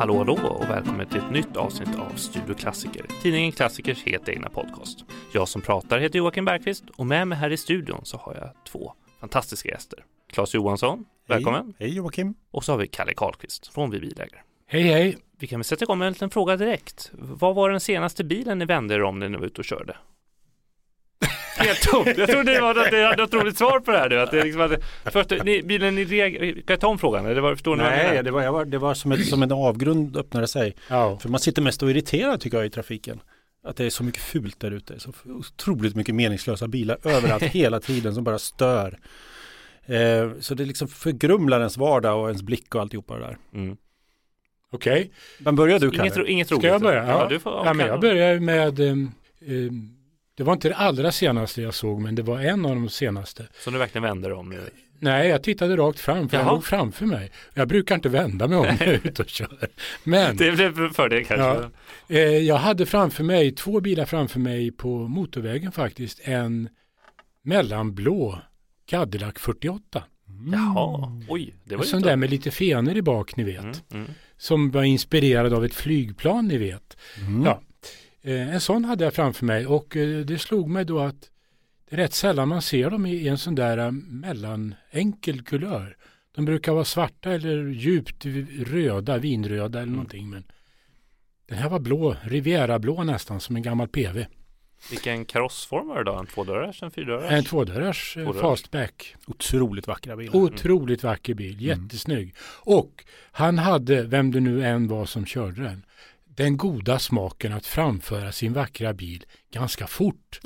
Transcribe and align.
Hallå 0.00 0.18
hallå 0.18 0.32
och 0.32 0.70
välkommen 0.70 1.06
till 1.06 1.18
ett 1.18 1.30
nytt 1.30 1.56
avsnitt 1.56 1.88
av 1.98 2.16
Studio 2.16 2.54
Klassiker, 2.54 3.06
tidningen 3.22 3.52
Klassikers 3.52 4.04
helt 4.04 4.28
egna 4.28 4.48
podcast. 4.48 5.04
Jag 5.34 5.48
som 5.48 5.60
pratar 5.60 5.98
heter 5.98 6.18
Joakim 6.18 6.44
Bergqvist 6.44 6.84
och 6.96 7.06
med 7.06 7.28
mig 7.28 7.38
här 7.38 7.50
i 7.50 7.56
studion 7.56 8.00
så 8.04 8.16
har 8.16 8.34
jag 8.34 8.64
två 8.64 8.92
fantastiska 9.20 9.68
gäster. 9.68 10.04
Claes 10.32 10.54
Johansson, 10.54 11.04
välkommen. 11.28 11.74
Hej, 11.78 11.88
hej 11.88 11.96
Joakim. 11.96 12.34
Och 12.50 12.64
så 12.64 12.72
har 12.72 12.78
vi 12.78 12.86
Kalle 12.86 13.14
Karlqvist 13.14 13.66
från 13.66 13.90
Vi 13.90 14.00
Bilägare. 14.00 14.40
Hej 14.66 14.82
hej! 14.82 15.18
Vi 15.38 15.46
kan 15.46 15.58
väl 15.58 15.64
sätta 15.64 15.84
igång 15.84 15.98
med 15.98 16.06
en 16.06 16.12
liten 16.12 16.30
fråga 16.30 16.56
direkt. 16.56 17.10
Vad 17.14 17.54
var 17.54 17.70
den 17.70 17.80
senaste 17.80 18.24
bilen 18.24 18.58
ni 18.58 18.64
vände 18.64 18.94
er 18.94 19.02
om 19.02 19.18
när 19.18 19.28
ni 19.28 19.38
var 19.38 19.46
ute 19.46 19.60
och 19.60 19.64
körde? 19.64 19.96
Helt 21.60 21.82
tomt. 21.82 22.18
Jag 22.18 22.30
trodde 22.30 22.52
det 22.54 22.60
var 22.60 22.86
att 22.86 22.92
ni 22.92 23.02
hade 23.02 23.22
ett 23.22 23.34
roligt 23.34 23.58
svar 23.58 23.80
på 23.80 23.90
det 23.90 23.98
här 23.98 24.08
nu. 24.08 24.20
Att 24.20 24.30
det 24.30 24.44
liksom 24.44 24.60
hade, 24.60 24.78
först, 25.04 25.30
ni, 25.44 25.62
bilen 25.62 25.94
ni 25.94 26.04
reg... 26.04 26.54
Kan 26.54 26.72
jag 26.74 26.80
ta 26.80 26.86
om 26.86 26.98
frågan? 26.98 27.26
Eller 27.26 27.40
var, 27.40 27.54
förstår 27.54 27.76
ni 27.76 27.82
Nej, 27.82 28.22
det 28.22 28.30
var, 28.30 28.42
jag 28.42 28.52
var, 28.52 28.64
det 28.64 28.78
var 28.78 28.94
som, 28.94 29.12
ett, 29.12 29.26
som 29.26 29.42
en 29.42 29.52
avgrund 29.52 30.16
öppnade 30.16 30.48
sig. 30.48 30.76
Ja. 30.88 31.18
För 31.18 31.28
man 31.28 31.40
sitter 31.40 31.62
mest 31.62 31.82
och 31.82 31.90
irriterar 31.90 32.36
tycker 32.36 32.56
jag 32.56 32.66
i 32.66 32.70
trafiken. 32.70 33.20
Att 33.64 33.76
det 33.76 33.84
är 33.84 33.90
så 33.90 34.04
mycket 34.04 34.22
fult 34.22 34.60
där 34.60 34.70
ute. 34.70 35.00
Så 35.00 35.12
otroligt 35.24 35.96
mycket 35.96 36.14
meningslösa 36.14 36.68
bilar 36.68 36.98
överallt 37.04 37.42
hela 37.42 37.80
tiden 37.80 38.14
som 38.14 38.24
bara 38.24 38.38
stör. 38.38 38.98
Eh, 39.86 40.30
så 40.40 40.54
det 40.54 40.64
liksom 40.64 40.88
förgrumlar 40.88 41.58
ens 41.58 41.76
vardag 41.76 42.20
och 42.20 42.28
ens 42.28 42.42
blick 42.42 42.74
och 42.74 42.80
alltihopa 42.80 43.14
det 43.14 43.20
där. 43.20 43.38
Mm. 43.54 43.76
Okej, 44.72 45.10
Men 45.38 45.56
börjar 45.56 45.78
du 45.78 45.90
Kalle? 45.90 46.04
Inget, 46.04 46.28
inget 46.28 46.52
roligt. 46.52 46.62
ska 46.62 46.68
jag 46.68 46.82
börja? 46.82 47.06
Ja, 47.06 47.26
du 47.28 47.38
får, 47.38 47.52
ja, 47.52 47.74
men 47.74 47.86
jag 47.86 48.00
börjar 48.00 48.40
med, 48.40 48.80
um, 48.80 49.12
um, 49.40 49.99
det 50.40 50.44
var 50.44 50.52
inte 50.52 50.68
det 50.68 50.76
allra 50.76 51.12
senaste 51.12 51.62
jag 51.62 51.74
såg, 51.74 52.00
men 52.00 52.14
det 52.14 52.22
var 52.22 52.40
en 52.40 52.66
av 52.66 52.74
de 52.74 52.88
senaste. 52.88 53.46
Så 53.58 53.70
nu 53.70 53.78
verkligen 53.78 54.02
vänder 54.02 54.32
om 54.32 54.48
nu. 54.48 54.60
Nej, 54.98 55.28
jag 55.28 55.42
tittade 55.42 55.76
rakt 55.76 56.00
fram, 56.00 56.28
för 56.28 56.36
Jaha. 56.36 56.46
jag 56.46 56.54
låg 56.54 56.64
framför 56.64 57.06
mig. 57.06 57.30
Jag 57.54 57.68
brukar 57.68 57.94
inte 57.94 58.08
vända 58.08 58.48
mig 58.48 58.58
om 58.58 58.64
när 58.66 58.86
jag 58.86 58.88
är 58.88 59.06
ute 59.06 59.22
och 59.22 59.28
kör. 59.28 59.68
Men 60.04 60.36
Det 60.36 60.52
blev 60.52 60.92
för 60.92 61.08
det 61.08 61.24
kanske. 61.24 61.68
Ja. 62.06 62.16
eh, 62.16 62.20
jag 62.20 62.56
hade 62.56 62.86
framför 62.86 63.24
mig, 63.24 63.52
två 63.52 63.80
bilar 63.80 64.04
framför 64.04 64.40
mig 64.40 64.70
på 64.70 65.08
motorvägen 65.08 65.72
faktiskt, 65.72 66.20
en 66.24 66.68
mellanblå 67.42 68.38
Cadillac 68.86 69.34
48. 69.38 70.04
Jaha, 70.52 71.20
oj. 71.28 71.54
Det 71.64 71.76
var 71.76 71.84
En 71.84 71.88
sån 71.88 72.02
där 72.02 72.16
med 72.16 72.30
lite 72.30 72.50
fenor 72.50 72.96
i 72.96 73.02
bak, 73.02 73.36
ni 73.36 73.44
vet. 73.44 73.62
Mm, 73.62 73.74
mm. 73.92 74.10
Som 74.36 74.70
var 74.70 74.82
inspirerad 74.82 75.52
av 75.52 75.64
ett 75.64 75.74
flygplan, 75.74 76.48
ni 76.48 76.58
vet. 76.58 76.96
Mm. 77.18 77.42
Ja. 77.44 77.62
Eh, 78.22 78.54
en 78.54 78.60
sån 78.60 78.84
hade 78.84 79.04
jag 79.04 79.14
framför 79.14 79.46
mig 79.46 79.66
och 79.66 79.96
eh, 79.96 80.18
det 80.24 80.38
slog 80.38 80.68
mig 80.70 80.84
då 80.84 80.98
att 81.00 81.30
det 81.90 81.96
är 81.96 82.00
rätt 82.00 82.14
sällan 82.14 82.48
man 82.48 82.62
ser 82.62 82.90
dem 82.90 83.06
i 83.06 83.28
en 83.28 83.38
sån 83.38 83.54
där 83.54 83.78
eh, 83.78 83.90
mellanenkel 83.92 85.42
kulör. 85.42 85.96
De 86.34 86.44
brukar 86.44 86.72
vara 86.72 86.84
svarta 86.84 87.32
eller 87.32 87.66
djupt 87.66 88.26
röda, 88.66 89.18
vinröda 89.18 89.80
eller 89.82 89.92
någonting. 89.92 90.30
Men 90.30 90.44
den 91.48 91.58
här 91.58 91.68
var 91.68 91.78
blå, 91.80 92.16
Riviera-blå 92.22 93.04
nästan, 93.04 93.40
som 93.40 93.56
en 93.56 93.62
gammal 93.62 93.88
PV. 93.88 94.26
Vilken 94.90 95.24
karossform 95.24 95.88
var 95.88 95.98
det 95.98 96.04
då? 96.10 96.18
En 96.18 96.26
tvådörrars, 96.26 96.82
en 96.82 96.90
fyrdörrars? 96.90 97.32
En 97.32 97.44
tvådörrars 97.44 98.14
Tvådörrars. 98.14 98.40
fastback. 98.40 99.16
Otroligt 99.26 99.86
vackra 99.86 100.16
bilar. 100.16 100.36
Otroligt 100.36 101.02
vacker 101.02 101.34
bil, 101.34 101.60
jättesnygg. 101.62 102.34
Och 102.64 103.04
han 103.32 103.58
hade, 103.58 104.02
vem 104.02 104.30
det 104.32 104.40
nu 104.40 104.66
än 104.66 104.88
var 104.88 105.06
som 105.06 105.26
körde 105.26 105.62
den, 105.62 105.84
den 106.40 106.56
goda 106.56 106.98
smaken 106.98 107.52
att 107.52 107.66
framföra 107.66 108.32
sin 108.32 108.52
vackra 108.52 108.92
bil 108.94 109.24
ganska 109.52 109.86
fort. 109.86 110.40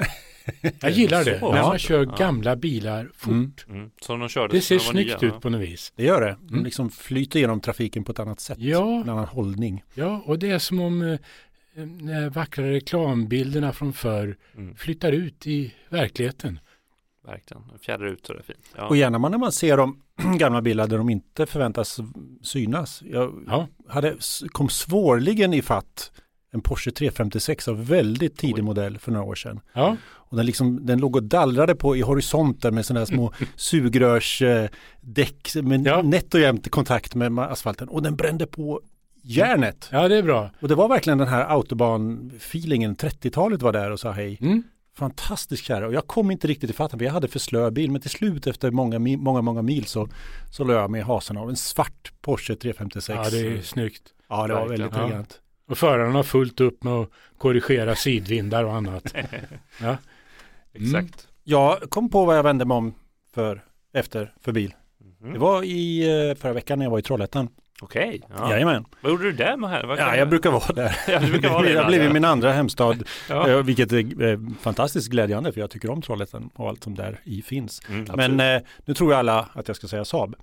Jag 0.80 0.90
gillar 0.90 1.24
det, 1.24 1.40
när 1.42 1.62
man 1.62 1.78
kör 1.78 2.04
gamla 2.04 2.56
bilar 2.56 3.10
fort. 3.14 3.64
Mm. 3.68 3.78
Mm. 3.78 3.90
Som 4.00 4.20
de 4.20 4.28
körde 4.28 4.56
Det 4.56 4.60
ser 4.60 4.78
snyggt 4.78 5.20
nya, 5.20 5.30
ut 5.32 5.40
på 5.40 5.50
något 5.50 5.60
vis. 5.60 5.92
Det 5.96 6.04
gör 6.04 6.20
det. 6.20 6.36
De 6.40 6.52
Mm. 6.54 6.64
liksom 6.64 6.90
flyter 6.90 7.40
genom 7.40 7.60
trafiken 7.60 8.04
på 8.04 8.12
ett 8.12 8.18
annat 8.18 8.40
sätt. 8.40 8.58
Ja. 8.60 9.00
En 9.00 9.08
annan 9.08 9.24
hållning. 9.26 9.82
Ja, 9.94 10.22
och 10.26 10.38
det 10.38 10.50
är 10.50 10.58
som 10.58 10.80
om 10.80 11.02
eh, 11.02 11.18
när 11.86 12.30
vackra 12.30 12.70
reklambilderna 12.70 13.72
från 13.72 13.92
förr 13.92 14.36
Mm, 14.56 14.76
flyttar 14.76 15.12
ut 15.12 15.46
i 15.46 15.72
verkligheten. 15.88 16.58
Verkligen. 17.24 17.62
Fjädrar 17.80 18.06
ut 18.06 18.26
så 18.26 18.32
det 18.32 18.38
är 18.38 18.42
fint. 18.42 18.58
Ja. 18.76 18.86
Och 18.88 18.96
gärna 18.96 19.18
man 19.18 19.30
när 19.30 19.38
man 19.38 19.52
ser 19.52 19.76
de 19.76 20.00
gamla 20.38 20.62
bilar 20.62 20.86
där 20.86 20.98
de 20.98 21.10
inte 21.10 21.46
förväntas 21.46 22.00
synas. 22.42 23.02
Jag 23.04 23.44
Ja, 23.46 23.68
hade, 23.88 24.16
kom 24.48 24.68
svårligen 24.68 25.54
i 25.54 25.62
fatt 25.62 26.12
en 26.52 26.60
Porsche 26.60 26.90
356 26.90 27.68
av 27.68 27.86
väldigt 27.86 28.36
tidig 28.36 28.54
Oj. 28.56 28.62
modell 28.62 28.98
för 28.98 29.12
några 29.12 29.26
år 29.26 29.34
sedan. 29.34 29.60
ja, 29.72 29.96
Och 30.12 30.36
den, 30.36 30.46
liksom, 30.46 30.86
den 30.86 30.98
låg 30.98 31.16
och 31.16 31.22
dallrade 31.22 31.74
på 31.74 31.96
i 31.96 32.00
horisonten 32.00 32.74
med 32.74 32.86
sådana 32.86 33.06
små 33.06 33.32
sugrörsdäck 33.56 35.54
med 35.62 35.86
Ja. 35.86 36.02
nätt 36.02 36.34
och 36.34 36.40
jämnt 36.40 36.70
kontakt 36.70 37.14
med 37.14 37.32
med 37.32 37.44
asfalten. 37.44 37.88
Och 37.88 38.02
den 38.02 38.16
brände 38.16 38.46
på 38.46 38.80
järnet. 39.22 39.88
ja 39.92 40.08
det 40.08 40.16
är 40.16 40.22
bra. 40.22 40.50
Och 40.60 40.68
det 40.68 40.74
var 40.74 40.88
verkligen 40.88 41.18
den 41.18 41.28
här 41.28 41.44
autobahn-feelingen. 41.44 42.96
30-talet 42.96 43.62
var 43.62 43.72
där 43.72 43.90
och 43.90 44.00
sa 44.00 44.10
hej. 44.10 44.38
Mm. 44.40 44.62
Fantastisk 44.94 45.64
kärra. 45.64 45.86
Och 45.86 45.94
jag 45.94 46.06
kom 46.06 46.30
inte 46.30 46.46
riktigt 46.48 46.70
i 46.70 46.72
fatten 46.72 46.98
för 46.98 47.06
jag 47.06 47.12
hade 47.12 47.28
för 47.28 47.38
slö 47.38 47.70
bil. 47.70 47.90
Men 47.90 48.00
till 48.00 48.10
slut 48.10 48.46
efter 48.46 48.70
många, 48.70 48.98
många, 48.98 49.42
många 49.42 49.62
mil 49.62 49.84
så, 49.86 50.08
så 50.50 50.64
la 50.64 50.72
jag 50.74 50.90
mig 50.90 51.00
i 51.00 51.04
hasen 51.04 51.36
av 51.36 51.50
en 51.50 51.56
svart 51.56 52.12
Porsche 52.20 52.56
356. 52.56 53.08
Ja, 53.24 53.30
det 53.30 53.46
är 53.46 53.62
snyggt. 53.62 54.02
Ja, 54.28 54.46
det 54.46 54.54
var 54.54 54.68
väldigt 54.68 54.92
Ja. 54.94 55.04
elegant. 55.04 55.40
Och 55.68 55.78
föraren 55.78 56.14
har 56.14 56.22
fullt 56.22 56.60
upp 56.60 56.84
med 56.84 56.92
att 56.92 57.10
korrigera 57.38 57.94
sidvindar 57.94 58.64
och 58.64 58.74
annat. 58.74 59.14
Ja. 59.80 59.96
Exakt. 60.72 61.28
Jag 61.44 61.80
kom 61.90 62.08
på 62.10 62.24
vad 62.24 62.38
jag 62.38 62.42
vände 62.42 62.64
mig 62.64 62.74
om 62.76 62.94
för, 63.34 63.64
efter 63.92 64.34
för 64.40 64.52
bil. 64.52 64.74
Mhm. 65.20 65.32
Det 65.32 65.38
var 65.38 65.62
i 65.62 66.08
eh, 66.30 66.34
förra 66.36 66.52
veckan 66.52 66.78
när 66.78 66.86
jag 66.86 66.90
var 66.90 66.98
i 66.98 67.02
Trollhättan. 67.02 67.48
Okej. 67.82 68.22
Ja. 68.36 68.50
Jajamän. 68.50 68.84
Vad 69.00 69.12
gjorde 69.12 69.24
du 69.24 69.32
där 69.32 69.56
med 69.56 69.70
här? 69.70 69.96
Ja, 69.98 70.16
jag 70.16 70.28
brukar 70.28 70.50
vara 70.50 70.72
där. 70.72 70.96
Ja, 71.08 71.18
du 71.18 71.30
brukar 71.30 71.48
vara 71.50 71.62
det 71.62 71.68
det 71.68 71.74
har 71.74 71.84
ibland, 71.84 71.88
blivit 71.88 72.06
ja. 72.06 72.12
min 72.12 72.24
andra 72.24 72.52
hemstad, 72.52 73.02
Ja. 73.28 73.48
eh, 73.48 73.62
vilket 73.62 73.92
är 73.92 74.22
eh, 74.22 74.38
fantastiskt 74.60 75.08
glädjande 75.10 75.52
för 75.52 75.60
jag 75.60 75.70
tycker 75.70 75.90
om 75.90 76.02
Trollhättan 76.02 76.50
och 76.54 76.68
allt 76.68 76.84
som 76.84 76.94
där 76.94 77.20
i 77.24 77.42
finns. 77.42 77.82
Mm, 77.88 78.06
Men 78.16 78.40
eh, 78.56 78.62
nu 78.84 78.94
tror 78.94 79.10
jag 79.12 79.18
alla 79.18 79.48
att 79.52 79.68
jag 79.68 79.76
ska 79.76 79.86
säga 79.88 80.04
Saab. 80.04 80.36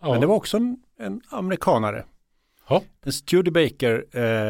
Ja. 0.00 0.10
Men 0.10 0.20
det 0.20 0.26
var 0.26 0.34
också 0.34 0.56
en, 0.56 0.76
en 0.98 1.20
amerikanare. 1.30 2.04
Ja. 2.68 2.82
En 3.04 3.12
Studebaker 3.12 4.04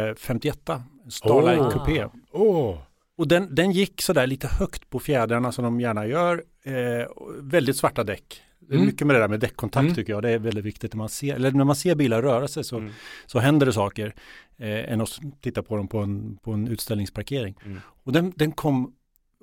eh, 0.09 0.15
51, 0.15 0.69
en 0.69 1.11
Starlight 1.11 1.61
Åh. 1.61 1.71
Coupé. 1.71 2.07
Åh, 2.33 2.79
Och 3.19 3.29
den, 3.29 3.55
den 3.55 3.73
gick 3.73 4.03
sådär 4.03 4.27
lite 4.27 4.47
högt 4.47 4.91
på 4.91 4.99
fjädrarna 4.99 5.53
som 5.53 5.65
de 5.65 5.81
gärna 5.81 6.07
gör. 6.07 6.43
Eh, 6.65 7.07
väldigt 7.41 7.77
svarta 7.77 8.05
däck. 8.05 8.43
Det 8.69 8.75
är 8.75 8.77
Mm. 8.77 8.87
mycket 8.87 9.07
med 9.07 9.17
det 9.17 9.21
där 9.21 9.29
med 9.29 9.41
däckkontakt 9.41 9.83
Mm. 9.83 9.95
tycker 9.95 10.13
jag. 10.13 10.23
Det 10.23 10.31
är 10.31 10.39
väldigt 10.39 10.65
viktigt 10.65 10.93
när 10.93 10.99
man 10.99 11.09
ser, 11.09 11.35
eller 11.35 11.51
när 11.51 11.65
man 11.65 11.77
ser 11.77 11.95
bilar 11.95 12.23
röra 12.23 12.49
sig 12.49 12.65
så, 12.65 12.79
Mm. 12.79 12.93
så 13.27 13.39
händer 13.39 13.67
det 13.67 13.73
saker. 13.73 14.15
Eh, 14.57 14.93
än 14.93 15.01
att 15.01 15.19
titta 15.41 15.63
på 15.63 15.77
dem 15.77 15.89
på 15.89 15.99
en, 15.99 16.37
på 16.37 16.53
en 16.53 16.69
utställningsparkering. 16.69 17.55
Mm. 17.65 17.81
Och 18.05 18.13
den, 18.13 18.33
den 18.37 18.53
kom 18.53 18.93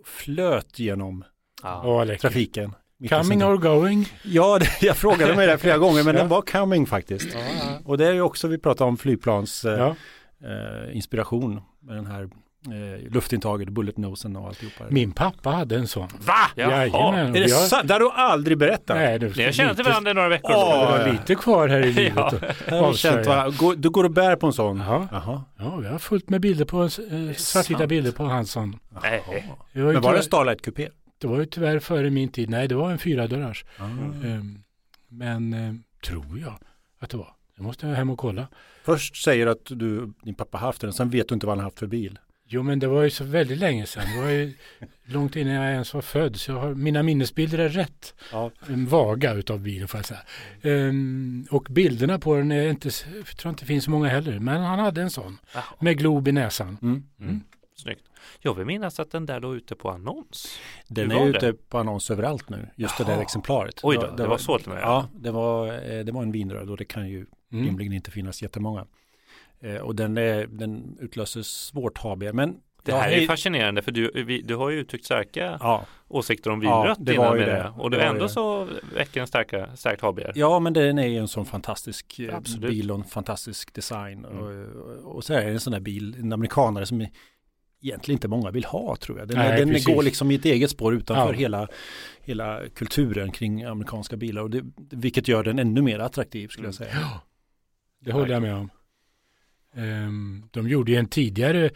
flöt 0.05 0.79
genom 0.79 1.23
läckert. 2.05 2.21
trafiken. 2.21 2.73
Coming 3.09 3.43
or 3.43 3.57
going? 3.57 4.05
Ja, 4.23 4.59
det, 4.59 4.81
jag 4.85 4.97
frågade 4.97 5.35
mig 5.35 5.47
det 5.47 5.57
flera 5.57 5.77
gånger 5.85 6.03
men 6.03 6.15
Ja. 6.15 6.21
den 6.21 6.29
var 6.29 6.41
coming 6.41 6.85
faktiskt. 6.85 7.27
Ja. 7.33 7.79
Och 7.85 7.97
det 7.97 8.07
är 8.07 8.13
ju 8.13 8.21
också, 8.21 8.47
vi 8.47 8.57
pratar 8.57 8.85
om 8.85 8.97
flygplans 8.97 9.65
eh, 9.65 9.77
Ja. 9.79 9.95
eh, 10.47 10.95
inspiration 10.97 11.61
med 11.79 11.95
den 11.95 12.05
här 12.05 12.29
eh, 12.65 13.11
luftintaget, 13.11 13.69
bulletnosen 13.69 14.35
och 14.35 14.47
alltihopa. 14.47 14.83
Min 14.89 15.11
pappa 15.11 15.49
hade 15.49 15.75
en 15.75 15.87
sån. 15.87 16.07
Va? 16.25 16.33
Jaha. 16.55 16.71
Jajamän. 16.71 17.35
Är 17.35 17.39
det 17.43 17.51
har- 17.53 17.67
sant? 17.67 17.87
Det 17.87 17.93
har 17.93 17.99
du 17.99 18.09
aldrig 18.11 18.57
berättat. 18.57 18.97
Nej, 18.97 19.19
du, 19.19 19.33
Ni 19.37 19.43
har 19.43 19.51
känt 19.51 19.77
lite- 19.77 19.89
varandra 19.89 20.11
i 20.11 20.13
några 20.13 20.29
veckor. 20.29 20.51
Åh, 20.55 20.91
Det 20.97 21.03
var 21.03 21.11
lite 21.11 21.35
kvar 21.35 21.67
här 21.67 21.85
i 21.85 21.93
livet. 21.93 22.33
Ja. 22.67 22.87
och 22.87 22.97
känt. 22.97 23.25
Går- 23.57 23.75
Du 23.75 23.89
går 23.89 24.03
och 24.03 24.11
bär 24.11 24.35
på 24.35 24.47
en 24.47 24.53
sån? 24.53 24.77
Jaha. 24.77 25.07
Jaha. 25.11 25.43
Ja, 25.57 25.75
vi 25.75 25.87
har 25.87 25.99
fullt 25.99 26.29
med 26.29 26.41
bilder 26.41 26.65
på, 26.65 26.83
eh, 26.83 26.89
svartvita 27.37 27.87
bilder 27.87 28.11
på 28.11 28.23
Hansson. 28.23 28.79
Nej. 29.01 29.23
Det 29.73 29.81
var, 29.81 29.89
ju 29.89 29.93
Men 29.93 30.01
var 30.01 30.11
det 30.11 30.17
tyvärr, 30.17 30.21
Starlight 30.21 30.61
Coupé? 30.65 30.89
det 31.21 31.27
var 31.27 31.39
ju 31.39 31.45
tyvärr 31.45 31.79
före 31.79 32.09
min 32.09 32.29
tid. 32.29 32.49
Nej, 32.49 32.67
det 32.67 32.75
var 32.75 32.91
en 32.91 32.97
fyradörrars. 32.99 33.65
Mm. 33.79 34.23
Ehm, 34.25 34.63
men 35.09 35.53
eh, 35.53 35.73
tror 36.05 36.39
jag 36.39 36.53
att 36.99 37.09
det 37.09 37.17
var. 37.17 37.27
Jag 37.55 37.63
måste 37.63 37.87
hem 37.87 38.09
och 38.09 38.17
kolla. 38.19 38.47
Först 38.83 39.23
säger 39.23 39.45
du 39.45 39.51
att 39.51 39.65
du, 39.65 40.13
din 40.23 40.35
pappa 40.35 40.57
haft 40.57 40.81
den, 40.81 40.93
sen 40.93 41.09
vet 41.09 41.27
du 41.27 41.33
inte 41.33 41.45
vad 41.47 41.57
han 41.57 41.63
haft 41.63 41.79
för 41.79 41.87
bil. 41.87 42.19
Jo, 42.53 42.63
men 42.63 42.79
det 42.79 42.87
var 42.87 43.03
ju 43.03 43.09
så 43.09 43.23
väldigt 43.23 43.57
länge 43.57 43.85
sedan. 43.85 44.03
Det 44.15 44.21
var 44.21 44.29
ju 44.29 44.53
långt 45.05 45.35
innan 45.35 45.53
jag 45.53 45.71
ens 45.71 45.93
var 45.93 46.01
född. 46.01 46.35
Så 46.35 46.51
jag 46.51 46.59
har, 46.59 46.73
mina 46.73 47.03
minnesbilder 47.03 47.57
är 47.59 47.69
rätt 47.69 48.13
Ja. 48.31 48.51
em, 48.69 48.85
vaga 48.85 49.33
utav 49.33 49.59
bilen 49.59 49.87
får 49.87 49.97
jag 49.97 50.05
säga. 50.05 50.19
Ehm, 50.61 51.45
och 51.51 51.67
bilderna 51.69 52.19
på 52.19 52.35
den 52.35 52.51
är 52.51 52.69
inte, 52.69 52.89
jag 53.27 53.37
tror 53.37 53.49
inte 53.49 53.63
det 53.63 53.67
finns 53.67 53.83
så 53.85 53.91
många 53.91 54.07
heller. 54.09 54.39
Men 54.39 54.61
han 54.61 54.79
hade 54.79 55.01
en 55.01 55.09
sån 55.09 55.37
Jaha. 55.53 55.63
med 55.79 55.97
glob 55.97 56.27
i 56.27 56.31
näsan. 56.31 56.77
Mm. 56.81 57.03
Mm. 57.19 57.41
Snyggt. 57.75 58.03
Jag 58.39 58.53
vill 58.53 58.65
minnas 58.65 58.99
att 58.99 59.11
den 59.11 59.25
där 59.25 59.39
låg 59.39 59.55
ute 59.55 59.75
på 59.75 59.89
annons. 59.89 60.59
Den 60.87 61.11
Hur 61.11 61.17
är 61.17 61.21
var 61.21 61.27
ute 61.29 61.45
det? 61.45 61.69
på 61.69 61.77
annons 61.77 62.11
överallt 62.11 62.49
nu, 62.49 62.67
just 62.75 62.97
det 62.97 63.03
där 63.03 63.11
Jaha. 63.13 63.21
exemplaret. 63.21 63.79
Oj 63.83 63.95
då, 64.01 64.15
det 64.15 64.27
var 64.27 64.37
så 64.37 64.57
till 64.59 64.67
och 64.69 64.73
med. 64.75 64.83
Ja, 64.83 65.07
det 65.15 65.31
var, 65.31 65.67
eh, 65.91 66.03
det 66.05 66.11
var 66.11 66.21
en 66.23 66.31
vinröd 66.31 66.69
och 66.69 66.77
det 66.77 66.85
kan 66.85 67.09
ju 67.09 67.25
Mm. 67.53 67.65
rimligen 67.65 67.93
inte 67.93 68.11
finnas 68.11 68.41
jättemånga. 68.41 68.85
Eh, 69.63 69.75
och 69.75 69.95
den, 69.95 70.17
är, 70.17 70.47
den 70.47 70.97
utlöser 70.99 71.41
svårt 71.41 71.97
HB. 71.97 72.23
Men 72.33 72.53
Det 72.83 72.91
Ja, 72.91 72.97
här 72.97 73.11
är 73.11 73.27
fascinerande 73.27 73.81
för 73.81 73.91
du, 73.91 74.23
vi, 74.23 74.41
du 74.41 74.55
har 74.55 74.69
ju 74.69 74.79
uttryckt 74.79 75.05
starka 75.05 75.57
Ja, 75.59 75.85
åsikter 76.07 76.49
om 76.51 76.61
Ja, 76.63 76.81
vinrött 76.81 76.97
det 77.01 77.13
innan 77.13 77.25
var 77.25 77.35
ju 77.35 77.39
med 77.41 77.49
det. 77.49 77.55
det. 77.55 77.73
Och 77.77 77.89
Det 77.91 77.97
du 77.97 78.03
var 78.03 78.09
ändå 78.09 78.23
det. 78.23 78.29
så 78.29 78.67
väcker 78.95 79.21
en 79.21 79.27
starka, 79.27 79.75
starkt 79.75 80.01
HBR. 80.01 80.31
ja 80.35 80.59
men 80.59 80.73
den 80.73 80.99
är 80.99 81.07
ju 81.07 81.17
en 81.17 81.27
sån 81.27 81.45
fantastisk 81.45 82.19
eh, 82.19 82.35
Absolut. 82.35 82.69
bil 82.69 82.91
och 82.91 82.97
en 82.97 83.03
fantastisk 83.03 83.73
design. 83.73 84.25
Mm. 84.25 84.37
Och, 84.39 85.15
och 85.15 85.23
så 85.23 85.33
är 85.33 85.45
det 85.45 85.51
en 85.51 85.59
sån 85.59 85.73
där 85.73 85.79
bil, 85.79 86.15
en 86.19 86.33
amerikanare 86.33 86.85
som 86.85 87.07
egentligen 87.83 88.15
inte 88.15 88.27
många 88.27 88.51
vill 88.51 88.65
ha 88.65 88.95
tror 88.95 89.19
jag. 89.19 89.27
Den, 89.27 89.37
Nej, 89.37 89.59
den 89.59 89.69
precis. 89.69 89.95
går 89.95 90.03
liksom 90.03 90.31
i 90.31 90.35
ett 90.35 90.45
eget 90.45 90.69
spår 90.69 90.93
utanför 90.95 91.33
Ja. 91.33 91.39
hela, 91.39 91.67
hela 92.21 92.61
kulturen 92.75 93.31
kring 93.31 93.63
amerikanska 93.63 94.17
bilar. 94.17 94.41
Och 94.41 94.49
det, 94.49 94.61
vilket 94.91 95.27
gör 95.27 95.43
den 95.43 95.59
ännu 95.59 95.81
mer 95.81 95.99
attraktiv 95.99 96.47
skulle 96.47 96.67
jag 96.67 96.75
säga. 96.75 96.89
Ja, 96.93 97.21
det 97.99 98.11
håller 98.11 98.33
jag 98.33 98.41
med 98.41 98.55
om. 98.55 98.69
Ehm, 99.75 100.43
de 100.51 100.69
gjorde 100.69 100.91
ju 100.91 100.97
en 100.97 101.07
tidigare 101.07 101.69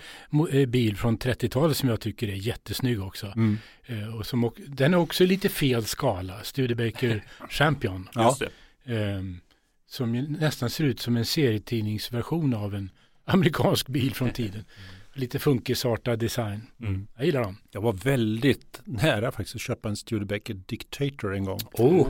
eh, 0.51 0.65
bil 0.65 0.97
från 0.97 1.17
30-talet 1.17 1.77
som 1.77 1.89
jag 1.89 1.99
tycker 2.01 2.27
är 2.27 2.35
jättesnygg 2.35 3.01
också. 3.01 3.27
Mm. 3.27 3.57
Eh, 3.85 4.15
och 4.15 4.25
som, 4.25 4.51
den 4.67 4.93
är 4.93 4.97
också 4.97 5.23
lite 5.23 5.49
fel 5.49 5.85
skala, 5.85 6.43
Studebaker 6.43 7.23
Champion. 7.49 8.09
Ja. 8.13 8.37
Ehm, 8.85 9.39
som 9.87 10.11
nästan 10.11 10.69
ser 10.69 10.83
ut 10.83 10.99
som 10.99 11.17
en 11.17 11.25
serietidningsversion 11.25 12.53
av 12.53 12.75
en 12.75 12.89
amerikansk 13.25 13.87
bil 13.87 14.13
från 14.13 14.29
tiden. 14.29 14.65
Lite 15.13 15.39
funkisartad 15.39 16.19
design. 16.19 16.61
Mm. 16.81 17.07
Jag 17.15 17.25
gillar 17.25 17.43
dem. 17.43 17.57
Jag 17.71 17.81
var 17.81 17.93
väldigt 17.93 18.81
nära 18.83 19.31
faktiskt 19.31 19.55
att 19.55 19.61
köpa 19.61 19.89
en 19.89 19.95
Studebaker 19.95 20.53
Dictator 20.53 21.35
en 21.35 21.45
gång. 21.45 21.59
Oh. 21.73 22.07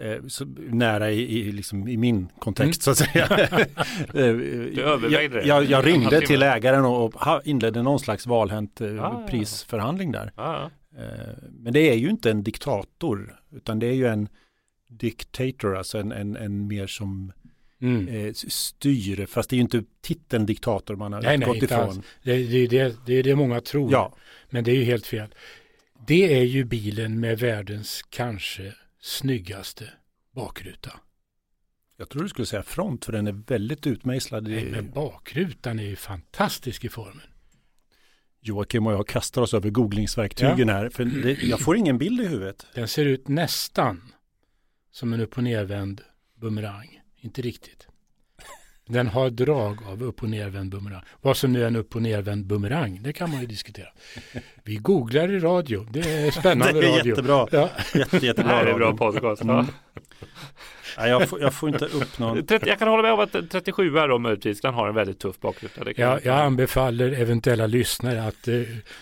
Eh, 0.00 0.26
så 0.28 0.44
nära 0.70 1.10
i, 1.10 1.38
i, 1.38 1.52
liksom, 1.52 1.88
i 1.88 1.96
min 1.96 2.28
kontext 2.38 2.82
så 2.82 2.90
att 2.90 2.98
säga. 2.98 3.26
du 4.12 4.82
övervägde 4.82 5.40
det? 5.40 5.46
Jag, 5.46 5.64
jag 5.64 5.86
ringde 5.86 6.20
till 6.20 6.42
ägaren 6.42 6.84
och, 6.84 7.14
inledde 7.44 7.82
någon 7.82 8.00
slags 8.00 8.26
valhänt 8.26 8.80
eh, 8.80 9.04
Ah, 9.04 9.26
prisförhandling 9.30 10.12
där. 10.12 10.32
Ja, 10.36 10.70
Eh, 10.98 11.34
men 11.50 11.72
det 11.72 11.90
är 11.90 11.94
ju 11.94 12.10
inte 12.10 12.30
en 12.30 12.42
diktator 12.42 13.40
utan 13.52 13.78
det 13.78 13.86
är 13.86 13.92
ju 13.92 14.06
en 14.06 14.28
dictator, 14.88 15.76
alltså 15.76 15.98
en, 15.98 16.12
en, 16.12 16.36
en 16.36 16.66
mer 16.66 16.86
som 16.86 17.32
Mm. 17.82 18.08
eh, 18.08 18.32
styr, 18.48 19.26
fast 19.26 19.50
det 19.50 19.54
är 19.54 19.56
ju 19.58 19.62
inte 19.62 19.82
titeln 20.00 20.46
diktator 20.46 20.96
man 20.96 21.12
har 21.12 21.22
Nej, 21.22 21.38
nej, 21.38 21.46
gått 21.46 21.54
inte 21.56 21.74
ifrån. 21.74 22.02
Det, 22.22 22.36
det, 22.46 22.66
det, 22.66 22.96
det 23.06 23.12
är 23.14 23.22
det 23.22 23.36
många 23.36 23.60
tror. 23.60 23.92
Ja, 23.92 24.14
Men 24.50 24.64
det 24.64 24.70
är 24.70 24.74
ju 24.74 24.84
helt 24.84 25.06
fel. 25.06 25.34
Det 26.06 26.38
är 26.38 26.42
ju 26.42 26.64
bilen 26.64 27.20
med 27.20 27.38
världens 27.38 28.02
kanske 28.10 28.72
snyggaste 29.00 29.88
bakruta. 30.34 30.92
jag 31.96 32.08
tror 32.08 32.22
du 32.22 32.28
skulle 32.28 32.46
säga 32.46 32.62
front 32.62 33.04
för 33.04 33.12
den 33.12 33.26
är 33.26 33.32
väldigt 33.32 33.86
utmejslad. 33.86 34.48
i- 34.48 34.50
Nej, 34.50 34.64
men 34.70 34.90
bakrutan 34.90 35.78
är 35.78 35.84
ju 35.84 35.96
fantastisk 35.96 36.84
i 36.84 36.88
formen. 36.88 37.26
Joakim 38.40 38.86
och 38.86 38.92
jag 38.92 39.08
kastar 39.08 39.42
oss 39.42 39.54
över 39.54 39.70
googlingsverktygen 39.70 40.68
här. 40.68 40.88
För 40.88 41.04
det, 41.04 41.42
jag 41.42 41.60
får 41.60 41.76
ingen 41.76 41.98
bild 41.98 42.20
i 42.20 42.26
huvudet. 42.26 42.66
Den 42.74 42.88
ser 42.88 43.04
ut 43.06 43.28
nästan 43.28 44.12
som 44.90 45.12
en 45.12 45.20
upp 45.20 45.36
och 45.36 45.44
nervänd 45.44 46.00
bumerang. 46.34 47.00
Inte 47.16 47.42
riktigt. 47.42 47.86
Den 48.90 49.06
har 49.06 49.30
drag 49.30 49.78
av 49.92 50.02
upp 50.02 50.22
och 50.22 50.28
nervänd 50.28 50.70
bumerang. 50.70 51.02
Vad 51.20 51.36
som 51.36 51.52
nu 51.52 51.62
är 51.62 51.66
en 51.66 51.76
upp 51.76 51.94
och 51.96 52.02
nervänd 52.02 52.46
bumerang, 52.46 53.00
det 53.02 53.12
kan 53.12 53.30
man 53.30 53.40
ju 53.40 53.46
diskutera. 53.46 53.88
Vi 54.64 54.76
googlar 54.76 55.32
i 55.32 55.38
radio. 55.38 55.86
Det 55.90 56.00
är 56.00 56.30
spännande 56.30 56.80
det 56.80 56.86
är 56.86 56.92
radio. 56.92 57.08
jättebra. 57.08 57.46
Ja. 57.50 57.68
Jätte, 57.94 58.18
det 58.18 58.26
jättebra. 58.26 58.52
här 58.52 58.66
är 58.66 58.74
bra 58.74 58.86
radio. 58.86 58.98
podcast. 58.98 59.42
Mm. 59.42 59.66
Ja. 60.96 61.06
Jag, 61.06 61.28
får, 61.28 61.40
jag 61.40 61.54
får 61.54 61.68
inte 61.68 61.84
upp 61.84 62.18
någon. 62.18 62.46
30, 62.46 62.68
jag 62.68 62.78
kan 62.78 62.88
hålla 62.88 63.02
med 63.02 63.12
om 63.12 63.20
att 63.20 63.50
37 63.50 63.98
är 63.98 64.08
då 64.08 64.18
möjligtvis, 64.18 64.60
den 64.60 64.74
har 64.74 64.88
en 64.88 64.94
väldigt 64.94 65.18
tuff 65.18 65.40
bakruta. 65.40 65.84
Det 65.84 65.94
kan 65.94 66.04
Jag, 66.04 66.26
jag 66.26 66.38
anbefaller 66.38 67.12
eventuella 67.12 67.66
lyssnare 67.66 68.24
att 68.24 68.48
eh, 68.48 68.54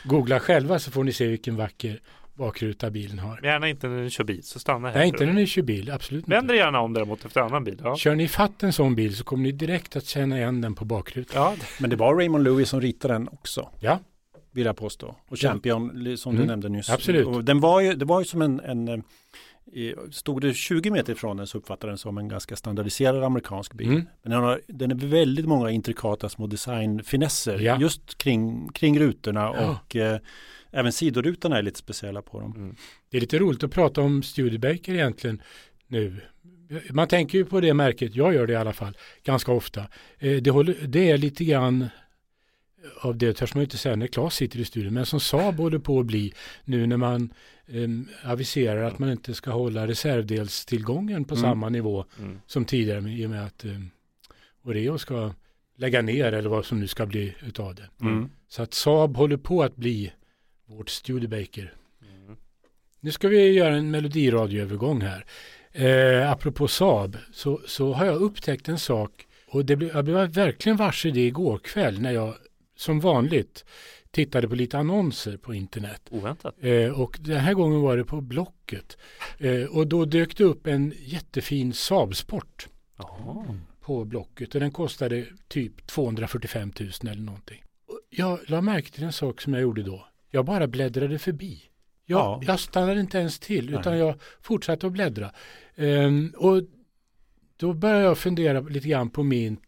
googla 0.05 0.41
själva 0.41 0.79
så 0.79 0.91
får 0.91 1.05
ni 1.05 1.13
se 1.13 1.27
vilken 1.27 1.57
vacker 1.57 2.01
bakruta 2.39 2.91
bilen 2.91 3.19
har. 3.19 3.39
Men 3.43 3.51
Gärna 3.51 3.69
inte 3.69 3.89
när 3.89 4.03
ni 4.03 4.11
kör 4.11 4.25
bil, 4.25 4.43
så 4.43 4.59
stanna 4.59 4.89
här. 4.89 4.99
Nej, 4.99 5.09
inte 5.09 5.27
när 5.27 5.33
ni 5.33 5.47
kör 5.47 5.63
bil, 5.63 5.91
absolut 5.91 6.29
Vänd 6.29 6.45
inte. 6.45 6.55
er 6.55 6.59
gärna 6.59 6.81
om 6.81 6.93
däremot 6.93 7.25
efter 7.25 7.41
annan 7.41 7.65
bil. 7.65 7.81
Ja. 7.85 7.97
Kör 7.97 8.15
ni 8.15 8.29
fatt 8.29 8.63
en 8.63 8.73
sån 8.73 8.95
bil 8.95 9.17
så 9.17 9.25
kommer 9.25 9.43
ni 9.43 9.53
direkt 9.53 9.97
att 9.97 10.05
känna 10.07 10.39
igen 10.39 10.61
den 10.61 10.75
på 10.75 10.85
bakrutan. 10.85 11.43
Ja, 11.43 11.55
Men 11.81 11.91
det 11.91 11.97
var 11.97 12.15
Raymond 12.15 12.45
Lewis 12.45 12.69
som 12.69 12.81
ritade 12.81 13.15
den 13.15 13.29
också. 13.29 13.69
Ja. 13.81 13.99
Vill 14.53 14.67
jag 14.67 14.77
påstå. 14.77 15.17
Och 15.29 15.39
Champion 15.39 16.17
som 16.17 16.33
Mm. 16.33 16.43
du 16.43 16.47
nämnde 16.49 16.69
nyss. 16.69 16.91
Absolut. 16.91 17.27
Och 17.27 17.45
den 17.45 17.61
var 17.61 17.81
ju, 17.81 17.95
det 17.95 18.05
var 18.05 18.19
ju 18.21 18.25
som 18.25 18.43
en, 18.43 18.61
en 18.61 18.89
eh, 18.89 19.03
Stod 20.11 20.41
det 20.43 20.55
20 20.55 20.91
meter 20.91 21.13
ifrån 21.13 21.37
den 21.37 21.47
så 21.47 21.59
uppfattade 21.59 21.91
den 21.91 21.99
som 21.99 22.19
en 22.19 22.29
ganska 22.29 22.57
standardiserad 22.57 23.25
amerikansk 23.25 23.75
bil. 23.75 23.89
Mm. 23.89 24.07
Men 24.23 24.31
den 24.33 24.43
har, 24.43 24.61
den 24.67 24.91
är 24.91 24.95
väldigt 24.95 25.47
många 25.47 25.71
intrikata 25.71 26.29
små 26.29 26.47
designfinesser 26.47 27.59
Ja. 27.59 27.79
just 27.81 28.19
kring, 28.19 28.69
kring 28.73 29.01
rutorna 29.01 29.41
Ja. 29.41 29.71
och 29.85 29.97
eh, 29.97 30.19
även 30.71 30.93
sidorutorna 30.93 31.59
är 31.59 31.63
lite 31.63 31.79
speciella 31.79 32.23
på 32.23 32.41
dem. 32.41 32.53
Mm. 32.57 32.77
Det 33.11 33.17
är 33.17 33.21
lite 33.21 33.39
roligt 33.39 33.65
att 33.65 33.71
prata 33.73 34.01
om 34.01 34.23
Studebaker 34.23 34.95
egentligen 34.95 35.43
nu. 35.87 36.21
Man 36.91 37.09
tänker 37.09 37.39
ju 37.39 37.45
på 37.45 37.61
det 37.61 37.75
märket, 37.75 38.15
jag 38.15 38.35
gör 38.35 38.47
det 38.47 38.53
i 38.53 38.57
alla 38.57 38.73
fall, 38.73 38.97
ganska 39.25 39.53
ofta. 39.53 39.81
Eh, 40.19 40.37
Det, 40.43 40.51
håller, 40.51 40.75
det 40.87 41.11
är 41.11 41.19
lite 41.19 41.45
grann 41.45 41.87
av 43.01 43.17
det 43.19 43.33
törs 43.33 43.55
man 43.55 43.63
inte 43.63 43.79
säga 43.79 43.97
när 43.97 44.07
Claes 44.07 44.35
sitter 44.35 44.59
i 44.59 44.65
studion, 44.65 44.95
men 44.95 45.07
som 45.07 45.21
Saab 45.21 45.57
håller 45.57 45.79
på 45.79 46.01
att 46.01 46.07
bli 46.07 46.33
nu 46.65 46.87
när 46.87 46.97
man 46.97 47.33
em, 47.69 48.09
aviserar 48.25 48.83
att 48.85 48.99
man 48.99 49.11
inte 49.11 49.35
ska 49.35 49.51
hålla 49.51 49.87
reservdelstillgången 49.87 51.25
på 51.25 51.35
Mm. 51.35 51.43
samma 51.43 51.69
nivå 51.69 52.05
Mm. 52.19 52.39
som 52.47 52.65
tidigare 52.65 53.11
i 53.11 53.27
och 53.27 53.31
med 53.31 53.45
att 53.45 53.65
um, 53.65 53.91
Oreo 54.63 54.99
ska 54.99 55.35
lägga 55.77 56.03
ner 56.03 56.33
eller 56.33 56.49
vad 56.49 56.65
som 56.65 56.81
nu 56.81 56.87
ska 56.87 57.07
bli 57.07 57.35
utav 57.47 57.75
det. 57.75 57.89
Mm. 58.01 58.31
Så 58.49 58.63
att 58.63 58.75
Saab 58.75 59.17
håller 59.17 59.37
på 59.37 59.63
att 59.63 59.77
bli 59.77 60.13
vårt 60.69 60.89
Studebaker. 60.89 61.75
Mm. 62.03 62.37
Nu 63.01 63.11
ska 63.11 63.29
vi 63.29 63.53
göra 63.53 63.77
en 63.77 63.91
melodiradioövergång 63.91 65.01
här. 65.01 65.25
Eh, 65.73 66.33
apropå 66.33 66.69
Saab 66.69 67.17
så, 67.33 67.61
så 67.67 67.93
har 67.93 68.07
jag 68.07 68.23
upptäckt 68.23 68.69
en 68.69 68.79
sak 68.79 69.27
och 69.47 69.65
det 69.65 69.77
blev, 69.77 69.91
jag 69.95 70.05
blev 70.05 70.33
verkligen 70.33 70.77
varse 70.77 71.11
det 71.11 71.27
igår 71.27 71.59
kväll 71.59 72.01
när 72.01 72.13
jag 72.13 72.35
som 72.77 73.01
vanligt 73.01 73.65
tittade 74.11 74.49
på 74.49 74.55
lite 74.55 74.79
annonser 74.79 75.37
på 75.37 75.55
internet. 75.55 76.03
Oväntat. 76.11 76.55
Eh, 76.61 77.01
och 77.01 77.19
den 77.21 77.41
här 77.41 77.55
gången 77.55 77.81
var 77.81 77.97
det 77.97 78.05
på 78.05 78.21
Blocket. 78.21 78.97
Eh, 79.39 79.65
och 79.65 79.87
då 79.87 80.05
dök 80.05 80.37
det 80.37 80.45
upp 80.45 80.67
en 80.67 80.95
jättefin 80.99 81.73
Saab 81.73 82.17
Sport 82.17 82.69
på 83.81 84.05
Blocket 84.05 84.55
och 84.55 84.61
den 84.61 84.71
kostade 84.71 85.27
typ 85.49 85.87
245 85.87 86.73
000 86.81 86.91
eller 87.03 87.23
någonting. 87.23 87.63
Och 87.87 88.01
Jag 88.11 88.39
la 88.47 88.61
märke 88.61 88.91
till 88.91 89.05
en 89.05 89.13
sak 89.13 89.41
som 89.41 89.53
jag 89.53 89.63
gjorde 89.63 89.83
då. 89.83 90.07
Jag 90.31 90.45
bara 90.45 90.67
bläddrade 90.67 91.19
förbi. 91.19 91.63
Jag, 92.05 92.19
Ja. 92.19 92.41
jag 92.47 92.61
stannade 92.61 93.01
inte 93.01 93.19
ens 93.19 93.39
till 93.39 93.71
utan 93.75 93.93
Nej. 93.93 93.99
jag 94.01 94.15
fortsatte 94.41 94.87
att 94.87 94.93
bläddra. 94.93 95.33
Ehm, 95.77 96.35
och 96.37 96.63
då 97.57 97.73
började 97.73 98.05
jag 98.05 98.19
fundera 98.19 98.61
lite 98.61 98.89
grann 98.89 99.11
på 99.11 99.23
mitt 99.23 99.61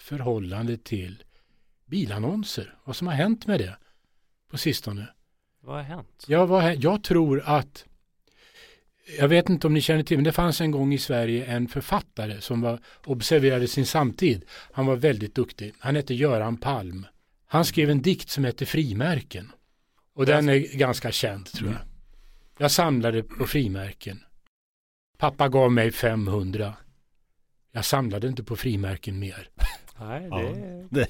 förhållande 0.00 0.76
till 0.76 1.22
bilannonser. 1.86 2.74
Vad 2.84 2.96
som 2.96 3.06
har 3.06 3.14
hänt 3.14 3.46
med 3.46 3.60
det 3.60 3.76
på 4.50 4.58
sistone. 4.58 5.06
Vad 5.60 5.76
har 5.76 5.82
hänt? 5.82 6.24
Jag, 6.28 6.46
var, 6.46 6.62
jag 6.78 7.02
tror 7.04 7.42
att, 7.46 7.84
jag 9.18 9.28
vet 9.28 9.48
inte 9.48 9.66
om 9.66 9.74
ni 9.74 9.80
känner 9.80 10.02
till, 10.02 10.16
men 10.16 10.24
det 10.24 10.32
fanns 10.32 10.60
en 10.60 10.70
gång 10.70 10.92
i 10.94 10.98
Sverige 10.98 11.44
en 11.44 11.68
författare 11.68 12.40
som 12.40 12.60
var, 12.60 12.78
observerade 13.04 13.68
sin 13.68 13.86
samtid. 13.86 14.44
Han 14.72 14.86
var 14.86 14.96
väldigt 14.96 15.34
duktig. 15.34 15.74
Han 15.78 15.96
hette 15.96 16.14
Göran 16.14 16.56
Palm. 16.56 17.06
Han 17.46 17.64
skrev 17.64 17.90
en 17.90 18.02
dikt 18.02 18.28
som 18.28 18.44
heter 18.44 18.66
Frimärken. 18.66 19.52
Och 20.14 20.26
den 20.26 20.48
är 20.48 20.76
ganska 20.76 21.12
känd 21.12 21.46
tror 21.52 21.70
jag. 21.70 21.80
Jag 22.58 22.70
samlade 22.70 23.22
på 23.22 23.46
frimärken. 23.46 24.20
Pappa 25.18 25.48
gav 25.48 25.72
mig 25.72 25.92
500. 25.92 26.74
Jag 27.72 27.84
samlade 27.84 28.28
inte 28.28 28.44
på 28.44 28.56
frimärken 28.56 29.18
mer. 29.18 29.48
Nej, 30.00 30.28
Ja. 30.30 30.40
det, 30.90 31.06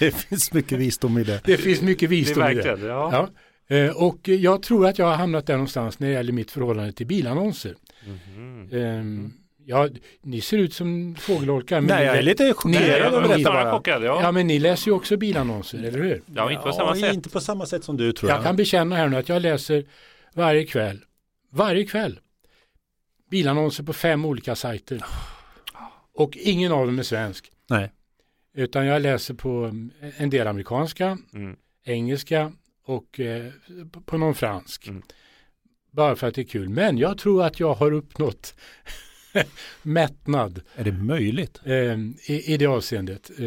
Det 0.00 0.10
finns 0.10 0.52
mycket 0.52 0.78
visdom 0.78 1.18
i 1.18 1.24
det. 1.24 1.40
Det 1.44 1.56
finns 1.56 1.82
mycket 1.82 2.00
det 2.10 2.16
visdom 2.16 2.50
i 2.50 2.54
det. 2.54 2.78
ja. 2.86 3.30
Ja. 3.68 3.76
Eh, 3.76 3.90
Och 3.96 4.28
jag 4.28 4.62
tror 4.62 4.86
att 4.86 4.98
jag 4.98 5.06
har 5.06 5.14
hamnat 5.16 5.46
där 5.46 5.54
någonstans 5.54 5.98
när 5.98 6.08
det 6.08 6.14
gäller 6.14 6.32
mitt 6.32 6.50
förhållande 6.50 6.92
till 6.92 7.06
bilannonser. 7.06 7.74
Mhm. 8.06 8.68
Ehm, 8.72 9.32
Ja, 9.68 9.88
ni 10.22 10.40
ser 10.40 10.58
ut 10.58 10.74
som 10.74 11.14
fågelholkar. 11.18 11.80
Men 11.80 11.88
Nej, 11.96 12.06
jag 12.06 12.16
är 12.16 12.22
lite 12.22 12.54
chockerad 12.54 13.14
över 13.14 13.28
detta 13.38 13.52
bara 13.52 13.72
chockad, 13.72 14.02
ja. 14.04 14.22
ja. 14.22 14.32
men 14.32 14.46
ni 14.46 14.58
läser 14.58 14.90
ju 14.90 14.94
också 14.96 15.16
bilannonser, 15.16 15.78
eller 15.78 15.98
hur? 15.98 16.22
Ja, 16.34 16.52
inte 16.52 16.62
på 16.62 16.72
samma 16.72 16.94
sätt. 16.94 17.14
Inte 17.14 17.30
på 17.30 17.40
samma 17.40 17.66
sätt 17.66 17.84
som 17.84 17.96
du 17.96 18.12
tror 18.12 18.30
jag. 18.30 18.38
Jag 18.38 18.44
kan 18.44 18.56
bekänna 18.56 18.96
här 18.96 19.08
nu 19.08 19.16
att 19.16 19.28
jag 19.28 19.42
läser 19.42 19.84
varje 20.34 20.66
kväll, 20.66 21.04
varje 21.52 21.84
kväll, 21.86 22.20
bilannonser 23.30 23.84
på 23.84 23.92
fem 23.92 24.24
olika 24.24 24.54
sajter. 24.54 25.04
Och 26.14 26.36
ingen 26.36 26.72
av 26.72 26.86
dem 26.86 26.98
är 26.98 27.02
svensk. 27.02 27.50
Nej. 27.70 27.92
Utan 28.54 28.86
jag 28.86 29.02
läser 29.02 29.34
på 29.34 29.70
en 30.16 30.30
del 30.30 30.46
amerikanska, 30.46 31.18
Mm. 31.34 31.56
engelska 31.84 32.52
och 32.84 33.20
eh, 33.20 33.52
på 34.06 34.18
någon 34.18 34.34
fransk. 34.34 34.86
Mm. 34.88 35.02
Bara 35.90 36.16
för 36.16 36.26
att 36.28 36.34
det 36.34 36.40
är 36.40 36.44
kul. 36.44 36.68
Men 36.68 36.98
jag 36.98 37.18
tror 37.18 37.44
att 37.44 37.60
jag 37.60 37.74
har 37.74 37.92
uppnått 37.92 38.54
mättnad 39.82 40.60
Är 40.76 40.84
det 40.84 40.92
möjligt? 40.92 41.60
eh, 41.64 41.72
i, 42.32 42.42
i 42.54 42.56
det 42.56 42.66
avseendet. 42.66 43.30
Eh, 43.38 43.44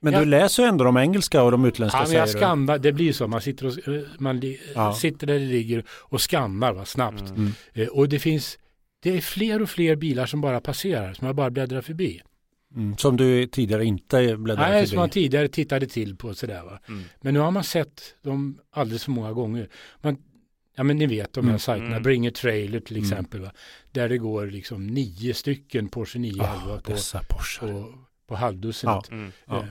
Men 0.00 0.12
Ja. 0.12 0.18
du 0.20 0.24
läser 0.24 0.66
ändå 0.66 0.84
de 0.84 0.96
engelska 0.96 1.42
och 1.42 1.50
de 1.50 1.64
utländska 1.64 1.98
Ja, 1.98 2.00
jag 2.02 2.08
säger 2.08 2.26
du. 2.26 2.32
skannar, 2.32 2.78
det 2.78 2.92
blir 2.92 3.12
så, 3.12 3.26
man 3.28 3.40
sitter, 3.40 3.66
och, 3.66 3.88
eh, 3.94 4.02
man 4.18 4.40
li, 4.40 4.60
Ja. 4.74 4.94
sitter 4.94 5.26
där 5.26 5.34
det 5.38 5.46
ligger 5.46 5.84
och 5.90 6.20
skannar 6.30 6.72
va, 6.72 6.84
snabbt. 6.84 7.30
Mm. 7.30 7.52
Eh, 7.74 7.88
och 7.88 8.08
det 8.08 8.18
finns, 8.18 8.58
det 9.02 9.16
är 9.16 9.20
fler 9.20 9.62
och 9.62 9.70
fler 9.70 9.96
bilar 9.96 10.26
som 10.26 10.40
bara 10.40 10.60
passerar, 10.60 11.14
som 11.14 11.26
jag 11.26 11.36
bara 11.36 11.50
bläddrar 11.50 11.80
förbi. 11.80 12.20
Mm, 12.76 12.96
som 12.96 13.16
du 13.16 13.46
tidigare 13.46 13.84
inte 13.84 14.36
bläddrade 14.36 14.70
Nej, 14.70 14.80
förbi. 14.80 14.86
som 14.88 14.98
man 14.98 15.10
tidigare 15.10 15.48
tittade 15.48 15.86
till 15.86 16.16
på 16.16 16.34
sådär 16.34 16.62
va. 16.64 16.78
Mm. 16.88 17.02
Men 17.20 17.34
nu 17.34 17.40
har 17.40 17.50
man 17.50 17.64
sett 17.64 18.02
dem 18.22 18.58
alldeles 18.70 19.04
för 19.04 19.10
många 19.10 19.32
gånger. 19.32 19.68
Man, 20.02 20.16
ja 20.78 20.84
men 20.84 20.96
ni 20.96 21.06
vet 21.06 21.32
de 21.32 21.44
här 21.44 21.48
Mm. 21.50 21.58
sajterna, 21.58 21.90
Mm. 21.90 22.02
Bring 22.02 22.26
a 22.26 22.30
Trailer 22.34 22.80
till 22.80 22.96
Mm. 22.96 23.08
exempel 23.10 23.40
va. 23.40 23.52
Där 23.92 24.08
det 24.08 24.18
går 24.18 24.46
liksom 24.46 24.86
nio 24.86 25.34
stycken 25.34 25.88
Porsche 25.88 26.18
911 26.18 26.74
ah, 26.74 26.80
på, 26.80 27.66
på, 27.66 27.94
på 28.26 28.34
halvdussinet. 28.36 29.10
Mm. 29.10 29.32
Ja. 29.46 29.58
eh, 29.58 29.64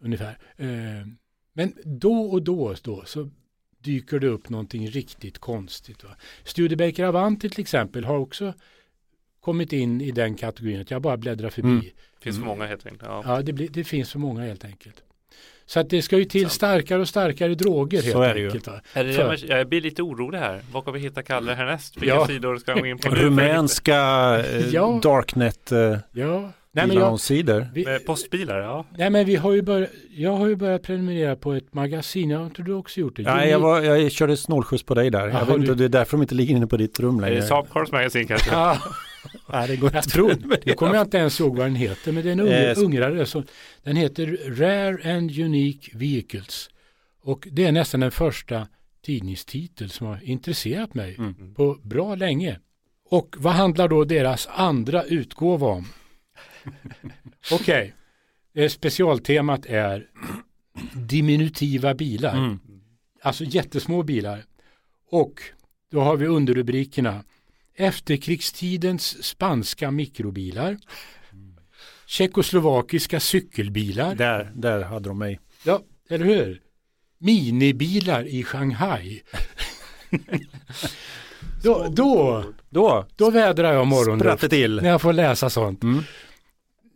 ungefär. 0.00 0.38
Eh, 0.56 1.06
men 1.52 1.72
då 1.84 2.20
och 2.20 2.42
då, 2.42 2.74
då 2.82 3.04
så 3.04 3.30
dyker 3.78 4.18
det 4.18 4.26
upp 4.28 4.48
någonting 4.48 4.90
riktigt 4.90 5.38
konstigt. 5.38 6.04
Va? 6.04 6.10
Studebaker 6.44 7.04
Avanti 7.04 7.50
till 7.50 7.60
exempel 7.60 8.04
har 8.04 8.18
också 8.18 8.54
kommit 9.40 9.72
in 9.72 10.00
i 10.00 10.10
den 10.10 10.34
kategorin 10.34 10.80
att 10.80 10.90
jag 10.90 11.02
bara 11.02 11.16
bläddrar 11.16 11.50
förbi. 11.50 11.68
Mm. 11.68 11.84
Finns 12.20 12.36
för 12.36 12.42
Mm. 12.42 12.48
många 12.48 12.66
helt 12.66 12.86
enkelt. 12.86 13.02
Ja. 13.06 13.22
Ja, 13.26 13.42
det, 13.42 13.52
blir, 13.52 13.68
det 13.68 13.84
finns 13.84 14.12
för 14.12 14.18
många 14.18 14.42
helt 14.42 14.64
enkelt. 14.64 15.02
Så 15.70 15.80
att 15.80 15.90
det 15.90 16.02
ska 16.02 16.18
ju 16.18 16.24
till 16.24 16.50
starkare 16.50 17.00
och 17.00 17.08
starkare 17.08 17.54
droger 17.54 18.02
helt 18.02 18.12
Så 18.12 18.22
är 18.22 18.34
det 18.34 18.40
ju. 18.40 18.46
enkelt. 18.46 18.68
Är 18.92 19.04
det 19.04 19.12
För- 19.12 19.50
jag 19.50 19.68
blir 19.68 19.80
lite 19.80 20.02
orolig 20.02 20.38
här. 20.38 20.60
Vad 20.72 20.84
kommer 20.84 20.98
vi 20.98 21.04
hitta 21.04 21.22
Kalle 21.22 21.52
härnäst? 21.54 21.96
Vilka 21.96 22.14
Ja. 22.14 22.26
sidor 22.26 22.56
ska 22.56 22.72
han 22.72 22.80
gå 22.80 22.86
in 22.86 22.98
på? 22.98 23.08
Rumänska 23.14 23.96
eh, 24.40 24.66
Ja. 24.72 25.00
Darknet 25.02 25.72
eh, 25.72 25.96
Ja. 26.12 26.50
Nej, 26.72 26.86
men 26.86 26.96
jag, 26.96 27.20
sidor. 27.20 27.66
vi, 27.74 27.98
postbilar, 28.06 28.58
ja. 28.58 28.84
nej 28.98 29.10
men 29.10 29.26
vi 29.26 29.36
har 29.36 29.52
ju 29.52 29.62
börjat, 29.62 29.90
jag 30.10 30.30
har 30.36 30.46
ju 30.46 30.56
börjat 30.56 30.82
prenumerera 30.82 31.36
på 31.36 31.52
ett 31.52 31.74
magasin, 31.74 32.30
jag 32.30 32.38
har 32.38 32.46
inte 32.46 32.62
du 32.62 32.72
också 32.72 33.00
gjort 33.00 33.16
det? 33.16 33.22
Nej, 33.22 33.50
jag, 33.50 33.60
var, 33.60 33.80
jag 33.80 34.12
körde 34.12 34.36
snålskjuts 34.36 34.82
på 34.82 34.94
dig 34.94 35.10
där. 35.10 35.28
Jaha, 35.28 35.38
jag 35.38 35.46
vet 35.46 35.56
inte, 35.56 35.66
du- 35.66 35.74
det 35.74 35.84
är 35.84 35.88
därför 35.88 36.16
de 36.16 36.22
inte 36.22 36.34
ligger 36.34 36.56
inne 36.56 36.66
på 36.66 36.76
ditt 36.76 37.00
rum 37.00 37.16
Är 37.16 37.20
längre. 37.20 37.34
det 37.36 37.42
Saab 37.42 37.66
Cars 37.72 37.92
Magazine 37.92 38.24
kanske? 38.24 38.50
Nej, 39.48 39.68
det 39.68 39.76
går 39.76 39.90
jag 39.92 39.98
inte. 40.00 40.10
tror, 40.10 40.34
nu 40.66 40.72
kommer 40.72 40.94
jag 40.94 41.06
inte 41.06 41.16
ens 41.18 41.40
ihåg 41.40 41.56
vad 41.56 41.66
den 41.66 41.74
heter, 41.76 42.12
men 42.12 42.22
det 42.24 42.28
är 42.28 42.32
en 42.32 42.40
Eh, 42.40 42.46
ung, 42.46 42.52
sk- 42.74 42.84
ungrare. 42.84 43.26
Så, 43.26 43.44
den 43.82 43.96
heter 43.96 44.26
Rare 44.56 45.14
and 45.14 45.38
Unique 45.38 45.90
Vehicles. 45.98 46.70
Och 47.22 47.48
det 47.52 47.64
är 47.64 47.72
nästan 47.72 48.00
den 48.00 48.10
första 48.10 48.68
tidningstitel 49.02 49.90
som 49.90 50.06
har 50.06 50.24
intresserat 50.24 50.94
mig 50.94 51.14
Mm. 51.18 51.54
på 51.54 51.78
bra 51.82 52.14
länge. 52.14 52.60
Och 53.10 53.36
vad 53.38 53.52
handlar 53.52 53.88
då 53.88 54.04
deras 54.04 54.46
andra 54.50 55.04
utgåva 55.04 55.66
om? 55.66 55.86
Okej, 57.52 57.94
eh, 58.54 58.68
specialtemat 58.68 59.66
är 59.66 60.06
diminutiva 60.94 61.94
bilar. 61.94 62.36
Mm. 62.38 62.58
Alltså 63.22 63.44
jättesmå 63.44 64.02
bilar. 64.02 64.44
Och 65.10 65.40
då 65.90 66.00
har 66.00 66.16
vi 66.16 66.26
underrubrikerna 66.26 67.24
Efterkrigstidens 67.80 69.24
spanska 69.24 69.90
mikrobilar. 69.90 70.76
Tjeckoslovakiska 72.06 73.20
cykelbilar. 73.20 74.14
Där, 74.14 74.52
där 74.54 74.82
hade 74.82 75.08
de 75.08 75.18
mig. 75.18 75.40
Ja, 75.64 75.80
eller 76.10 76.24
hur? 76.24 76.60
Minibilar 77.18 78.24
i 78.26 78.44
Shanghai. 78.44 79.22
då, 81.62 81.88
då, 81.90 82.44
Då 82.70 83.06
då 83.16 83.30
vädrar 83.30 83.72
jag 83.72 83.86
till. 84.48 84.76
när 84.82 84.88
jag 84.88 85.02
får 85.02 85.12
läsa 85.12 85.50
sånt. 85.50 85.82
Mm. 85.82 86.02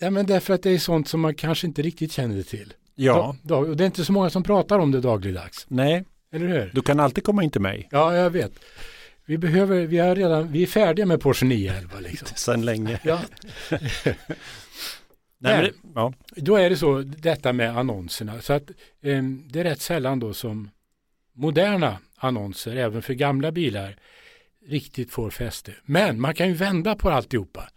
Ja, 0.00 0.10
men 0.10 0.26
därför 0.26 0.54
att 0.54 0.62
det 0.62 0.70
är 0.70 0.78
sånt 0.78 1.08
som 1.08 1.20
man 1.20 1.34
kanske 1.34 1.66
inte 1.66 1.82
riktigt 1.82 2.12
känner 2.12 2.42
till. 2.42 2.72
Ja, 2.94 3.36
dag- 3.42 3.68
och 3.68 3.76
det 3.76 3.84
är 3.84 3.86
inte 3.86 4.04
så 4.04 4.12
många 4.12 4.30
som 4.30 4.42
pratar 4.42 4.78
om 4.78 4.90
det 4.92 5.00
dagligdags. 5.00 5.66
nej, 5.68 6.04
Eller 6.32 6.46
hur? 6.48 6.70
du 6.74 6.82
kan 6.82 7.00
alltid 7.00 7.24
komma 7.24 7.42
in 7.44 7.50
till 7.50 7.60
mig. 7.60 7.88
Ja, 7.90 8.16
jag 8.16 8.30
vet. 8.30 8.52
Vi 9.26 9.38
behöver, 9.38 9.86
vi 9.86 9.98
har 9.98 10.14
redan, 10.16 10.52
vi 10.52 10.62
är 10.62 10.66
färdiga 10.66 11.06
med 11.06 11.20
Porsche 11.20 11.46
911 11.46 12.00
liksom. 12.00 12.28
Sen 12.36 12.64
länge. 12.64 12.98
Ja, 13.04 13.20
Nej, 15.38 15.62
det- 15.62 15.72
ja. 15.94 16.12
då 16.36 16.56
är 16.56 16.70
det 16.70 16.76
så, 16.76 16.98
detta 17.02 17.52
med 17.52 17.78
annonserna. 17.78 18.40
Så 18.40 18.52
att 18.52 18.70
eh, 19.02 19.22
det 19.50 19.60
är 19.60 19.64
rätt 19.64 19.80
sällan 19.80 20.18
då 20.20 20.34
som 20.34 20.70
moderna 21.36 21.98
annonser, 22.16 22.76
även 22.76 23.02
för 23.02 23.14
gamla 23.14 23.52
bilar, 23.52 23.96
riktigt 24.68 25.12
får 25.12 25.30
fäste. 25.30 25.72
Men 25.84 26.20
man 26.20 26.34
kan 26.34 26.48
ju 26.48 26.54
vända 26.54 26.94
på 26.94 27.10
alltihopa 27.10 27.68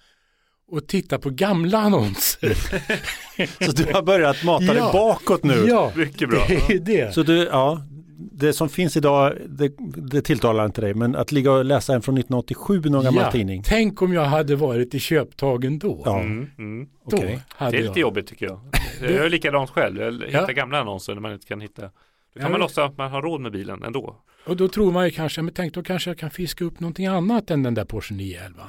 och 0.67 0.87
titta 0.87 1.19
på 1.19 1.29
gamla 1.29 1.77
annonser. 1.77 2.53
Så 3.65 3.71
du 3.71 3.93
har 3.93 4.01
börjat 4.01 4.43
mata 4.43 4.65
dig 4.65 4.75
Ja. 4.77 4.91
bakåt 4.93 5.43
nu. 5.43 5.65
Ja, 5.67 5.91
Mycket 5.95 6.29
bra. 6.29 6.45
det 6.47 6.73
är 6.73 6.79
det. 6.79 7.13
Så 7.13 7.23
du, 7.23 7.37
ja, 7.37 7.83
det 8.17 8.53
som 8.53 8.69
finns 8.69 8.97
idag, 8.97 9.33
det, 9.47 9.71
det 9.95 10.21
tilltalar 10.21 10.65
inte 10.65 10.81
dig, 10.81 10.93
men 10.93 11.15
att 11.15 11.31
ligga 11.31 11.51
och 11.51 11.65
läsa 11.65 11.93
en 11.95 12.01
från 12.01 12.17
1987, 12.17 12.81
någon 12.85 13.03
gammal 13.03 13.23
Ja, 13.23 13.31
tidning. 13.31 13.63
Tänk 13.65 14.01
om 14.01 14.13
jag 14.13 14.25
hade 14.25 14.55
varit 14.55 14.95
i 14.95 14.99
köptagen 14.99 15.79
då. 15.79 16.01
Ja, 16.05 16.19
Mm, 16.19 16.49
mm. 16.57 16.87
Då. 17.09 17.17
Det 17.17 17.41
hade 17.49 17.77
är 17.77 17.81
lite 17.81 17.91
jag. 17.91 17.97
jobbigt 17.97 18.27
tycker 18.27 18.45
jag. 18.45 18.59
Jag 19.01 19.11
gör 19.11 19.29
likadant 19.29 19.69
själv. 19.69 19.97
Jag 20.01 20.11
hittar 20.13 20.39
Ja. 20.47 20.53
gamla 20.53 20.79
annonser 20.79 21.13
när 21.13 21.21
man 21.21 21.33
inte 21.33 21.47
kan 21.47 21.61
hitta. 21.61 21.81
Då 21.81 21.87
kan 21.87 21.91
Ja, 22.33 22.41
man 22.43 22.51
men- 22.51 22.59
låtsas 22.61 22.91
att 22.91 22.97
man 22.97 23.11
har 23.11 23.21
råd 23.21 23.41
med 23.41 23.51
bilen 23.51 23.83
ändå. 23.83 24.15
Och 24.45 24.57
då 24.57 24.67
tror 24.67 24.91
man 24.91 25.05
ju 25.05 25.11
kanske, 25.11 25.41
men 25.41 25.53
tänk 25.53 25.73
då 25.73 25.83
kanske 25.83 26.09
jag 26.09 26.17
kan 26.17 26.29
fiska 26.31 26.65
upp 26.65 26.79
någonting 26.79 27.05
annat 27.07 27.51
än 27.51 27.63
den 27.63 27.73
där 27.73 27.85
Porsche 27.85 28.13
911. 28.13 28.63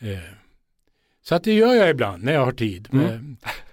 Mm. 0.00 0.12
Eh, 0.14 0.20
så 1.22 1.34
att 1.34 1.44
det 1.44 1.52
gör 1.52 1.74
jag 1.74 1.90
ibland 1.90 2.24
när 2.24 2.32
jag 2.32 2.44
har 2.44 2.52
tid. 2.52 2.88
Mm. 2.92 3.04
Eh, 3.06 3.18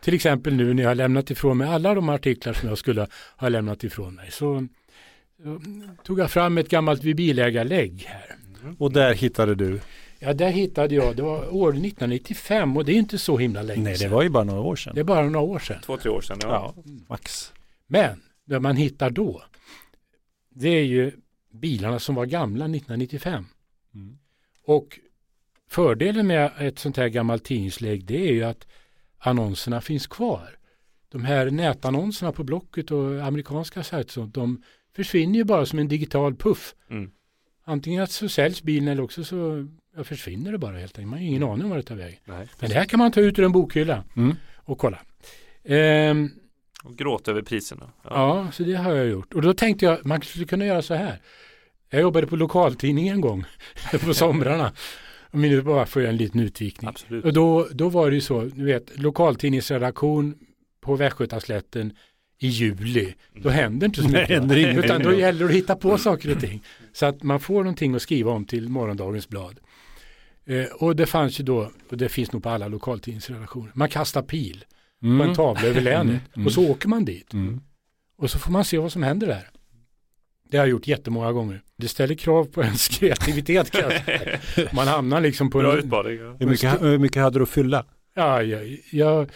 till 0.01 0.13
exempel 0.13 0.53
nu 0.55 0.73
när 0.73 0.83
jag 0.83 0.89
har 0.89 0.95
lämnat 0.95 1.31
ifrån 1.31 1.57
mig 1.57 1.67
alla 1.67 1.93
de 1.93 2.09
artiklar 2.09 2.53
som 2.53 2.69
jag 2.69 2.77
skulle 2.77 3.07
ha 3.37 3.49
lämnat 3.49 3.83
ifrån 3.83 4.15
mig. 4.15 4.31
Så, 4.31 4.67
så 5.44 5.62
tog 6.03 6.20
jag 6.20 6.32
fram 6.32 6.58
ett 6.58 6.70
gammalt 6.70 7.01
bilägarlägg 7.01 8.03
här. 8.08 8.36
Och 8.77 8.91
där 8.91 9.13
hittade 9.13 9.56
du, 9.56 9.79
Ja, 10.20 10.34
där 10.34 10.50
hittade 10.50 10.96
jag, 10.96 11.15
det 11.15 11.22
var 11.22 11.56
år 11.56 11.70
1995 11.70 12.77
och 12.77 12.86
det 12.86 12.91
är 12.91 12.96
inte 12.96 13.17
så 13.17 13.38
himla 13.38 13.62
länge 13.62 13.84
nej 13.84 13.94
det 13.94 14.00
sedan. 14.00 14.12
var 14.12 14.24
ju 14.24 14.29
bara 14.29 14.44
några 14.44 14.62
år 14.62 14.75
sedan. 14.75 14.96
Det 14.96 15.00
är 15.00 15.03
bara 15.03 15.29
några 15.29 15.46
år 15.46 15.60
sedan. 15.60 15.82
Två, 15.86 15.98
tre 15.98 16.12
år 16.12 16.22
sedan. 16.22 16.38
Ja. 16.41 16.74
Ja, 16.75 16.84
max. 17.10 17.53
Men 17.88 18.22
det 18.46 18.60
man 18.60 18.75
hittar 18.75 19.10
då, 19.10 19.44
det 20.50 20.70
är 20.70 20.84
ju 20.84 21.12
bilarna 21.53 22.00
som 22.00 22.15
var 22.15 22.25
gamla 22.25 22.65
1995. 22.65 23.46
Mm. 23.96 24.17
Och 24.65 25.00
fördelen 25.70 26.27
med 26.27 26.51
ett 26.60 26.79
sånt 26.79 26.98
här 26.98 27.08
gammalt 27.08 27.44
tidningslägg 27.44 28.06
det 28.06 28.29
är 28.29 28.34
ju 28.34 28.44
att 28.44 28.67
annonserna 29.17 29.82
finns 29.82 30.08
kvar. 30.08 30.50
De 31.12 31.25
här 31.25 31.51
nätannonserna 31.51 32.32
på 32.32 32.44
Blocket 32.44 32.91
och 32.91 33.22
amerikanska 33.22 33.84
sajter 33.84 34.29
de 34.34 34.63
försvinner 34.98 35.36
ju 35.39 35.44
bara 35.44 35.66
som 35.66 35.80
en 35.80 35.88
digital 35.88 36.36
puff. 36.36 36.75
Mm. 36.89 37.12
Antingen 37.66 38.04
att 38.04 38.12
så 38.12 38.30
säljs 38.30 38.63
bilen 38.63 38.88
eller 38.88 39.04
också 39.04 39.24
så 39.24 39.68
ja, 39.96 40.04
försvinner 40.04 40.51
det 40.51 40.58
bara 40.58 40.77
helt 40.77 40.98
enkelt. 40.98 41.10
Man 41.10 41.20
har 41.20 41.25
ingen 41.25 41.44
aning 41.44 41.63
om 41.63 41.70
vad 41.70 41.80
det 41.80 41.84
tar 41.84 41.96
vägen. 41.96 42.20
Nej. 42.25 42.48
Men 42.60 42.70
det 42.70 42.75
här 42.75 42.86
kan 42.86 42.98
man 43.00 43.12
ta 43.12 43.20
ut 43.22 43.39
ur 43.39 43.46
en 43.46 43.51
bokhylla 43.51 44.04
Mm. 44.16 44.36
och 44.56 44.77
kolla. 44.77 45.00
Ehm, 45.63 46.30
Och 46.84 46.96
gråta 46.96 47.32
över 47.32 47.42
priserna. 47.42 47.89
Ja. 48.04 48.10
Ja, 48.46 48.51
så 48.51 48.63
det 48.63 48.74
har 48.74 48.94
jag 48.96 49.08
gjort. 49.08 49.34
Och 49.34 49.42
då 49.42 49.54
tänkte 49.54 49.86
jag, 49.86 50.06
man 50.06 50.22
skulle 50.22 50.46
kunna 50.46 50.66
göra 50.66 50.82
så 50.82 50.94
här. 50.94 51.22
Jag 51.89 52.01
jobbade 52.01 52.27
på 52.27 52.36
lokaltidning 52.36 53.08
en 53.08 53.22
gång 53.22 53.44
på 54.06 54.13
somrarna. 54.13 54.72
Om 55.32 55.42
ni 55.42 55.62
bara 55.62 55.86
får 55.86 56.01
göra 56.01 56.12
en 56.12 56.18
liten 56.18 56.39
utvikning. 56.42 56.89
Absolut. 56.89 57.25
Och 57.25 57.34
då, 57.34 57.68
då 57.72 57.89
var 57.89 58.10
det 58.10 58.16
ju 58.16 58.22
så, 58.22 58.42
du 58.42 58.66
vet, 58.66 59.00
lokaltidningsredaktion 59.00 60.36
på 60.82 60.96
Västgötaslätten 60.96 61.94
i 62.39 62.48
juli. 62.48 63.13
Då 63.34 63.50
händer 63.50 63.88
inte 63.88 64.01
så 64.01 64.08
mycket. 64.10 64.44
va? 64.44 64.58
ingenting 64.58 64.84
Utan 64.84 65.01
då 65.03 65.13
gäller 65.13 65.39
det 65.39 65.46
att 65.46 65.51
hitta 65.51 65.75
på 65.75 65.98
saker 65.98 66.36
och 66.36 66.41
ting. 66.41 66.63
Så 66.94 67.06
att 67.06 67.24
man 67.24 67.39
får 67.39 67.58
någonting 67.58 67.96
att 67.96 68.01
skriva 68.01 68.32
om 68.32 68.46
till 68.46 68.70
morgondagens 68.70 69.29
blad. 69.29 69.60
Eh, 70.46 70.63
och 70.65 70.96
det 70.96 71.06
fanns 71.06 71.39
ju 71.39 71.44
då, 71.44 71.72
och 71.89 71.98
det 71.98 72.10
finns 72.10 72.32
nog 72.32 72.44
på 72.44 72.50
alla 72.50 72.67
lokaltidningsredaktioner, 72.67 73.72
man 73.75 73.89
kastar 73.89 74.22
pil 74.22 74.65
på 75.01 75.08
en 75.08 75.36
tavla 75.36 75.67
över 75.67 75.82
länet 75.82 76.22
Mm. 76.36 76.46
och 76.48 76.51
så 76.53 76.70
åker 76.72 76.88
man 76.88 77.06
dit. 77.06 77.34
Mm. 77.34 77.62
Och 78.17 78.29
så 78.32 78.39
får 78.39 78.51
man 78.51 78.65
se 78.65 78.77
vad 78.77 78.91
som 78.91 79.03
händer 79.03 79.27
där. 79.27 79.50
Det 80.50 80.58
har 80.58 80.65
jag 80.65 80.72
gjort 80.72 80.88
jättemånga 80.88 81.32
gånger. 81.32 81.62
Det 81.77 81.88
ställer 81.88 82.15
krav 82.15 82.46
på 82.46 82.63
ens 82.63 82.88
kreativitet. 83.00 83.72
kan 83.72 83.82
jag 83.91 84.06
säga. 84.06 84.39
Man 84.74 84.88
hamnar 84.88 85.22
liksom 85.22 85.50
på 85.50 85.60
Bra 85.60 85.72
en... 85.74 85.79
utmaning. 85.79 86.17
Ja. 86.20 86.36
Hur, 86.39 86.48
mycket, 86.48 86.82
hur 86.82 86.98
mycket 86.98 87.22
hade 87.22 87.39
du 87.39 87.44
att 87.44 87.50
fylla? 87.50 87.86
Ja, 88.15 88.44
jag, 88.44 88.77
jag, 88.91 89.29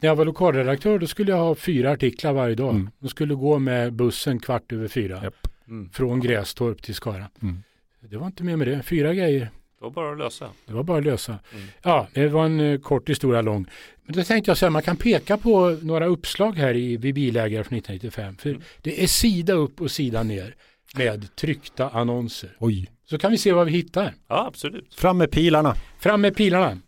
när 0.00 0.08
jag 0.08 0.16
var 0.16 0.24
lokalredaktör 0.24 0.98
då 0.98 1.06
skulle 1.06 1.30
jag 1.32 1.38
ha 1.38 1.54
fyra 1.54 1.90
artiklar 1.92 2.32
varje 2.32 2.54
dag. 2.54 2.74
Mm. 2.74 2.90
De 2.98 3.08
skulle 3.08 3.34
gå 3.34 3.58
med 3.58 3.92
bussen 3.92 4.38
kvart 4.40 4.72
över 4.72 4.88
fyra. 4.88 5.20
Japp. 5.24 5.48
Mm. 5.68 5.90
Från 5.90 6.20
Grästorp 6.20 6.82
till 6.82 6.94
Skara. 6.94 7.24
Mm. 7.42 7.62
Det 8.00 8.16
var 8.16 8.26
inte 8.26 8.44
mer 8.44 8.56
med 8.56 8.68
det. 8.68 8.82
Fyra 8.82 9.14
grejer. 9.14 9.40
Det 9.40 9.84
var 9.84 9.90
bara 9.90 10.12
att 10.12 10.18
lösa. 10.18 10.48
Det 10.66 10.72
var 10.72 10.82
bara 10.82 10.98
att 10.98 11.04
lösa. 11.04 11.38
Mm. 11.54 11.66
Ja, 11.82 12.08
det 12.14 12.28
var 12.28 12.44
en 12.44 12.60
eh, 12.60 12.78
kort 12.80 13.08
historia 13.08 13.42
lång. 13.42 13.66
Men 14.04 14.16
då 14.16 14.22
tänkte 14.22 14.50
jag 14.50 14.58
så 14.58 14.66
här, 14.66 14.70
man 14.70 14.82
kan 14.82 14.96
peka 14.96 15.36
på 15.38 15.78
några 15.82 16.06
uppslag 16.06 16.52
här 16.52 16.76
i 16.76 16.96
vid 16.96 17.14
bilägare 17.14 17.64
från 17.64 17.78
1995. 17.78 18.36
För 18.36 18.50
Mm. 18.50 18.62
det 18.82 19.02
är 19.02 19.06
sida 19.06 19.52
upp 19.52 19.80
och 19.80 19.90
sida 19.90 20.22
ner 20.22 20.54
med 20.96 21.36
tryckta 21.36 21.88
annonser. 21.90 22.56
Oj. 22.58 22.90
Så 23.04 23.18
kan 23.18 23.30
vi 23.30 23.38
se 23.38 23.52
vad 23.52 23.66
vi 23.66 23.72
hittar. 23.72 24.14
Ja, 24.28 24.46
absolut. 24.46 24.94
Fram 24.94 25.18
med 25.18 25.30
pilarna. 25.30 25.74
Fram 25.98 26.20
med 26.20 26.36
pilarna. 26.36 26.78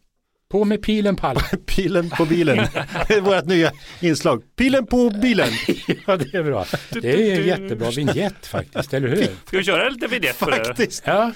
På 0.50 0.64
med 0.64 0.82
pilen 0.82 1.16
pallen. 1.16 1.42
Pilen 1.66 2.10
på 2.10 2.24
bilen. 2.24 2.56
Det 3.08 3.14
är 3.14 3.20
vårt 3.20 3.44
nya 3.44 3.72
inslag. 4.00 4.42
Pilen 4.56 4.86
på 4.86 5.10
bilen. 5.10 5.48
ja, 6.06 6.16
det 6.16 6.34
är 6.34 6.42
bra. 6.42 6.66
Det 6.90 7.32
är 7.32 7.40
en 7.40 7.46
jättebra 7.46 7.90
vignett 7.90 8.46
faktiskt, 8.46 8.94
eller 8.94 9.08
hur? 9.08 9.22
Ska 9.46 9.58
vi 9.58 9.64
köra 9.64 9.88
lite 9.88 10.06
vignett 10.06 10.38
på 10.38 10.50
det? 10.50 10.64
Faktiskt. 10.64 11.02
Ja, 11.06 11.32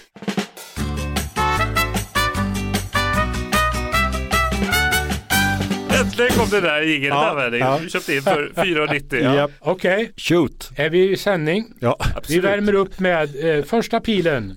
Äntligen 6.01 6.31
kom 6.33 6.49
det 6.51 6.61
där 6.61 6.83
jingeln 6.83 7.15
Ja, 7.15 7.31
användning. 7.31 7.61
ja. 7.61 7.79
Vi 7.83 7.91
köpte 7.91 8.15
in 8.15 8.23
för 8.23 8.53
4,90. 8.57 9.23
Ja. 9.25 9.35
Japp. 9.35 9.51
okej. 9.61 10.13
Shoot. 10.17 10.71
Är 10.77 10.91
vi 10.91 11.11
i 11.13 11.17
sändning? 11.17 11.65
Ja, 11.81 11.97
Vi 12.01 12.13
Absolut. 12.17 12.45
värmer 12.45 12.75
upp 12.75 13.01
med 13.01 13.57
eh, 13.59 13.65
första 13.65 14.01
pilen. 14.01 14.57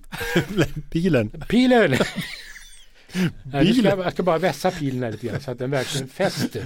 bilen. 0.92 1.30
Pilen! 1.50 1.96
Nej, 3.52 3.74
ska 3.74 3.88
jag, 3.90 4.00
jag 4.00 4.14
ska 4.14 4.24
bara 4.24 4.38
vässa 4.38 4.72
pilen 4.72 5.04
här 5.04 5.12
lite 5.12 5.28
grann 5.28 5.40
så 5.42 5.52
att 5.52 5.60
den 5.60 5.72
verkligen 5.72 6.08
fäster. 6.08 6.64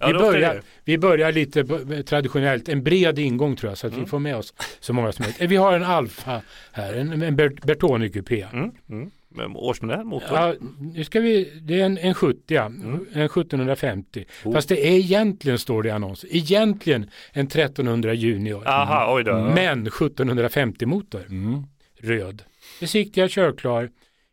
Ja, 0.00 0.06
vi, 0.06 0.12
börjar, 0.12 0.62
vi 0.84 0.98
börjar 0.98 1.32
lite 1.32 1.64
traditionellt, 2.02 2.68
en 2.68 2.82
bred 2.82 3.18
ingång 3.18 3.56
tror 3.56 3.70
jag, 3.70 3.78
så 3.78 3.86
att 3.86 3.92
Mm. 3.92 4.04
vi 4.04 4.10
får 4.10 4.18
med 4.18 4.36
oss 4.36 4.54
så 4.80 4.92
många 4.92 5.12
som 5.12 5.22
möjligt. 5.22 5.42
Eh, 5.42 5.48
Vi 5.48 5.56
har 5.56 5.72
en 5.72 5.82
Alfa 5.84 6.42
här, 6.72 6.94
en, 6.94 7.22
en 7.22 7.36
Bert- 7.36 7.66
Bertone-kupé. 7.66 8.46
Mm. 8.52 8.70
Mm. 8.90 9.10
Årsmodell, 9.56 10.04
motor. 10.04 10.28
Ja, 10.38 10.54
nu 10.94 11.04
ska 11.04 11.20
vi, 11.20 11.52
det 11.62 11.80
är 11.80 11.84
en, 11.86 11.98
en 11.98 12.14
70, 12.14 12.54
ja, 12.54 12.66
Mm. 12.66 13.06
en 13.12 13.22
1750. 13.28 14.24
Oh. 14.44 14.52
Fast 14.52 14.68
det 14.68 14.86
är 14.88 14.92
egentligen, 14.92 15.58
står 15.58 15.82
det 15.82 15.88
i 15.88 15.92
annonsen, 15.92 16.30
egentligen 16.32 17.10
en 17.32 17.46
1300 17.46 18.14
Junior. 18.14 18.68
Aha, 18.68 19.14
oj 19.14 19.24
då. 19.24 19.50
Men 19.54 19.86
1750 19.86 20.86
motor, 20.86 21.20
Mm. 21.28 21.62
röd. 22.00 22.42
Besiktigad 22.80 23.30
körklar 23.30 23.90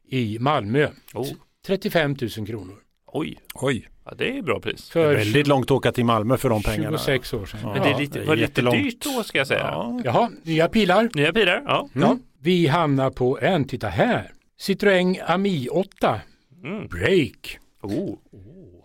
i 0.08 0.38
Malmö. 0.40 0.88
Oh. 1.14 1.28
35 1.68 2.16
000 2.38 2.48
kronor. 2.48 2.76
Oj, 3.08 3.38
Oj. 3.54 3.88
ja, 4.06 4.14
det 4.18 4.38
är 4.38 4.42
bra 4.42 4.60
pris. 4.60 4.90
För 4.90 5.16
Väldigt 5.16 5.48
långt 5.48 5.66
att 5.66 5.72
åka 5.72 5.92
till 5.92 6.06
Malmö 6.06 6.38
för 6.38 6.50
de 6.50 6.64
pengarna. 6.64 6.98
26 6.98 7.34
år 7.34 7.46
sedan. 7.46 7.60
Ja. 7.64 7.74
Men 7.74 7.82
det 7.84 7.90
är 7.90 8.00
lite, 8.00 8.20
det 8.20 8.26
är 8.26 8.28
var 8.28 8.36
lite 8.36 8.62
dyrt 8.62 9.04
då 9.04 9.24
ska 9.24 9.38
jag 9.38 9.48
säga. 9.48 9.60
Ja. 9.60 10.02
Jaha, 10.04 10.32
nya 10.44 10.68
pilar. 10.68 11.10
Nya 11.14 11.34
pilar, 11.34 11.64
ja. 11.66 11.90
Ja. 11.94 12.18
Vi 12.42 12.68
hamnar 12.68 13.10
på 13.10 13.40
en, 13.40 13.66
titta 13.66 13.88
här. 13.88 14.32
Citroën 14.62 15.18
Ami 15.26 15.68
8 15.72 16.22
Mm. 16.64 16.88
Break. 16.88 17.60
Oh. 17.82 18.18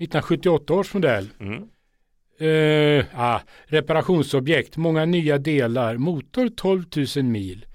1978 0.01 0.75
års 0.75 0.95
modell. 0.95 1.29
Mm. 1.41 1.63
Eh, 2.41 3.05
ah, 3.15 3.41
reparationsobjekt, 3.65 4.77
många 4.77 5.05
nya 5.05 5.39
delar, 5.39 5.97
motor 5.97 6.49
12 6.49 6.85
000 7.17 7.25
mil. 7.25 7.67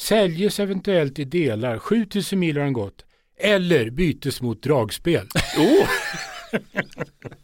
Säljes 0.00 0.60
eventuellt 0.60 1.18
i 1.18 1.24
delar, 1.24 1.78
7 1.78 2.06
000 2.32 2.38
mil 2.38 2.56
har 2.56 2.64
den 2.64 2.72
gått. 2.72 3.04
Eller 3.40 3.90
bytes 3.90 4.42
mot 4.42 4.62
dragspel. 4.62 5.26
Oh. 5.58 5.88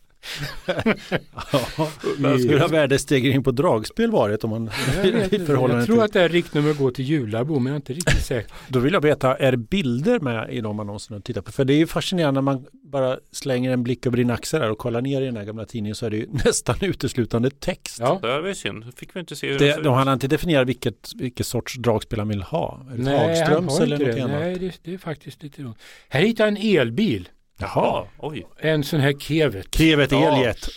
Vad 2.18 2.40
skulle 2.40 2.60
ha 2.60 2.68
värdestegring 2.68 3.42
på 3.42 3.50
dragspel 3.50 4.10
varit 4.10 4.44
om 4.44 4.50
man 4.50 4.70
Jag, 5.04 5.12
vet 5.12 5.32
i 5.32 5.38
förhållande 5.38 5.80
jag 5.82 5.86
tror 5.86 5.96
till... 5.96 6.04
att 6.04 6.12
det 6.12 6.20
här 6.20 6.28
riktnummer 6.28 6.74
går 6.74 6.90
till 6.90 7.04
Jularbo, 7.04 7.58
men 7.58 7.66
jag 7.66 7.72
är 7.72 7.76
inte 7.76 7.92
riktigt 7.92 8.24
säker. 8.24 8.52
Då 8.68 8.78
vill 8.78 8.92
jag 8.92 9.00
veta, 9.00 9.36
är 9.36 9.56
bilder 9.56 10.20
med 10.20 10.50
i 10.50 10.60
de 10.60 10.80
annonserna 10.80 11.16
att 11.18 11.24
titta 11.24 11.42
på? 11.42 11.52
För 11.52 11.64
det 11.64 11.74
är 11.74 11.78
ju 11.78 11.86
fascinerande 11.86 12.40
när 12.40 12.42
man 12.42 12.66
bara 12.72 13.18
slänger 13.32 13.70
en 13.70 13.82
blick 13.82 14.06
över 14.06 14.16
din 14.16 14.30
axel 14.30 14.60
där 14.60 14.70
och 14.70 14.78
kollar 14.78 15.00
ner 15.02 15.22
i 15.22 15.24
den 15.24 15.36
här 15.36 15.44
gamla 15.44 15.64
tidningen 15.64 15.94
så 15.94 16.06
är 16.06 16.10
det 16.10 16.16
ju 16.16 16.26
nästan 16.44 16.76
uteslutande 16.80 17.50
text. 17.50 17.96
Ja. 18.00 18.18
Det 18.22 18.40
var 18.40 18.48
ju 18.48 18.54
synd, 18.54 18.84
fick 18.96 19.16
vi 19.16 19.20
inte 19.20 19.36
se 19.36 19.48
hur 19.52 19.58
det, 19.58 19.76
Det, 19.76 19.82
de 19.82 19.94
har 19.94 20.12
inte 20.12 20.28
definierat 20.28 20.68
vilket, 20.68 21.12
vilket 21.14 21.46
sorts 21.46 21.74
dragspel 21.74 22.18
han 22.18 22.28
vill 22.28 22.42
ha. 22.42 22.86
Är 22.92 22.96
det 22.96 23.02
Nej, 23.02 23.28
Hagströms 23.36 23.80
eller 23.80 23.98
något 23.98 24.14
det. 24.16 24.22
annat? 24.22 24.40
Nej, 24.40 24.58
det, 24.58 24.78
det 24.82 24.94
är 24.94 24.98
faktiskt 24.98 25.42
lite 25.42 25.62
dumt. 25.62 25.74
Här 26.08 26.20
hittar 26.20 26.44
jag 26.44 26.56
en 26.58 26.78
elbil. 26.80 27.28
Jaha. 27.58 27.70
Ja, 27.74 28.08
oj. 28.18 28.46
En 28.58 28.84
sån 28.84 29.00
här 29.00 29.12
Kevet. 29.12 29.74
Kevet 29.74 30.12
Ja. 30.12 30.36
Eljet. 30.36 30.68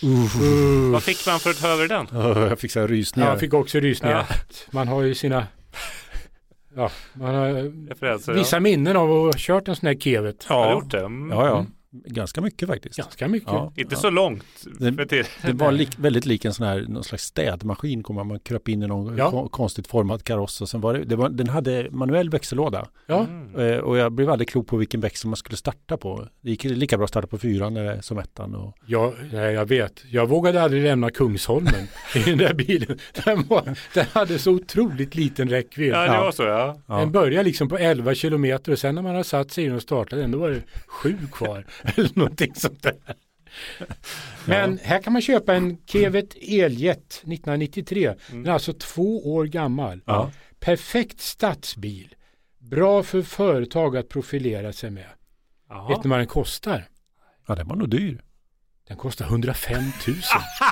Vad 0.92 1.04
fick 1.04 1.28
man 1.28 1.40
för 1.40 1.50
att 1.50 1.64
över 1.64 1.88
den? 1.88 2.08
Uh, 2.16 2.50
jag 2.50 2.60
fick 2.60 2.72
så 2.72 2.80
här 2.80 2.88
rysningar. 2.88 3.28
Ja, 3.28 3.34
jag 3.34 3.40
fick 3.40 3.54
också 3.54 3.80
rysningar. 3.80 4.26
Ja. 4.30 4.36
Man 4.72 4.88
har 4.88 5.02
ju 5.02 5.16
sina 5.16 5.48
ja, 6.76 6.92
man 7.14 7.36
har 7.36 7.88
Referenser, 7.90 8.34
vissa 8.34 8.56
ja. 8.56 8.60
minnen 8.60 8.98
av 8.98 9.12
att 9.12 9.18
ha 9.18 9.34
kört 9.38 9.68
en 9.68 9.76
sån 9.76 9.88
här 9.88 9.96
Kevet. 9.96 10.44
Har 10.44 10.64
du 10.64 10.70
ja. 10.70 10.74
gjort 10.74 10.92
det? 10.92 11.00
Mm. 11.00 11.30
ja, 11.30 11.48
ja. 11.48 11.66
Ganska 12.06 12.42
mycket 12.42 12.68
faktiskt. 12.68 12.98
Ganska 12.98 13.28
mycket. 13.28 13.48
Ja. 13.52 13.72
Inte 13.76 13.96
Ja. 13.96 14.00
så 14.02 14.10
långt. 14.10 14.44
Det-. 14.80 15.28
Det 15.42 15.54
var 15.54 15.72
lik, 15.72 15.90
väldigt 16.00 16.26
lik 16.26 16.46
en 16.46 16.54
sån 16.54 16.68
här 16.68 16.86
någon 16.88 17.04
slags 17.04 17.24
städmaskin. 17.24 18.04
Kommer 18.04 18.24
man 18.24 18.40
kröp 18.40 18.68
in 18.70 18.84
i 18.84 18.88
någon 18.88 19.18
Ja. 19.18 19.32
ko- 19.32 19.50
konstigt 19.50 19.88
formad 19.88 20.24
kaross. 20.24 20.62
Och 20.62 20.70
sen 20.70 20.82
var 20.82 20.94
det, 20.94 21.04
det 21.04 21.16
var, 21.16 21.30
den 21.30 21.50
hade 21.50 21.88
manuell 21.92 22.30
växellåda. 22.30 22.88
Ja. 23.08 23.20
Mm. 23.30 23.56
Eh, 23.56 23.78
och 23.78 23.98
jag 23.98 24.12
blev 24.12 24.30
aldrig 24.30 24.50
klok 24.50 24.68
på 24.68 24.78
vilken 24.78 25.02
växel 25.02 25.30
man 25.30 25.38
skulle 25.38 25.58
starta 25.58 25.98
på. 25.98 26.28
Det 26.42 26.50
gick 26.50 26.64
lika 26.64 26.98
bra 26.98 27.04
att 27.04 27.10
starta 27.10 27.28
på 27.28 27.38
fyran 27.38 27.78
som 28.04 28.18
ettan. 28.18 28.56
Och, 28.56 28.74
Ja, 28.86 29.14
nej, 29.34 29.54
jag 29.54 29.66
vet. 29.66 30.04
Jag 30.12 30.28
vågade 30.30 30.62
aldrig 30.62 30.84
lämna 30.84 31.10
Kungsholmen 31.10 31.88
i 32.16 32.20
den 32.20 32.38
där 32.38 32.54
bilen. 32.54 32.98
Den, 33.26 33.44
var, 33.48 33.76
den 33.94 34.06
hade 34.12 34.40
så 34.40 34.52
otroligt 34.52 35.16
liten 35.16 35.50
räckvidd. 35.50 35.92
Ja, 35.92 36.02
det 36.02 36.18
var 36.18 36.32
så 36.32 36.44
ja. 36.44 36.78
ja. 36.88 37.00
Den 37.00 37.12
började 37.12 37.44
liksom 37.44 37.70
på 37.70 37.78
11 37.78 38.14
kilometer 38.16 38.72
och 38.72 38.80
sen 38.80 38.96
när 38.96 39.02
man 39.02 39.16
har 39.16 39.24
satt 39.24 39.52
sig 39.52 39.64
in 39.66 39.74
och 39.76 39.82
startat 39.82 40.20
den 40.20 40.32
då 40.32 40.38
var 40.38 40.50
det 40.50 40.62
sju 40.88 41.18
kvar. 41.32 41.66
Eller 41.96 42.12
någonting 42.14 42.56
sånt 42.56 42.84
där. 42.84 42.96
Men 44.46 44.78
här 44.84 45.02
kan 45.02 45.14
man 45.14 45.22
köpa 45.22 45.56
en 45.56 45.78
Kevet 45.86 46.36
Eljet 46.42 47.14
1993. 47.14 48.14
Den 48.30 48.46
är 48.46 48.52
alltså 48.52 48.74
två 48.74 49.34
år 49.34 49.46
gammal. 49.46 50.02
Ja. 50.06 50.32
Perfekt 50.60 51.22
stadsbil. 51.22 52.16
Bra 52.60 53.04
för 53.04 53.22
företag 53.22 53.98
att 53.98 54.10
profilera 54.10 54.74
sig 54.74 54.92
med. 54.92 55.10
Jaha. 55.70 55.90
Vet 55.90 56.04
ni 56.04 56.10
vad 56.10 56.20
den 56.20 56.28
kostar? 56.28 56.88
ja, 57.48 57.56
den 57.56 57.68
var 57.68 57.76
nog 57.76 57.90
dyr. 57.90 58.22
Den 58.88 58.98
kostar 58.98 59.26
105 59.26 59.84
000. 60.08 60.16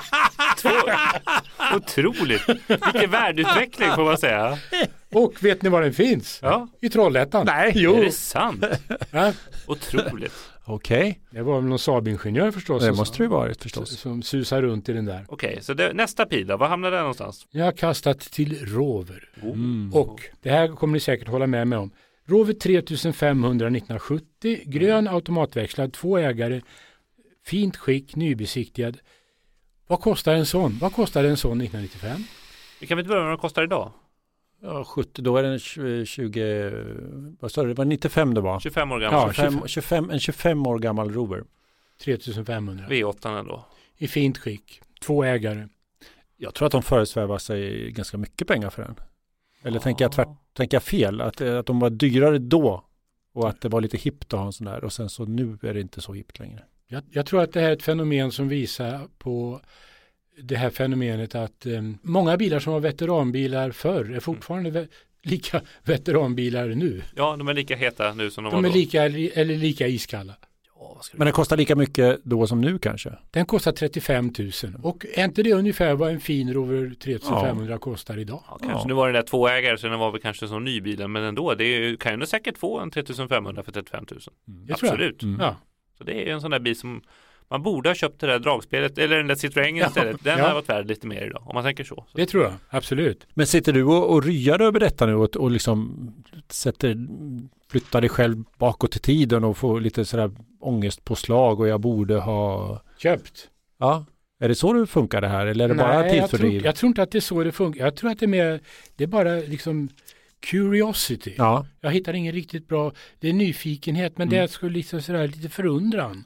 Otroligt. 1.76 2.48
Vilken 2.68 3.10
värdeutveckling 3.10 3.90
får 3.94 4.04
man 4.04 4.18
säga. 4.18 4.58
Och 5.12 5.44
vet 5.44 5.62
ni 5.62 5.68
var 5.68 5.82
den 5.82 5.92
finns? 5.92 6.38
Ja. 6.42 6.68
I 6.80 6.88
Trollhättan. 6.90 7.46
Nej. 7.46 7.72
Jo. 7.74 7.94
Är 7.96 8.04
det 8.04 8.10
sant? 8.12 8.64
Ja, 9.10 9.32
Otroligt. 9.66 10.32
Okej, 10.68 11.20
det 11.30 11.42
var 11.42 11.54
väl 11.60 11.64
någon 11.68 11.78
Saab-ingenjör 11.78 12.50
förstås. 12.50 12.82
det 12.82 12.88
som- 12.88 12.96
måste 12.96 13.22
det 13.22 13.28
varit 13.28 13.56
som, 13.56 13.62
förstås. 13.62 13.98
som 14.00 14.22
susar 14.22 14.62
runt 14.62 14.88
i 14.88 14.92
den 14.92 15.04
där. 15.04 15.24
Okej, 15.28 15.58
så 15.62 15.74
det, 15.74 15.92
nästa 15.92 16.26
pil 16.26 16.46
då? 16.46 16.56
Var 16.56 16.68
hamnar 16.68 16.90
den 16.90 17.00
någonstans? 17.00 17.46
Jag 17.50 17.64
har 17.64 17.72
kastat 17.72 18.20
till 18.20 18.66
Rover. 18.74 19.28
Mm. 19.42 19.90
Och 19.94 20.20
det 20.42 20.50
här 20.50 20.68
kommer 20.68 20.92
ni 20.92 21.00
säkert 21.00 21.28
hålla 21.28 21.46
med 21.46 21.68
mig 21.68 21.78
om. 21.78 21.90
Rover 22.28 22.52
3500 22.52 23.66
1970, 23.66 24.60
grön 24.66 25.08
automatväxlad, 25.08 25.92
två 25.92 26.18
ägare, 26.18 26.60
fint 27.46 27.76
skick, 27.76 28.16
nybesiktigad. 28.16 28.98
Vad 29.86 30.00
kostar 30.00 30.34
en 30.34 30.46
sån? 30.46 30.78
Vad 30.80 30.92
kostar 30.92 31.24
en 31.24 31.36
sån 31.36 31.60
1995? 31.60 32.24
Vi 32.80 32.86
kan 32.86 32.96
väl 32.96 33.02
inte 33.04 33.08
börja 33.08 33.20
med 33.22 33.26
vad 33.26 33.32
den 33.38 33.40
kostar 33.40 33.62
idag? 33.62 33.92
Ja, 34.62 34.84
70, 34.84 35.22
då 35.22 35.36
är 35.36 35.42
den 35.42 35.58
20, 35.58 36.06
20 36.06 36.70
vad 37.40 37.52
sa 37.52 37.62
du, 37.62 37.68
det 37.68 37.74
var 37.74 37.84
95 37.84 38.34
det 38.34 38.40
var. 38.40 38.60
25 38.60 38.92
år 38.92 39.00
gammal. 39.00 39.20
Ja, 39.26 39.32
25, 39.32 39.68
25, 39.68 40.10
en 40.10 40.20
25 40.20 40.66
år 40.66 40.78
gammal 40.78 41.12
Rover. 41.12 41.44
3500 42.04 42.84
V8 42.88 43.38
ändå. 43.38 43.64
i 43.98 44.08
fint 44.08 44.38
skick, 44.38 44.80
två 45.00 45.24
ägare. 45.24 45.68
Jag 46.36 46.54
tror 46.54 46.66
att 46.66 46.72
de 46.72 46.82
föresvävar 46.82 47.38
sig 47.38 47.90
ganska 47.90 48.18
mycket 48.18 48.48
pengar 48.48 48.70
för 48.70 48.82
den. 48.82 48.94
Eller 49.62 49.76
Ja. 49.78 49.82
tänker, 49.82 50.04
jag 50.04 50.12
tvärt, 50.12 50.28
tänker 50.52 50.74
jag 50.76 50.82
fel? 50.82 51.20
Att, 51.20 51.40
eh, 51.40 51.58
att 51.58 51.66
de 51.66 51.78
var 51.80 51.90
dyrare 51.90 52.38
då 52.38 52.84
och 53.32 53.48
att 53.48 53.60
det 53.60 53.68
var 53.68 53.80
lite 53.80 53.96
hippt 53.96 54.32
att 54.34 54.38
ha 54.40 54.46
en 54.46 54.52
sån 54.52 54.64
där 54.66 54.84
och 54.84 54.92
sen 54.92 55.08
så 55.08 55.24
nu 55.24 55.58
är 55.62 55.74
det 55.74 55.80
inte 55.80 56.00
så 56.00 56.12
hippt 56.12 56.38
längre. 56.38 56.62
Jag, 56.88 57.02
jag 57.10 57.26
tror 57.26 57.42
att 57.42 57.52
det 57.52 57.60
här 57.60 57.68
är 57.68 57.72
ett 57.72 57.82
fenomen 57.82 58.32
som 58.32 58.48
visar 58.48 59.00
på 59.18 59.60
det 60.42 60.56
här 60.56 60.70
fenomenet 60.70 61.34
att 61.34 61.66
eh, 61.66 61.82
många 62.02 62.36
bilar 62.36 62.58
som 62.60 62.72
var 62.72 62.80
veteranbilar 62.80 63.70
förr 63.70 64.12
är 64.14 64.20
fortfarande 64.20 64.70
ve- 64.70 64.86
lika 65.22 65.60
veteranbilar 65.84 66.68
nu. 66.68 67.02
Ja, 67.16 67.36
de 67.36 67.48
är 67.48 67.54
lika 67.54 67.76
heta 67.76 68.14
nu 68.14 68.30
som 68.30 68.44
de, 68.44 68.50
De 68.52 68.62
var 68.62 68.68
är 68.68 68.72
då. 68.72 68.78
lika, 68.78 69.02
eller 69.04 69.56
lika 69.56 69.86
iskalla. 69.86 70.32
Ja, 70.78 71.00
Men 71.12 71.24
den 71.26 71.32
kostar 71.32 71.56
lika 71.56 71.76
mycket 71.76 72.20
då 72.24 72.46
som 72.46 72.60
nu 72.60 72.78
kanske? 72.78 73.12
Den 73.30 73.46
kostar 73.46 73.72
35 73.72 74.32
000 74.38 74.50
och 74.82 75.06
är 75.14 75.24
inte 75.24 75.42
det 75.42 75.52
ungefär 75.52 75.94
vad 75.94 76.10
en 76.10 76.20
fin 76.20 76.54
Rover 76.54 76.94
3500 77.00 77.78
kostar 77.78 78.18
idag? 78.18 78.42
Ja, 78.48 78.58
kanske. 78.60 78.78
Ja. 78.78 78.84
Nu 78.88 78.94
var 78.94 79.06
den 79.06 79.14
där 79.14 79.22
tvåägare 79.22 79.78
så 79.78 79.86
den 79.88 79.98
var 79.98 80.10
väl 80.12 80.20
kanske 80.20 80.48
som 80.48 80.64
nybilen 80.64 81.12
men 81.12 81.22
ändå. 81.24 81.54
Det 81.54 81.64
är, 81.64 81.96
kan 81.96 82.20
ju 82.20 82.26
säkert 82.26 82.58
få 82.58 82.78
en 82.80 82.90
3500 82.90 83.62
för 83.62 83.72
35 83.72 84.04
000. 84.10 84.20
Det 84.20 84.24
tror 84.24 84.30
jag. 84.66 84.72
Absolut. 84.94 85.22
Mm. 85.22 85.40
Ja. 85.40 85.56
Så 85.98 86.04
det 86.04 86.12
är 86.12 86.24
ju 86.24 86.30
en 86.30 86.40
sån 86.40 86.50
där 86.50 86.58
bil 86.58 86.78
som 86.78 87.02
man 87.48 87.62
borde 87.62 87.88
ha 87.88 87.94
köpt 87.94 88.20
det 88.20 88.26
där 88.26 88.38
dragspelet 88.38 88.98
eller 88.98 89.16
den 89.16 89.26
där 89.26 89.34
Citroën 89.34 89.78
Ja, 89.78 89.86
istället. 89.86 90.24
Den 90.24 90.38
ja. 90.38 90.46
har 90.46 90.54
varit 90.54 90.68
värd 90.68 90.86
lite 90.86 91.06
mer 91.06 91.26
idag 91.26 91.42
om 91.46 91.54
man 91.54 91.64
tänker 91.64 91.84
så. 91.84 91.94
så. 91.94 92.18
Det 92.18 92.26
tror 92.26 92.42
jag, 92.44 92.52
absolut. 92.68 93.26
Men 93.34 93.46
sitter 93.46 93.72
du 93.72 93.84
och, 93.84 94.10
och 94.10 94.24
ryar 94.24 94.60
över 94.60 94.80
detta 94.80 95.06
nu 95.06 95.14
och, 95.14 95.36
och 95.36 95.50
liksom 95.50 96.08
sätter, 96.48 96.96
flyttar 97.70 98.00
dig 98.00 98.10
själv 98.10 98.44
bakåt 98.58 98.96
i 98.96 98.98
tiden 98.98 99.44
och 99.44 99.56
får 99.56 99.80
lite 99.80 100.04
sådär 100.04 100.30
ångestpåslag 100.60 101.60
och 101.60 101.68
jag 101.68 101.80
borde 101.80 102.16
ha... 102.16 102.80
Köpt. 102.98 103.50
Ja, 103.78 104.04
är 104.40 104.48
det 104.48 104.54
så 104.54 104.72
det 104.72 104.86
funkar 104.86 105.20
det 105.20 105.28
här 105.28 105.46
eller 105.46 105.64
är 105.64 105.68
det 105.68 105.74
bara 105.74 105.94
jag 105.94 106.10
tror, 106.10 106.20
tidsfördriv? 106.20 106.64
jag 106.64 106.76
tror 106.76 106.88
inte 106.88 107.02
att 107.02 107.10
det 107.10 107.18
är 107.18 107.20
så 107.20 107.44
det 107.44 107.52
funkar. 107.52 107.84
Jag 107.84 107.96
tror 107.96 108.10
att 108.10 108.18
det 108.18 108.26
är 108.26 108.28
mer, 108.28 108.60
det 108.96 109.04
är 109.04 109.08
bara 109.08 109.34
liksom 109.34 109.88
Curiosity. 110.50 111.34
Ja, 111.38 111.66
Jag 111.80 111.90
hittar 111.90 112.12
ingen 112.14 112.32
riktigt 112.32 112.68
bra, 112.68 112.92
det 113.20 113.28
är 113.28 113.32
nyfikenhet 113.32 114.18
men 114.18 114.28
Mm. 114.28 114.40
det 114.42 114.48
skulle 114.48 114.72
liksom 114.72 115.02
sådär 115.02 115.26
lite 115.28 115.48
förundran 115.48 116.24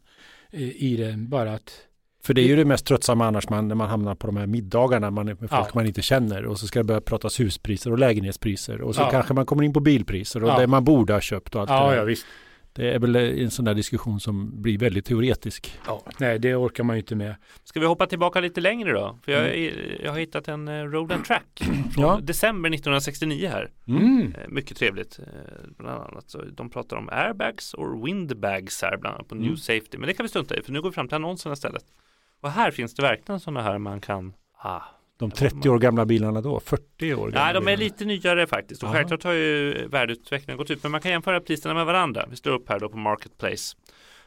eh, 0.53 0.61
i 0.63 0.97
det. 0.97 1.13
Bara 1.17 1.53
att, 1.55 1.73
för 2.25 2.35
det 2.35 2.41
är 2.41 2.47
ju 2.47 2.57
det 2.57 2.65
mest 2.65 2.87
tröttsamma 2.87 3.27
annars 3.27 3.49
man, 3.49 3.69
när 3.69 3.75
man 3.75 3.89
hamnar 3.91 4.15
på 4.15 4.27
de 4.27 4.37
här 4.37 4.47
middagarna 4.47 5.11
man 5.11 5.27
med 5.27 5.39
folk 5.39 5.51
Ja. 5.53 5.69
man 5.75 5.87
inte 5.87 6.03
känner 6.03 6.45
och 6.45 6.59
så 6.59 6.67
ska 6.67 6.79
det 6.81 6.85
börja 6.85 7.01
pratas 7.01 7.41
huspriser 7.41 7.91
och 7.93 7.99
lägenhetspriser 7.99 8.81
och 8.81 8.95
så 8.95 9.01
Ja. 9.01 9.11
kanske 9.11 9.35
man 9.35 9.47
kommer 9.47 9.63
in 9.63 9.73
på 9.73 9.81
bilpriser 9.81 10.45
och 10.45 10.51
Ja. 10.51 10.59
det 10.59 10.67
man 10.67 10.85
borde 10.85 11.13
ha 11.13 11.21
köpt 11.21 11.55
och 11.55 11.61
allt 11.61 11.69
det 11.71 11.75
ja, 11.75 11.91
där. 11.91 11.97
ja 11.97 12.05
visst. 12.05 12.27
Det 12.73 12.95
är 12.95 12.99
väl 12.99 13.17
en 13.17 13.51
sån 13.51 13.65
där 13.65 13.75
diskussion 13.75 14.21
som 14.21 14.63
blir 14.63 14.79
väldigt 14.79 15.05
teoretisk. 15.05 15.79
Nej, 16.19 16.39
det 16.39 16.55
orkar 16.55 16.85
man 16.85 16.97
ju 16.97 17.01
inte 17.01 17.15
med. 17.15 17.35
Ska 17.65 17.81
vi 17.81 17.87
hoppa 17.87 18.07
tillbaka 18.07 18.41
lite 18.41 18.61
längre 18.61 18.93
då? 18.93 19.19
För 19.23 19.33
jag, 19.33 19.59
jag 20.05 20.13
har 20.13 20.19
hittat 20.19 20.49
en 20.49 20.69
eh, 20.69 20.85
Road 20.85 21.13
and 21.13 21.25
Track 21.25 21.61
från 21.95 22.05
Ja. 22.05 22.19
december 22.23 22.71
1969 22.71 23.49
här. 23.49 23.71
Mm. 23.89 24.35
Eh, 24.35 24.49
Mycket 24.49 24.77
trevligt. 24.77 25.19
Eh, 25.19 25.25
Bland 25.79 26.03
annat 26.03 26.31
så 26.31 26.43
de 26.45 26.71
pratar 26.71 26.97
om 26.97 27.09
airbags 27.13 27.75
och 27.75 28.07
windbags 28.07 28.83
här 28.83 28.97
bland 28.97 29.15
annat 29.15 29.29
på 29.29 29.35
Mm. 29.35 29.47
New 29.47 29.57
Safety. 29.57 29.99
Men 29.99 30.07
det 30.07 30.13
kan 30.15 30.25
vi 30.25 30.29
strunta 30.31 30.57
i 30.57 30.63
för 30.63 30.73
nu 30.73 30.83
går 30.83 30.89
vi 30.91 30.95
fram 30.95 31.09
till 31.09 31.15
annonserna 31.17 31.53
istället. 31.53 31.85
Och 32.41 32.51
här 32.51 32.71
finns 32.71 32.95
det 32.95 33.03
verkligen 33.03 33.41
sådana 33.41 33.63
här 33.63 33.79
man 33.79 34.01
kan 34.01 34.33
ah, 34.59 34.83
De 35.21 35.31
30 35.31 35.69
år 35.71 35.79
gamla 35.79 36.05
bilarna 36.07 36.41
då, 36.41 36.61
40 36.61 37.15
år 37.15 37.27
gamla 37.27 37.45
Nej, 37.45 37.55
de 37.55 37.59
är 37.59 37.61
bilarna. 37.63 37.77
lite 37.85 38.05
nyare 38.05 38.47
faktiskt. 38.47 38.83
Och 38.83 38.89
Aha. 38.89 38.97
självklart 38.97 39.25
har 39.25 39.33
ju 39.33 39.87
värdeutvecklingen 39.89 40.59
gått 40.59 40.71
ut. 40.71 40.83
Men 40.83 40.93
man 40.93 41.01
kan 41.01 41.11
jämföra 41.11 41.41
priserna 41.41 41.75
med 41.75 41.87
varandra. 41.87 42.27
Vi 42.31 42.37
slår 42.37 42.53
upp 42.55 42.69
här 42.69 42.79
då 42.81 42.89
på 42.89 42.97
Marketplace. 42.97 43.77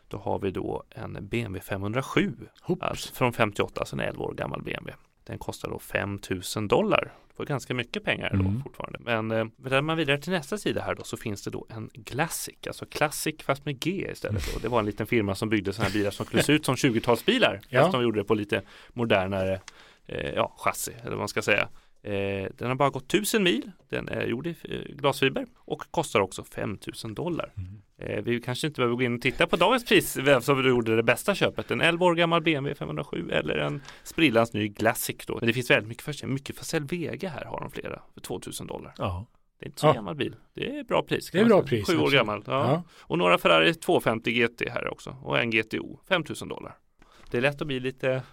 Då 0.07 0.17
har 0.17 0.39
vi 0.39 0.51
då 0.51 0.83
en 0.89 1.13
BMW 1.27 1.59
507. 1.59 2.33
Hoops. 2.61 2.81
Alltså 2.81 3.13
från 3.13 3.33
58, 3.33 3.79
alltså 3.79 3.95
en 3.95 3.99
11 3.99 4.23
år 4.23 4.33
gammal 4.33 4.61
BMW. 4.61 4.93
Den 5.23 5.37
kostar 5.37 5.69
då 5.69 5.79
5000 5.79 6.67
dollar. 6.67 7.03
Det 7.27 7.39
var 7.39 7.45
ganska 7.45 7.73
mycket 7.73 8.03
pengar 8.03 8.29
då 8.33 8.39
Mm. 8.39 8.63
fortfarande. 8.63 8.99
Men 9.01 9.31
eh, 9.31 9.45
vänder 9.57 9.81
man 9.81 9.97
vidare 9.97 10.17
till 10.17 10.31
nästa 10.31 10.57
sida 10.57 10.81
här 10.81 10.95
då 10.95 11.03
så 11.03 11.17
finns 11.17 11.43
det 11.43 11.49
då 11.51 11.65
en 11.69 11.89
Classic, 12.05 12.55
alltså 12.67 12.85
Classic 12.85 13.35
fast 13.43 13.65
med 13.65 13.79
G 13.79 14.07
istället. 14.11 14.53
Då. 14.53 14.59
Det 14.59 14.67
var 14.67 14.79
en 14.79 14.85
liten 14.85 15.07
firma 15.07 15.35
som 15.35 15.49
byggde 15.49 15.73
sådana 15.73 15.89
här 15.89 15.93
bilar 15.97 16.11
som 16.11 16.25
skulle 16.25 16.43
se 16.43 16.53
ut 16.53 16.65
som 16.65 16.75
20-talsbilar. 16.75 17.59
Ja. 17.69 17.81
Fast 17.81 17.91
de 17.93 18.03
gjorde 18.03 18.19
det 18.19 18.23
på 18.23 18.33
lite 18.35 18.61
modernare 18.93 19.61
eh, 20.07 20.29
ja, 20.29 20.55
chassi 20.57 20.91
eller 21.01 21.09
vad 21.09 21.19
man 21.19 21.27
ska 21.27 21.41
säga. 21.41 21.69
Eh, 22.05 22.49
den 22.57 22.67
har 22.67 22.75
bara 22.75 22.89
gått 22.89 23.13
1000 23.13 23.43
mil, 23.43 23.71
den 23.89 24.09
är 24.09 24.25
gjord 24.25 24.47
i 24.47 24.55
eh, 24.63 24.95
glasfiber 24.95 25.45
och 25.55 25.79
kostar 25.91 26.19
också 26.19 26.43
5000 26.43 27.13
dollar. 27.13 27.53
Mm. 27.57 27.81
Eh, 27.97 28.23
vi 28.23 28.41
kanske 28.41 28.67
inte 28.67 28.77
behöver 28.81 28.95
gå 28.95 29.01
in 29.03 29.15
och 29.15 29.21
titta 29.21 29.47
på 29.47 29.55
dagens 29.55 29.85
pris, 29.85 30.17
vem 30.17 30.41
som 30.41 30.67
gjorde 30.67 30.95
det 30.95 31.03
bästa 31.03 31.35
köpet, 31.35 31.71
en 31.71 31.81
11 31.81 32.05
år 32.05 32.15
gammal 32.15 32.41
BMW 32.41 32.75
507 32.79 33.29
eller 33.31 33.57
en 33.57 33.81
sprillans 34.03 34.53
ny 34.53 34.73
Classic 34.73 35.17
då. 35.27 35.37
Men 35.39 35.47
det 35.47 35.53
finns 35.53 35.69
väldigt 35.71 35.87
mycket 35.89 36.03
för 36.03 36.27
mycket 36.27 36.57
Facel 36.57 36.83
Vega 36.83 37.29
här 37.29 37.45
har 37.45 37.59
de 37.59 37.71
flera 37.71 38.01
för 38.13 38.21
2000 38.21 38.67
dollar. 38.67 38.93
Ja. 38.97 39.25
Det 39.59 39.65
är 39.65 39.67
inte 39.67 39.81
så 39.81 39.87
Ja. 39.87 39.93
gammal 39.93 40.15
bil, 40.15 40.35
det 40.53 40.79
är 40.79 40.83
bra 40.83 41.03
pris. 41.03 41.31
Det 41.31 41.39
är 41.39 41.45
bra 41.45 41.63
pris, 41.63 41.87
Sju 41.87 41.97
år 41.97 42.11
gammal. 42.11 42.43
Ja. 42.47 42.53
Ja. 42.71 42.83
Och 43.01 43.17
några 43.17 43.37
Ferrari 43.37 43.73
250 43.73 44.31
GT 44.31 44.69
här 44.69 44.87
också 44.87 45.15
och 45.23 45.39
en 45.39 45.49
GTO 45.51 45.99
5000 46.07 46.47
dollar. 46.47 46.75
Det 47.31 47.37
är 47.37 47.41
lätt 47.41 47.61
att 47.61 47.67
bli 47.67 47.79
lite 47.79 48.23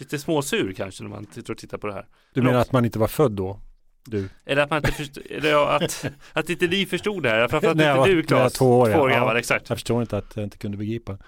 Lite 0.00 0.18
småsur 0.18 0.72
kanske 0.72 1.02
när 1.02 1.10
man 1.10 1.26
sitter 1.32 1.52
och 1.52 1.58
tittar 1.58 1.78
på 1.78 1.86
det 1.86 1.92
här. 1.92 2.06
Du 2.34 2.40
Men 2.40 2.46
menar 2.46 2.60
att 2.60 2.72
man 2.72 2.84
inte 2.84 2.98
var 2.98 3.08
född 3.08 3.32
då? 3.32 3.60
Du? 4.06 4.28
Eller 4.46 4.62
att 4.62 4.70
man 4.70 4.76
inte 4.76 4.92
förstod, 4.92 5.22
eller 5.30 5.50
ja, 5.50 5.76
att, 5.82 6.06
att 6.32 6.50
inte 6.50 6.66
ni 6.66 6.86
förstod 6.86 7.22
det 7.22 7.28
här. 7.30 7.48
Framförallt 7.48 7.80
jag 7.80 7.90
inte 7.90 7.98
var- 8.00 8.06
du 8.08 8.22
Claes. 8.22 8.52
två 8.52 8.78
år. 8.78 8.92
Två 8.92 8.98
år 9.00 9.10
Ja. 9.10 9.16
gammal, 9.18 9.36
exakt. 9.36 9.68
Jag 9.68 9.78
förstår 9.78 10.00
inte 10.02 10.16
att 10.18 10.32
jag 10.36 10.44
inte 10.44 10.58
kunde 10.58 10.76
begripa. 10.76 11.18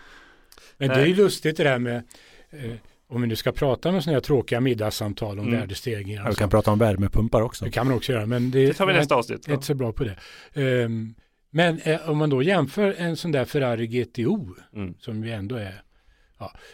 Men 0.78 0.88
det 0.88 0.94
är 0.94 1.06
ju 1.06 1.14
lustigt 1.14 1.56
det 1.56 1.64
där 1.64 1.78
med, 1.78 1.96
eh, 2.50 2.70
om 3.08 3.20
vi 3.20 3.26
nu 3.26 3.36
ska 3.36 3.52
prata 3.52 3.92
med 3.92 4.02
sådana 4.04 4.16
här 4.16 4.20
tråkiga 4.20 4.60
middagssamtal 4.60 5.38
om 5.38 5.46
Mm. 5.48 5.60
värdestegringar. 5.60 6.22
Jag 6.22 6.30
och 6.32 6.36
kan 6.38 6.50
prata 6.50 6.70
om 6.70 6.78
värmepumpar 6.78 7.42
också. 7.42 7.64
Det 7.64 7.70
kan 7.70 7.86
man 7.86 7.96
också 7.96 8.12
göra, 8.12 8.26
men 8.26 8.50
det, 8.50 8.66
Det 8.66 8.74
tar 8.74 8.86
vi 8.86 8.92
nästa 8.92 9.14
avsnitt. 9.14 9.48
är 9.48 9.52
inte 9.52 9.66
så 9.66 9.74
bra 9.74 9.92
på 9.92 10.04
det. 10.04 10.16
Ehm, 10.62 11.14
men 11.50 11.78
eh, 11.78 12.10
om 12.10 12.18
man 12.18 12.30
då 12.30 12.42
jämför 12.42 12.94
en 12.98 13.16
sån 13.16 13.32
där 13.32 13.44
Ferrari 13.44 13.86
GTO, 13.86 14.54
Mm. 14.74 14.94
som 14.98 15.24
ju 15.24 15.30
ändå 15.32 15.56
är, 15.56 15.82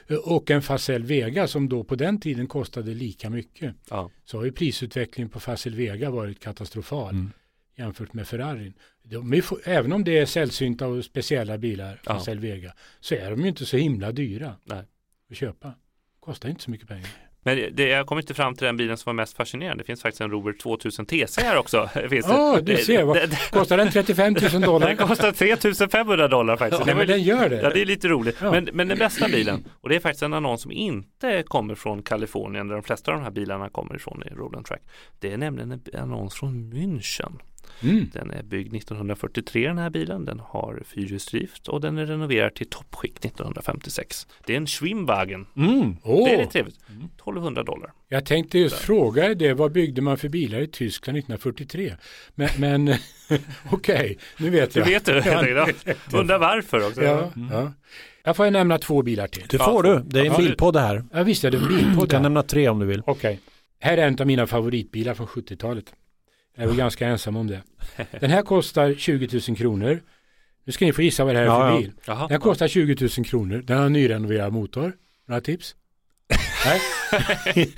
ja, 0.06 0.18
och 0.24 0.50
en 0.50 0.62
Facel 0.62 1.04
Vega 1.04 1.46
som 1.48 1.68
då 1.68 1.84
på 1.84 1.94
den 1.96 2.20
tiden 2.20 2.46
kostade 2.46 2.94
lika 2.94 3.30
mycket, 3.30 3.74
Ja. 3.90 4.10
så 4.24 4.36
har 4.38 4.44
ju 4.44 4.52
prisutvecklingen 4.52 5.28
på 5.30 5.40
Facel 5.40 5.74
Vega 5.74 6.10
varit 6.10 6.40
katastrofal 6.40 7.14
Mm. 7.14 7.30
jämfört 7.76 8.12
med 8.12 8.28
Ferrarin. 8.28 8.74
De 9.02 9.32
är, 9.32 9.68
även 9.68 9.92
om 9.92 10.04
det 10.04 10.18
är 10.18 10.26
sällsynta 10.26 10.86
och 10.86 11.04
speciella 11.04 11.58
bilar, 11.58 12.00
Ja. 12.04 12.14
Facel 12.14 12.38
Vega, 12.38 12.74
så 13.00 13.14
är 13.14 13.30
de 13.30 13.40
ju 13.42 13.48
inte 13.48 13.66
så 13.66 13.76
himla 13.76 14.12
dyra 14.12 14.56
Nej. 14.64 14.82
att 15.30 15.36
köpa. 15.36 15.74
Kostar 16.20 16.48
inte 16.48 16.62
så 16.62 16.70
mycket 16.70 16.88
pengar. 16.88 17.10
Men 17.56 17.76
det- 17.76 17.88
jag 17.88 18.06
kommer 18.06 18.22
inte 18.22 18.34
fram 18.34 18.54
till 18.54 18.66
den 18.66 18.76
bilen 18.76 18.96
som 18.96 19.10
var 19.10 19.14
mest 19.14 19.36
fascinerande. 19.36 19.82
Det 19.82 19.86
finns 19.86 20.02
faktiskt 20.02 20.20
en 20.20 20.30
Robert 20.30 20.60
2000 20.60 21.06
TC 21.06 21.42
här 21.42 21.56
också. 21.56 21.88
Finns 22.10 22.26
det. 22.26 22.32
Ja, 22.32 22.58
du 22.62 22.76
ser. 22.76 23.02
Vad, 23.02 23.18
kostar 23.50 23.76
den 23.76 23.90
35 23.90 24.36
000 24.52 24.62
dollar? 24.62 24.86
Den 24.86 24.96
kostar 24.96 25.32
3500 25.32 26.28
dollar 26.28 26.56
faktiskt. 26.56 26.84
Det 26.84 26.92
var 26.92 26.98
men 26.98 27.06
den 27.06 27.22
gör 27.22 27.48
det. 27.48 27.60
Ja, 27.62 27.70
det 27.70 27.80
är 27.80 27.86
lite 27.86 28.08
roligt. 28.08 28.36
Ja. 28.42 28.50
Men, 28.50 28.68
men 28.72 28.88
den 28.88 28.98
bästa 28.98 29.28
bilen, 29.28 29.64
och 29.80 29.88
det 29.88 29.96
är 29.96 30.00
faktiskt 30.00 30.22
en 30.22 30.32
annons 30.34 30.62
som 30.62 30.72
inte 30.72 31.42
kommer 31.46 31.74
från 31.74 32.02
Kalifornien, 32.02 32.68
där 32.68 32.74
de 32.74 32.82
flesta 32.82 33.10
av 33.12 33.16
de 33.18 33.24
här 33.24 33.30
bilarna 33.30 33.68
kommer 33.68 33.96
ifrån 33.96 34.22
i 34.30 34.34
Road 34.34 34.56
and 34.56 34.66
Track. 34.66 34.82
Det 35.20 35.32
är 35.32 35.36
nämligen 35.36 35.72
en 35.92 36.00
annons 36.00 36.34
från 36.34 36.72
München. 36.72 37.32
Mm. 37.82 38.10
Den 38.12 38.30
är 38.30 38.42
byggd 38.42 38.74
1943 38.74 39.66
den 39.68 39.78
här 39.78 39.90
bilen. 39.90 40.24
Den 40.24 40.40
har 40.40 40.82
fyrhjulsdrift 40.86 41.68
och 41.68 41.80
den 41.80 41.98
är 41.98 42.06
renoverad 42.06 42.54
till 42.54 42.66
toppskick 42.70 43.24
1956. 43.24 44.26
Det 44.46 44.52
är 44.52 44.56
en 44.56 44.66
Schwimwagen. 44.66 45.46
Mm. 45.56 45.96
Åh, 46.02 46.24
Det 46.28 46.34
är 46.34 46.38
lite 46.38 46.50
trevligt. 46.52 46.76
1200 47.16 47.62
dollar. 47.62 47.92
Jag 48.08 48.24
tänkte 48.26 48.58
just 48.58 48.76
fråga 48.78 49.22
dig 49.22 49.34
det, 49.34 49.54
vad 49.54 49.72
byggde 49.72 50.02
man 50.02 50.18
för 50.18 50.28
bilar 50.28 50.60
i 50.60 50.66
Tyskland 50.66 51.18
1943? 51.18 51.94
Men, 52.34 52.48
men 52.58 52.94
okej, 53.70 54.18
nu 54.38 54.50
vet 54.50 54.74
Du 54.74 54.80
jag. 54.80 54.86
vet 54.86 55.04
du, 55.04 55.12
ja. 55.26 55.68
Undrar 56.12 56.38
varför 56.38 56.86
också. 56.88 57.02
Ja, 57.02 57.32
ja. 57.52 57.72
Jag 58.24 58.36
får 58.36 58.50
nämna 58.50 58.78
två 58.78 59.02
bilar 59.02 59.26
till. 59.26 59.44
Det 59.50 59.58
får 59.58 59.82
du. 59.82 60.02
Det 60.06 60.20
är 60.20 60.24
en 60.30 60.36
bilpodd 60.36 60.74
det 60.74 60.80
här. 60.80 61.04
Ja, 61.12 61.22
visst 61.22 61.44
är 61.44 61.50
det 61.50 61.56
en 61.58 61.68
bil 61.68 61.94
på 61.94 62.00
Du 62.04 62.06
kan 62.10 62.22
det. 62.22 62.28
nämna 62.28 62.42
tre 62.42 62.68
om 62.68 62.78
du 62.78 62.86
vill. 62.86 63.02
Okej. 63.06 63.40
Här 63.80 63.98
är 63.98 64.06
en 64.08 64.20
av 64.20 64.26
mina 64.26 64.46
favoritbilar 64.46 65.14
från 65.14 65.26
70-talet. 65.26 65.84
Jag 66.58 66.64
är 66.64 66.68
väl 66.68 66.76
ganska 66.76 67.06
ensam 67.08 67.36
om 67.36 67.46
det. 67.46 67.62
Den 68.20 68.30
här 68.30 68.42
kostar 68.42 68.94
20 68.94 69.40
000 69.48 69.56
kronor. 69.56 70.02
Nu 70.64 70.72
ska 70.72 70.84
ni 70.84 70.92
få 70.92 71.02
gissa 71.02 71.24
vad 71.24 71.34
det 71.34 71.38
här 71.38 71.46
är 71.46 71.50
Ja, 71.50 71.60
för 71.60 71.70
ja. 71.74 71.78
bil. 71.80 71.92
Jaha. 72.06 72.28
Den 72.28 72.40
kostar 72.40 72.68
20 72.68 73.08
000 73.18 73.26
kronor. 73.26 73.62
Den 73.66 73.78
har 73.78 73.86
en 73.86 73.92
nyrenoverad 73.92 74.52
motor. 74.52 74.92
Några 75.28 75.40
tips? 75.40 75.74
Nej? 76.66 76.80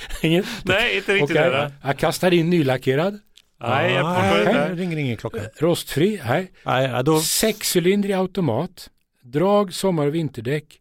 Inget? 0.23 0.47
Nej, 0.65 0.97
inte 0.97 1.15
riktigt 1.15 1.37
Okej. 1.37 1.51
det. 1.51 1.73
Jag 1.85 1.99
kastar 1.99 2.31
in 2.35 2.51
nylackerad. 2.51 3.19
Nej, 3.61 3.93
jag 3.93 4.07
Ah, 4.07 4.15
förstår 4.15 4.53
här 4.53 4.71
inte. 4.71 4.83
ringer 4.83 4.97
ingen 4.97 5.17
klocka. 5.17 5.41
Rostfri. 5.59 6.21
Nej. 6.27 6.51
Nej, 6.67 6.89
ja, 6.91 7.03
då... 7.03 7.21
Sexcylindrig 7.21 8.13
automat. 8.15 8.91
Drag, 9.23 9.75
sommar 9.75 10.07
och 10.07 10.15
vinterdäck. 10.15 10.81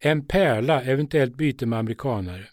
En 0.00 0.26
pärla, 0.26 0.82
eventuellt 0.82 1.34
byte 1.36 1.66
med 1.66 1.78
amerikanare. 1.78 2.44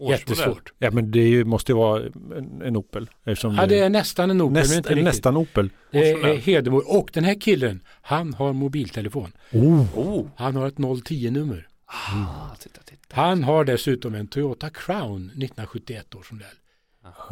Årsmodell. 0.00 0.18
Jättesvårt. 0.20 0.72
Ja, 0.78 0.90
men 0.90 1.10
det 1.10 1.20
är 1.20 1.28
ju, 1.28 1.44
måste 1.44 1.72
ju 1.72 1.76
vara 1.76 2.02
en, 2.36 2.62
en 2.64 2.76
Opel. 2.76 3.10
Eftersom 3.24 3.54
Ja, 3.54 3.66
det 3.66 3.78
är 3.78 3.90
nästan 3.90 4.30
en 4.30 4.40
Opel, 4.40 4.52
men 4.52 4.60
näst, 4.60 4.76
inte 4.76 4.88
riktigt. 4.88 5.04
nästan 5.04 5.36
Opel. 5.36 5.70
Det 5.90 6.10
är. 6.10 6.36
Hedemor. 6.36 6.84
Och 6.98 7.10
den 7.12 7.24
här 7.24 7.40
killen, 7.40 7.80
han 8.02 8.34
har 8.34 8.52
mobiltelefon. 8.52 9.32
Oh. 9.52 9.98
Oh. 9.98 10.26
Han 10.36 10.56
har 10.56 10.66
ett 10.66 10.74
010-nummer. 10.76 11.66
Ah, 11.86 12.54
titta, 12.58 12.80
titta. 12.82 13.16
Han 13.16 13.44
har 13.44 13.64
dessutom 13.64 14.14
en 14.14 14.26
Toyota 14.28 14.70
Crown 14.70 15.24
1971 15.24 16.14
års 16.14 16.32
modell. 16.32 16.46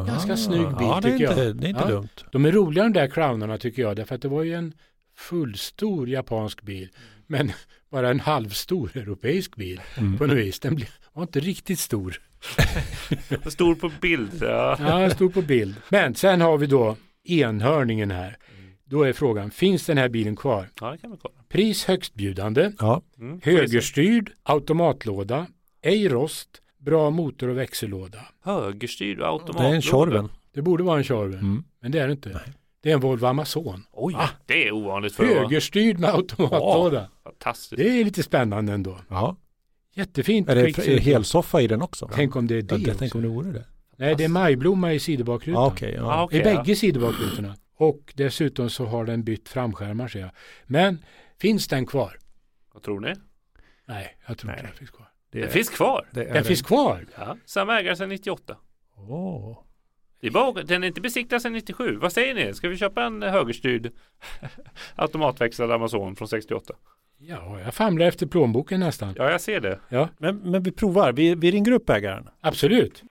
Ganska 0.06 0.36
snygg 0.36 0.60
bil, 0.60 0.76
ja, 0.80 1.00
tycker 1.02 1.12
inte, 1.30 1.42
jag. 1.42 1.56
Det 1.56 1.66
är 1.66 1.70
inte 1.70 1.82
Ja. 1.84 1.90
dumt. 1.90 2.08
De 2.32 2.44
är 2.44 2.52
roliga 2.52 2.84
de 2.84 2.92
där 2.92 3.06
Crownarna 3.06 3.58
tycker 3.58 3.82
jag, 3.82 3.96
därför 3.96 4.14
att 4.14 4.22
det 4.22 4.28
var 4.28 4.42
ju 4.42 4.54
en 4.54 4.72
fullstor 5.18 6.08
japansk 6.08 6.62
bil, 6.62 6.88
men 7.26 7.52
bara 7.90 8.10
en 8.10 8.20
halvstor 8.20 8.90
europeisk 8.96 9.56
bil 9.56 9.80
Mm. 9.98 10.18
på 10.18 10.26
något 10.26 10.36
vis. 10.36 10.60
Den 10.60 10.80
var 11.12 11.22
inte 11.22 11.40
riktigt 11.40 11.78
stor. 11.78 12.20
Stor 13.50 13.74
på 13.74 13.90
bild. 14.00 14.30
Ja. 14.40 14.76
Ja, 14.80 15.10
stod 15.10 15.34
på 15.34 15.42
bild. 15.42 15.74
Men 15.88 16.14
sen 16.14 16.40
har 16.40 16.58
vi 16.58 16.66
då 16.66 16.96
enhörningen 17.24 18.10
här. 18.10 18.36
Då 18.84 19.02
är 19.02 19.12
frågan, 19.12 19.50
finns 19.50 19.86
den 19.86 19.98
här 19.98 20.08
bilen 20.08 20.36
kvar? 20.36 20.68
ja, 20.80 20.90
det 20.90 20.98
kan 20.98 21.10
vi 21.10 21.16
kolla. 21.16 21.34
Pris 21.48 21.84
högstbjudande, 21.84 22.72
Ja, 22.78 23.02
Mm. 23.18 23.40
högerstyrd, 23.44 24.30
automatlåda, 24.42 25.46
ej 25.82 26.08
rost, 26.08 26.48
bra 26.78 27.10
motor 27.10 27.48
och 27.48 27.58
växellåda. 27.58 28.18
Högerstyrd 28.44 29.20
automat. 29.22 29.62
det 29.62 29.68
är 29.68 29.74
en 29.74 29.82
Tjorven. 29.82 30.28
Det 30.54 30.62
borde 30.62 30.82
vara 30.84 30.98
en 30.98 31.04
Tjorven, 31.04 31.38
Mm. 31.40 31.64
men 31.82 31.92
det 31.92 31.98
är 31.98 32.06
det 32.06 32.12
inte. 32.12 32.40
Det 32.82 32.90
är 32.90 32.94
en 32.94 33.00
Volvo 33.00 33.26
Amazon. 33.26 33.84
Oj, 33.92 34.14
Ah. 34.16 34.28
det 34.46 34.68
är 34.68 34.72
ovanligt 34.72 35.14
för 35.14 35.24
Högerstyrd 35.24 35.98
med 35.98 36.10
automatlåda. 36.14 37.08
fantastiskt. 37.24 37.76
Det 37.76 38.00
är 38.00 38.04
lite 38.04 38.22
spännande 38.22 38.72
ändå. 38.72 38.98
Ja. 39.08 39.36
Jättefint 39.94 40.48
Är 40.48 40.54
det 40.56 40.72
det 40.72 40.98
helsoffa 41.00 41.60
i 41.60 41.66
den 41.66 41.82
också? 41.82 42.10
Tänk 42.14 42.36
om 42.36 42.46
det 42.46 42.54
är 42.54 42.62
det 42.62 42.74
Ja, 42.74 42.80
det, 42.92 42.94
tänk 42.98 43.14
om 43.14 43.22
det 43.22 43.28
vore 43.28 43.52
det. 43.52 43.64
Nej, 43.96 44.14
det 44.14 44.24
är 44.24 44.28
majblomma 44.28 44.92
i 44.92 45.00
sidobakrutan. 45.00 45.62
Ja, 45.62 45.66
okej. 45.68 45.92
Ja, 45.94 46.00
ja. 46.02 46.24
okej, 46.24 46.40
I 46.40 46.42
bägge 46.42 46.76
sidobakrutorna. 46.76 47.56
Och 47.76 48.12
dessutom 48.16 48.70
så 48.70 48.84
har 48.86 49.04
den 49.04 49.24
bytt 49.24 49.48
framskärmar 49.48 50.08
ser 50.08 50.20
jag. 50.20 50.30
Men 50.66 51.04
finns 51.40 51.68
den 51.68 51.86
kvar? 51.86 52.18
Vad 52.74 52.82
tror 52.82 53.00
ni? 53.00 53.14
Nej, 53.86 54.18
jag 54.26 54.38
tror 54.38 54.52
inte 54.52 54.62
den 54.62 54.72
finns 54.74 54.90
kvar. 54.90 55.08
Den 55.32 55.48
finns 55.50 55.68
kvar. 55.68 56.08
det 56.12 56.24
Den 56.24 56.44
finns 56.44 56.62
kvar? 56.62 57.06
Ja. 57.18 57.36
Samma 57.46 57.80
ägare 57.80 57.96
sedan 57.96 58.08
98. 58.08 58.56
Åh. 58.96 59.58
Det 60.20 60.26
är 60.26 60.30
bara, 60.30 60.62
den 60.62 60.82
är 60.84 60.88
inte 60.88 61.00
besiktad 61.00 61.40
sedan 61.40 61.52
97. 61.52 61.96
Vad 61.96 62.12
säger 62.12 62.34
ni? 62.34 62.54
Ska 62.54 62.68
vi 62.68 62.76
köpa 62.76 63.04
en 63.04 63.22
högerstyrd 63.22 63.92
automatväxlad 64.96 65.72
Amazon 65.72 66.16
från 66.16 66.28
68? 66.28 66.74
Ja, 67.18 67.60
jag 67.64 67.74
famlar 67.74 68.06
efter 68.06 68.26
plånboken 68.26 68.80
nästan. 68.80 69.14
Ja, 69.18 69.30
jag 69.30 69.40
ser 69.40 69.60
det. 69.60 69.78
Ja, 69.88 70.08
Men, 70.18 70.36
men 70.36 70.62
vi 70.62 70.72
provar, 70.72 71.12
vi, 71.12 71.34
vi 71.34 71.50
ringer 71.50 71.72
upp 71.72 71.90
ägaren. 71.90 72.28
absolut. 72.40 73.02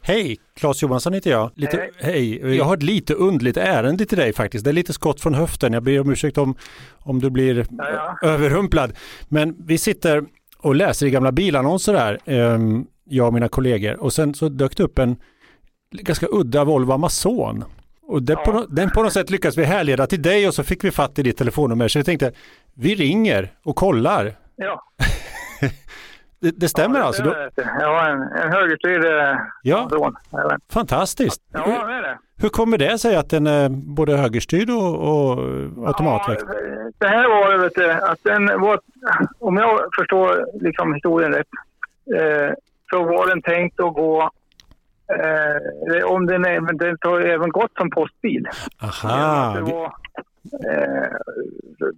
Hej, 0.00 0.36
Claes 0.56 0.82
Johansson 0.82 1.12
heter 1.12 1.30
jag. 1.30 1.50
Lite, 1.54 1.90
hej. 1.98 2.56
Jag 2.56 2.64
har 2.64 2.76
ett 2.76 2.82
lite 2.82 3.14
undligt 3.14 3.56
ärende 3.56 4.06
till 4.06 4.18
dig 4.18 4.32
faktiskt. 4.32 4.64
Det 4.64 4.70
är 4.70 4.72
lite 4.72 4.92
skott 4.92 5.20
från 5.20 5.34
höften. 5.34 5.72
Jag 5.72 5.82
ber 5.82 6.00
om 6.00 6.10
ursäkt 6.10 6.38
om, 6.38 6.56
om 6.98 7.18
du 7.20 7.30
blir 7.30 7.66
Ja, 7.78 8.18
överrumplad. 8.22 8.92
Men 9.28 9.54
vi 9.66 9.78
sitter 9.78 10.24
och 10.58 10.74
läser 10.74 11.06
i 11.06 11.10
gamla 11.10 11.32
bilannonser 11.32 11.94
här, 11.94 12.18
ehm, 12.24 12.86
jag 13.04 13.26
och 13.26 13.34
mina 13.34 13.48
kollegor. 13.48 14.00
Och 14.02 14.12
sen 14.12 14.34
så 14.34 14.48
dök 14.48 14.76
det 14.76 14.82
upp 14.82 14.98
en 14.98 15.16
ganska 15.92 16.26
udda 16.30 16.64
Volvo 16.64 16.92
Amazon. 16.92 17.64
Och 18.02 18.22
den, 18.22 18.36
på, 18.36 18.42
Ja. 18.46 18.52
nå- 18.52 18.66
den 18.66 18.90
på 18.90 19.02
något 19.02 19.12
sätt 19.12 19.30
lyckas 19.30 19.56
vi 19.58 19.64
härleda 19.64 20.06
till 20.06 20.22
dig 20.22 20.48
och 20.48 20.54
så 20.54 20.62
fick 20.64 20.84
vi 20.84 20.90
fatt 20.90 21.18
i 21.18 21.22
ditt 21.22 21.36
telefonnummer. 21.36 21.88
Så 21.88 21.98
jag 21.98 22.06
tänkte, 22.06 22.32
vi 22.74 22.94
ringer 22.94 23.52
och 23.64 23.76
kollar. 23.76 24.36
Ja. 24.56 24.82
Det, 26.40 26.50
det 26.50 26.68
stämmer 26.68 26.98
ja, 26.98 27.04
alltså? 27.04 27.22
det 27.22 27.30
är 27.30 27.50
det. 27.54 27.70
Ja, 27.80 28.06
en, 28.08 28.22
en 28.22 28.52
högerstyrd 28.52 29.04
eh, 29.04 29.36
ja. 29.62 29.88
Jajamän. 30.32 30.60
fantastiskt. 30.72 31.42
Ja, 31.52 31.62
Hur, 31.64 31.88
det 31.88 31.94
är 31.94 32.02
det. 32.02 32.18
hur 32.42 32.48
kommer 32.48 32.78
det 32.78 32.98
sig 32.98 33.16
att 33.16 33.30
den 33.30 33.46
är 33.46 33.68
både 33.68 34.16
högerstyrd 34.16 34.70
och, 34.70 34.94
och 34.94 35.38
automatväxt? 35.86 36.46
Ja, 36.48 36.54
det 36.98 37.08
här 37.08 37.28
var 37.28 37.58
vet 37.58 37.74
du, 37.74 37.90
att 37.90 38.18
den 38.22 38.60
var, 38.60 38.80
om 39.38 39.56
jag 39.56 39.80
förstår 39.98 40.46
liksom 40.64 40.94
historien 40.94 41.32
rätt, 41.32 41.46
eh, 42.16 42.54
så 42.90 43.02
var 43.04 43.26
den 43.28 43.42
tänkt 43.42 43.80
att 43.80 43.94
gå, 43.94 44.30
eh, 45.12 46.04
om 46.04 46.26
den, 46.26 46.44
är, 46.44 46.72
den 46.78 46.96
har 47.00 47.20
även 47.20 47.50
gått 47.50 47.72
som 47.78 47.90
postbil. 47.90 48.48
Aha, 48.82 49.60
var, 49.60 49.92
eh, 50.70 51.08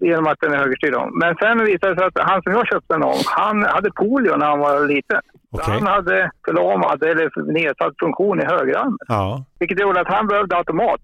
genom 0.01 0.27
att 0.27 0.41
den 0.41 0.53
är 0.53 0.59
högerstyrd. 0.59 0.95
Men 1.23 1.35
sen 1.37 1.65
visade 1.65 1.95
det 1.95 1.99
sig 1.99 2.07
att 2.07 2.29
han 2.31 2.43
som 2.43 2.53
jag 2.53 2.67
köpte 2.67 2.95
den 2.95 3.03
av, 3.03 3.17
han 3.27 3.63
hade 3.63 3.91
polio 3.91 4.37
när 4.37 4.47
han 4.47 4.59
var 4.59 4.87
liten. 4.87 5.21
Okej. 5.51 5.75
Han 5.75 5.87
hade 5.87 6.31
förlamad 6.45 7.03
eller 7.03 7.53
nedsatt 7.53 7.95
funktion 8.01 8.41
i 8.41 8.45
högerarmen. 8.45 8.99
Ja, 9.09 9.45
Vilket 9.59 9.81
gjorde 9.81 10.01
att 10.01 10.15
han 10.15 10.27
behövde 10.27 10.57
automat. 10.57 11.01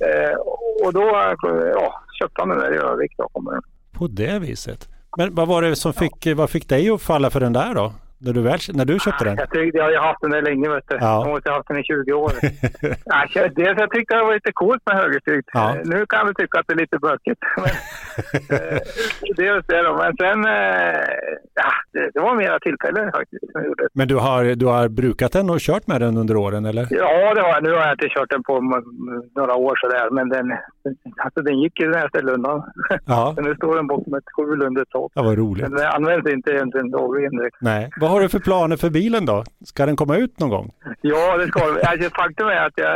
Eh, 0.00 0.36
och 0.84 0.92
då 0.92 1.34
ja, 1.74 2.02
köpte 2.20 2.42
han 2.42 2.48
den 2.48 2.58
där 2.58 3.04
i 3.04 3.08
den. 3.18 3.62
På 3.98 4.06
det 4.06 4.38
viset. 4.38 4.88
Men 5.16 5.34
vad 5.34 5.48
var 5.48 5.62
det 5.62 5.76
som 5.76 5.92
fick, 5.92 6.26
vad 6.36 6.50
fick 6.50 6.68
dig 6.68 6.90
att 6.90 7.02
falla 7.02 7.30
för 7.30 7.40
den 7.40 7.52
där 7.52 7.74
då? 7.74 7.92
När 8.24 8.32
du, 8.32 8.40
väl, 8.42 8.58
när 8.74 8.84
du 8.84 8.98
köpte 8.98 9.24
den? 9.24 9.36
Jag, 9.36 9.50
tyckte, 9.50 9.78
jag 9.78 10.00
har 10.00 10.06
haft 10.08 10.20
den 10.20 10.30
där 10.30 10.42
länge. 10.42 10.68
Vet 10.68 10.84
du. 10.88 10.96
Ja. 11.00 11.20
Jag 11.24 11.28
måste 11.32 11.50
ha 11.50 11.56
haft 11.56 11.68
den 11.68 11.78
i 11.78 11.84
20 11.84 12.12
år. 12.12 12.32
jag- 13.34 13.54
dels 13.54 13.78
jag 13.80 13.90
tyckte 13.90 14.14
det 14.16 14.22
var 14.24 14.34
lite 14.34 14.52
coolt 14.52 14.82
med 14.86 14.96
högerstyrt. 14.96 15.44
Ja. 15.52 15.70
Eh, 15.76 15.80
Nu 15.84 16.06
kan 16.06 16.26
vi 16.26 16.34
tycka 16.34 16.58
att 16.60 16.66
det 16.68 16.74
är 16.74 16.78
lite 16.84 16.98
bökigt. 16.98 17.40
Men, 17.62 18.58
eh, 18.58 18.78
dels 19.36 19.66
det 19.66 19.82
då. 19.82 19.92
Men 20.02 20.12
sen, 20.16 20.44
eh, 20.44 21.00
ja, 21.54 21.70
det, 21.92 22.10
det 22.14 22.20
var 22.20 22.34
mera 22.36 22.58
tillfällen 22.58 23.12
faktiskt 23.12 23.40
som 23.40 23.50
jag 23.60 23.64
gjorde. 23.66 23.88
Men 23.94 24.08
du 24.08 24.16
har, 24.16 24.44
du 24.54 24.66
har 24.66 24.88
brukat 24.88 25.32
den 25.32 25.50
och 25.50 25.58
kört 25.60 25.86
med 25.86 26.00
den 26.00 26.16
under 26.16 26.36
åren 26.36 26.64
eller? 26.64 26.86
Ja, 26.90 27.34
det 27.34 27.40
har 27.40 27.48
jag. 27.48 27.62
Nu 27.62 27.70
har 27.72 27.78
jag 27.86 27.92
inte 27.92 28.08
kört 28.08 28.30
den 28.30 28.42
på 28.42 28.60
några 29.36 29.54
år 29.54 29.74
sådär. 29.76 30.10
Men 30.10 30.28
den, 30.28 30.46
alltså, 31.24 31.40
den 31.42 31.58
gick 31.60 31.80
ju 31.80 31.88
när 31.90 31.98
jag 31.98 32.08
ställde 32.08 32.32
undan. 32.32 32.62
Ja, 33.06 33.34
nu 33.46 33.54
står 33.54 33.76
den 33.76 33.86
bakom 33.86 34.14
ett 34.14 34.24
skjul 34.36 34.62
under 34.62 34.82
ett 34.82 34.90
tak. 34.90 35.12
ja 35.14 35.22
vad 35.22 35.38
roligt. 35.38 35.62
Men 35.68 35.76
den 35.78 35.86
används 35.86 36.30
inte 36.30 36.50
egentligen 36.50 36.90
dagligen 36.90 37.36
direkt. 37.36 37.56
Nej. 37.60 37.90
Vad 38.00 38.10
har 38.12 38.20
du 38.20 38.28
för 38.28 38.38
planer 38.38 38.76
för 38.76 38.90
bilen 38.90 39.26
då? 39.26 39.44
Ska 39.64 39.86
den 39.86 39.96
komma 39.96 40.16
ut 40.16 40.40
någon 40.40 40.48
gång? 40.50 40.70
Ja, 41.00 41.36
det 41.36 41.46
ska 41.46 41.66
det. 41.66 41.82
alltså, 41.86 42.10
Faktum 42.10 42.46
är 42.46 42.66
att 42.66 42.72
jag, 42.76 42.94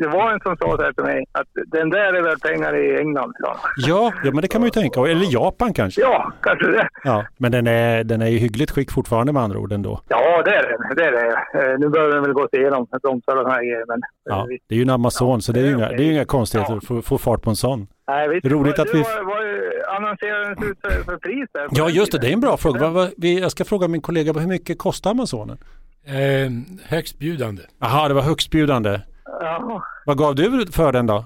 det 0.00 0.08
var 0.08 0.32
en 0.32 0.40
som 0.40 0.56
sa 0.56 0.76
så 0.76 0.82
här 0.82 0.92
till 0.92 1.04
mig 1.04 1.24
att 1.32 1.48
den 1.66 1.90
där 1.90 2.12
är 2.14 2.22
väl 2.22 2.38
pengar 2.38 2.76
i 2.76 2.98
England. 3.00 3.32
han. 3.44 3.56
Ja, 3.76 4.12
ja 4.24 4.30
men 4.32 4.42
det 4.42 4.48
kan 4.48 4.60
man 4.60 4.66
ju 4.66 4.70
tänka. 4.70 5.00
Eller 5.00 5.32
Japan 5.34 5.72
kanske? 5.74 6.00
Ja, 6.00 6.32
kanske 6.40 6.66
det. 6.66 6.88
Ja, 7.04 7.24
men 7.38 7.52
den 7.52 7.66
är, 7.66 8.04
den 8.04 8.22
är 8.22 8.26
i 8.26 8.38
hyggligt 8.38 8.70
skick 8.70 8.90
fortfarande 8.92 9.32
med 9.32 9.42
andra 9.42 9.58
ord 9.58 9.72
ändå. 9.72 10.00
Ja, 10.08 10.42
det 10.44 10.50
är 10.54 10.62
det. 10.62 10.94
det, 10.94 11.04
är 11.08 11.12
det. 11.12 11.28
Eh, 11.72 11.78
Nu 11.78 11.88
behöver 11.88 12.14
den 12.14 12.22
väl 12.22 12.32
gå 12.32 12.48
igenom 12.52 12.86
bromsar 13.02 13.36
och 13.36 13.50
här 13.50 13.58
grejer. 13.62 13.84
Men, 13.88 14.00
Ja, 14.24 14.46
det 14.68 14.74
är 14.74 14.76
ju 14.76 14.82
en 14.82 14.90
Amazon 14.90 15.42
så 15.42 15.52
det 15.52 15.60
är 15.60 15.64
ju 15.64 15.72
inga, 15.74 15.88
det 15.88 16.02
är 16.04 16.12
inga 16.12 16.24
konstigheter 16.24 16.72
Ja. 16.72 16.76
att 16.78 16.84
få, 16.86 17.02
få 17.02 17.18
fart 17.18 17.42
på 17.42 17.50
en 17.50 17.56
sån. 17.56 17.86
Nej, 18.08 18.28
visst. 18.28 18.46
roligt 18.46 18.78
att 18.78 18.86
du 18.86 18.92
vi- 18.92 19.02
Var, 19.02 19.24
var, 19.24 19.96
annonserades 19.96 20.58
ut 20.70 20.78
för, 20.80 20.90
för 21.04 21.16
pris 21.16 21.48
där? 21.52 21.66
Ja, 21.70 21.88
just 21.88 22.12
det. 22.12 22.18
Det 22.18 22.28
är 22.28 22.32
en 22.32 22.40
bra 22.40 22.56
fråga. 22.56 22.80
Vad, 22.80 22.92
vad, 22.92 23.10
vi, 23.16 23.40
jag 23.40 23.50
ska 23.50 23.64
fråga 23.64 23.88
min 23.88 24.00
kollega, 24.02 24.32
hur 24.32 24.48
mycket 24.48 24.78
kostar 24.78 25.10
Amazonen? 25.10 25.58
Eh, 26.06 26.50
högstbjudande. 26.88 27.62
Jaha, 27.80 28.08
det 28.08 28.14
var 28.14 28.22
högstbjudande. 28.22 29.00
Ja, 29.40 29.82
Vad 30.06 30.18
gav 30.18 30.34
du 30.34 30.66
för 30.72 30.92
den 30.92 31.06
då? 31.06 31.24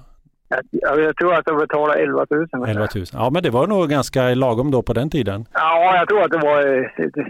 jag, 0.69 0.99
jag 0.99 1.15
tror 1.15 1.33
att 1.33 1.43
jag 1.45 1.57
betalade 1.57 1.99
11 1.99 2.25
000. 2.29 2.69
11 2.69 2.87
000. 2.95 3.05
Ja, 3.13 3.29
men 3.29 3.43
det 3.43 3.49
var 3.49 3.67
nog 3.67 3.89
ganska 3.89 4.23
lagom 4.35 4.71
då 4.71 4.81
på 4.81 4.93
den 4.93 5.09
tiden. 5.09 5.45
Ja, 5.53 5.95
jag 5.95 6.07
tror 6.07 6.21
att 6.23 6.31
det 6.31 6.37
var, 6.37 6.61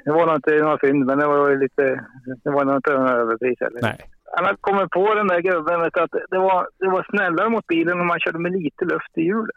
det 0.05 0.11
var 0.11 0.25
nog 0.25 0.35
inte 0.35 0.51
någon 0.51 0.77
synd, 0.79 1.05
men 1.05 1.17
det 1.19 1.27
var 1.27 1.49
ju 1.49 1.59
lite, 1.59 2.01
det 2.43 2.49
var 2.51 2.65
nog 2.65 2.75
inte 2.75 2.93
någon 2.93 3.07
överpris 3.09 3.57
heller. 3.59 3.79
Nej. 3.81 3.97
Han 4.35 4.45
hade 4.45 4.57
kommit 4.61 4.89
på 4.89 5.13
den 5.13 5.27
där 5.27 5.41
gubben 5.41 5.81
vet 5.81 5.93
du, 5.93 5.99
att 6.01 6.11
det 6.29 6.37
var, 6.39 6.67
det 6.79 6.89
var 6.89 7.05
snällare 7.09 7.49
mot 7.49 7.67
bilen 7.67 7.99
om 8.01 8.07
man 8.07 8.19
körde 8.19 8.39
med 8.39 8.51
lite 8.51 8.85
luft 8.85 9.17
i 9.17 9.21
hjulen. 9.21 9.51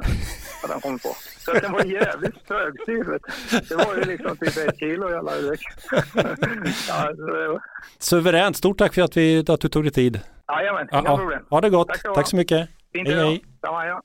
Hade 0.63 0.73
han 0.75 0.81
kommit 0.81 1.03
på. 1.03 1.09
Så 1.39 1.51
att 1.57 1.63
den 1.63 1.73
var 1.73 1.85
jävligt 1.85 2.49
trögstyrd. 2.49 3.21
Det 3.69 3.75
var 3.75 3.95
ju 3.97 4.01
liksom 4.05 4.37
typ 4.37 4.57
ett 4.69 4.79
kilo 4.79 5.11
i 5.11 5.15
alla 5.15 5.33
däck. 5.33 5.61
ja, 6.89 7.11
var- 7.19 7.63
Suveränt. 7.99 8.57
Stort 8.57 8.79
tack 8.79 8.95
för 8.95 9.03
att, 9.03 9.17
vi, 9.17 9.45
att 9.49 9.61
du 9.61 9.69
tog 9.69 9.83
dig 9.85 9.93
tid. 9.93 10.21
Jajamän, 10.53 10.89
Ja, 10.91 10.99
inga 11.01 11.17
problem. 11.17 11.45
Ha 11.51 11.61
det 11.61 11.71
gott. 11.71 11.89
Tack 11.89 12.15
Tack 12.15 12.29
så 12.29 12.37
mycket. 12.37 12.69
Fint 12.93 13.09
hej, 13.09 13.17
hej. 13.17 13.45
Samma, 13.61 13.87
ja. 13.87 14.03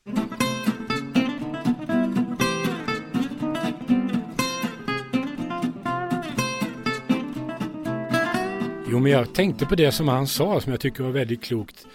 Jo, 8.90 9.00
men 9.00 9.12
jag 9.12 9.34
tänkte 9.34 9.66
på 9.66 9.76
det 9.76 9.92
som 9.92 10.08
han 10.08 10.28
sa 10.28 10.62
som 10.62 10.72
jag 10.72 10.82
tycker 10.82 11.04
var 11.04 11.12
väldigt 11.12 11.44
klokt. 11.44 11.88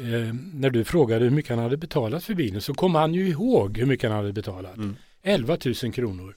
Eh, 0.00 0.34
när 0.54 0.70
du 0.70 0.84
frågade 0.84 1.24
hur 1.24 1.30
mycket 1.30 1.50
han 1.50 1.58
hade 1.58 1.76
betalat 1.76 2.24
för 2.24 2.34
bilen 2.34 2.60
så 2.60 2.74
kom 2.74 2.94
han 2.94 3.14
ju 3.14 3.28
ihåg 3.28 3.78
hur 3.78 3.86
mycket 3.86 4.10
han 4.10 4.18
hade 4.18 4.32
betalat. 4.32 4.76
Mm. 4.76 4.96
11 5.22 5.58
000 5.82 5.92
kronor. 5.92 6.36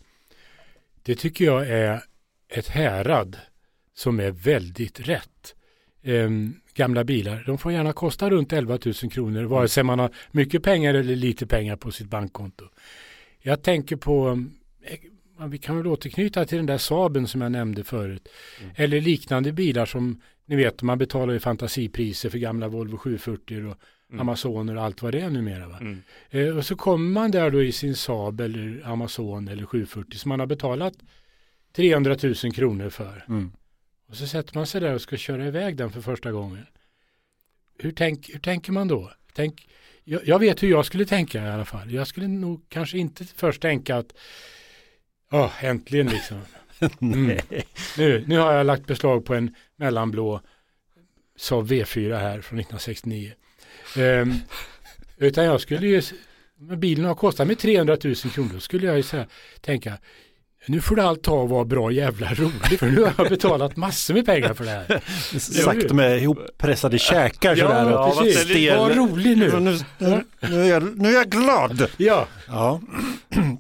Det 1.04 1.16
tycker 1.16 1.46
jag 1.46 1.70
är 1.70 2.04
ett 2.50 2.68
härad 2.68 3.38
som 3.94 4.20
är 4.20 4.32
väldigt 4.32 5.00
rätt. 5.00 5.56
Eh, 6.04 6.30
gamla 6.74 7.04
bilar, 7.04 7.44
de 7.46 7.58
får 7.58 7.72
gärna 7.72 7.94
kosta 7.94 8.30
runt 8.30 8.54
11 8.54 8.80
000 8.86 8.94
kronor 8.94 9.44
vare 9.44 9.68
sig 9.68 9.84
man 9.84 10.00
har 10.00 10.12
mycket 10.32 10.64
pengar 10.64 10.94
eller 10.94 11.16
lite 11.16 11.48
pengar 11.48 11.76
på 11.76 11.92
sitt 11.92 12.08
bankkonto. 12.08 12.66
Jag 13.40 13.64
tänker 13.64 13.96
på, 13.96 14.44
eh, 14.84 15.00
vi 15.46 15.58
kan 15.58 15.78
väl 15.78 15.88
återknyta 15.88 16.46
till 16.46 16.58
den 16.58 16.66
där 16.66 16.78
Saaben 16.78 17.28
som 17.28 17.42
jag 17.42 17.52
nämnde 17.52 17.84
förut. 17.84 18.28
Eller 18.76 19.02
liknande 19.02 19.52
bilar 19.52 19.86
som, 19.86 20.22
ni 20.46 20.56
vet, 20.56 20.82
man 20.82 20.98
betalar 20.98 21.34
ju 21.34 21.40
fantasipriser 21.40 22.30
för 22.30 22.38
gamla 22.38 22.68
Volvo 22.68 22.98
740 22.98 23.70
och 23.72 23.78
Mm. 24.10 24.22
Amazoner 24.22 24.78
och 24.78 24.84
allt 24.84 25.02
vad 25.02 25.12
det 25.12 25.20
är 25.20 25.30
numera. 25.30 25.68
Va? 25.68 25.78
Mm. 25.82 26.02
Eh, 26.30 26.58
och 26.58 26.66
så 26.66 26.76
kommer 26.76 27.10
man 27.10 27.32
där 27.32 27.52
då 27.52 27.64
i 27.64 27.72
sin 27.72 27.96
Saab 27.96 28.42
eller 28.42 28.82
Amazon 28.86 29.48
eller 29.48 29.66
740 29.66 30.18
som 30.18 30.30
man 30.30 30.40
har 30.40 30.48
betalat 30.48 30.94
300 31.76 32.18
000 32.24 32.36
kronor 32.36 32.90
för. 32.90 33.26
Mm. 33.28 33.52
Och 34.10 34.16
så 34.16 34.28
sätter 34.28 34.56
man 34.56 34.68
sig 34.68 34.82
där 34.82 34.94
och 34.94 35.02
ska 35.02 35.18
köra 35.18 35.48
iväg 35.48 35.78
den 35.78 35.92
för 35.92 36.02
första 36.02 36.32
gången. 36.32 36.66
Hur, 37.78 37.92
tänk, 37.92 38.30
hur 38.34 38.40
tänker 38.40 38.72
man 38.72 38.88
då? 38.88 39.12
Tänk, 39.34 39.68
jag, 40.04 40.28
jag 40.28 40.40
vet 40.40 40.64
hur 40.64 40.70
jag 40.70 40.86
skulle 40.86 41.06
tänka 41.06 41.46
i 41.46 41.50
alla 41.50 41.66
fall. 41.66 41.92
Jag 41.92 42.08
skulle 42.08 42.28
nog 42.28 42.66
kanske 42.70 42.98
inte 42.98 43.26
först 43.26 43.62
tänka 43.62 43.96
att 43.96 44.14
ja, 45.32 45.52
äntligen 45.62 46.08
liksom. 46.08 46.38
Mm. 47.02 47.38
Nu, 47.98 48.24
nu 48.28 48.38
har 48.38 48.54
jag 48.54 48.66
lagt 48.66 48.86
beslag 48.88 49.26
på 49.26 49.36
en 49.36 49.56
mellanblå 49.76 50.42
Saab 51.38 51.68
V4 51.72 52.20
här 52.20 52.42
från 52.42 52.60
1969. 52.60 53.32
Ehm, 53.98 54.34
utan 55.18 55.46
jag 55.46 55.62
skulle 55.62 55.88
ju, 55.88 56.02
bilen 56.78 57.06
har 57.06 57.16
kostat 57.16 57.48
mig 57.48 57.56
300 57.56 57.98
000 58.04 58.16
kronor, 58.16 58.60
skulle 58.60 58.88
jag 58.88 58.98
ju 58.98 59.04
här, 59.12 59.28
tänka, 59.62 59.98
nu 60.68 60.82
får 60.82 60.96
det 60.96 61.04
allt 61.04 61.24
ta 61.24 61.34
och 61.42 61.50
vara 61.50 61.66
bra 61.66 61.92
jävla 61.92 62.34
roligt, 62.34 62.80
för 62.80 62.86
nu 62.86 63.02
har 63.02 63.14
jag 63.18 63.30
betalat 63.30 63.76
massor 63.76 64.14
med 64.14 64.26
pengar 64.26 64.54
för 64.54 64.64
det 64.64 64.70
här. 64.70 65.02
Sagt 65.40 65.92
med 65.92 66.22
ihoppressade 66.22 67.00
käkar 67.00 67.56
sådär. 67.56 67.92
Ja, 67.92 68.08
och 68.08 68.18
precis. 68.18 68.42
stel. 68.42 68.78
Var 68.78 68.90
rolig 68.90 69.38
nu. 69.38 69.60
Nu, 69.60 69.80
nu, 69.98 70.24
nu, 70.40 70.62
är 70.62 70.70
jag, 70.70 70.98
nu 70.98 71.10
är 71.10 71.14
jag 71.14 71.30
glad. 71.30 71.90
Ja, 71.98 72.28
Ja, 72.48 72.82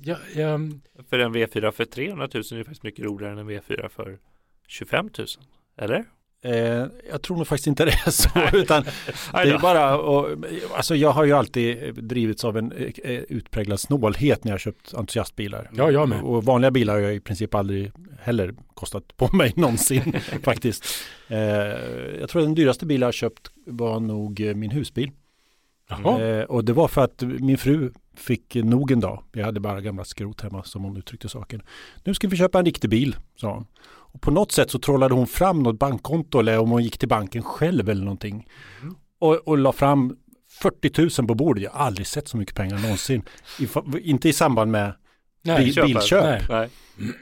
ja, 0.03 0.17
ja, 0.35 0.59
För 1.09 1.19
en 1.19 1.35
V4 1.35 1.71
för 1.71 1.85
300 1.85 2.27
000 2.33 2.43
är 2.43 2.63
faktiskt 2.63 2.83
mycket 2.83 3.05
roligare 3.05 3.33
än 3.33 3.39
en 3.39 3.49
V4 3.49 3.89
för 3.89 4.17
25 4.67 5.09
000. 5.17 5.27
Eller? 5.77 6.05
Eh, 6.43 6.85
jag 7.09 7.21
tror 7.21 7.37
nog 7.37 7.47
faktiskt 7.47 7.67
inte 7.67 7.85
det 7.85 7.91
är 7.91 8.11
så. 8.11 8.57
utan 8.57 8.83
det 9.31 9.49
är 9.49 9.59
bara, 9.59 9.97
och, 9.97 10.29
alltså 10.75 10.95
jag 10.95 11.11
har 11.11 11.23
ju 11.23 11.33
alltid 11.33 11.95
drivits 11.95 12.45
av 12.45 12.57
en 12.57 12.71
eh, 12.71 13.21
utpräglad 13.29 13.79
snålhet 13.79 14.43
när 14.43 14.51
jag 14.51 14.53
har 14.53 14.59
köpt 14.59 14.93
entusiastbilar. 14.93 15.69
Ja, 15.73 15.91
jag 15.91 16.09
med. 16.09 16.21
Och 16.21 16.43
vanliga 16.43 16.71
bilar 16.71 16.93
har 16.93 17.01
jag 17.01 17.15
i 17.15 17.19
princip 17.19 17.55
aldrig 17.55 17.91
heller 18.19 18.53
kostat 18.73 19.17
på 19.17 19.35
mig 19.35 19.53
någonsin 19.55 20.15
faktiskt. 20.43 20.85
Eh, 21.27 21.37
jag 22.19 22.29
tror 22.29 22.41
att 22.41 22.47
den 22.47 22.55
dyraste 22.55 22.85
bilen 22.85 23.01
jag 23.01 23.07
har 23.07 23.11
köpt 23.11 23.51
var 23.65 23.99
nog 23.99 24.41
eh, 24.41 24.55
min 24.55 24.71
husbil. 24.71 25.11
Jaha. 25.89 26.21
Eh, 26.21 26.43
och 26.43 26.65
det 26.65 26.73
var 26.73 26.87
för 26.87 27.03
att 27.03 27.21
min 27.21 27.57
fru 27.57 27.91
fick 28.17 28.55
nog 28.55 28.91
en 28.91 28.99
dag. 28.99 29.23
Jag 29.31 29.45
hade 29.45 29.59
bara 29.59 29.81
gamla 29.81 30.03
skrot 30.03 30.41
hemma 30.41 30.63
som 30.63 30.83
hon 30.83 30.97
uttryckte 30.97 31.29
saken. 31.29 31.61
Nu 32.03 32.13
ska 32.13 32.27
vi 32.27 32.37
köpa 32.37 32.59
en 32.59 32.65
riktig 32.65 32.89
bil, 32.89 33.15
sa 33.35 33.53
hon. 33.53 33.65
Och 33.85 34.21
på 34.21 34.31
något 34.31 34.51
sätt 34.51 34.71
så 34.71 34.79
trollade 34.79 35.13
hon 35.13 35.27
fram 35.27 35.63
något 35.63 35.79
bankkonto 35.79 36.39
eller 36.39 36.59
om 36.59 36.69
hon 36.69 36.83
gick 36.83 36.97
till 36.97 37.09
banken 37.09 37.43
själv 37.43 37.89
eller 37.89 38.03
någonting. 38.03 38.47
Och, 39.19 39.35
och 39.35 39.57
la 39.57 39.71
fram 39.71 40.17
40 40.61 41.21
000 41.21 41.27
på 41.27 41.35
bordet. 41.35 41.63
Jag 41.63 41.71
har 41.71 41.85
aldrig 41.85 42.07
sett 42.07 42.27
så 42.27 42.37
mycket 42.37 42.55
pengar 42.55 42.79
någonsin. 42.79 43.23
I, 43.59 43.67
inte 44.09 44.29
i 44.29 44.33
samband 44.33 44.71
med 44.71 44.93
Nej, 45.47 45.63
bil, 45.65 45.73
köpa. 45.73 45.87
bilköp. 45.87 46.23
Nej. 46.23 46.41
Nej. 46.49 46.69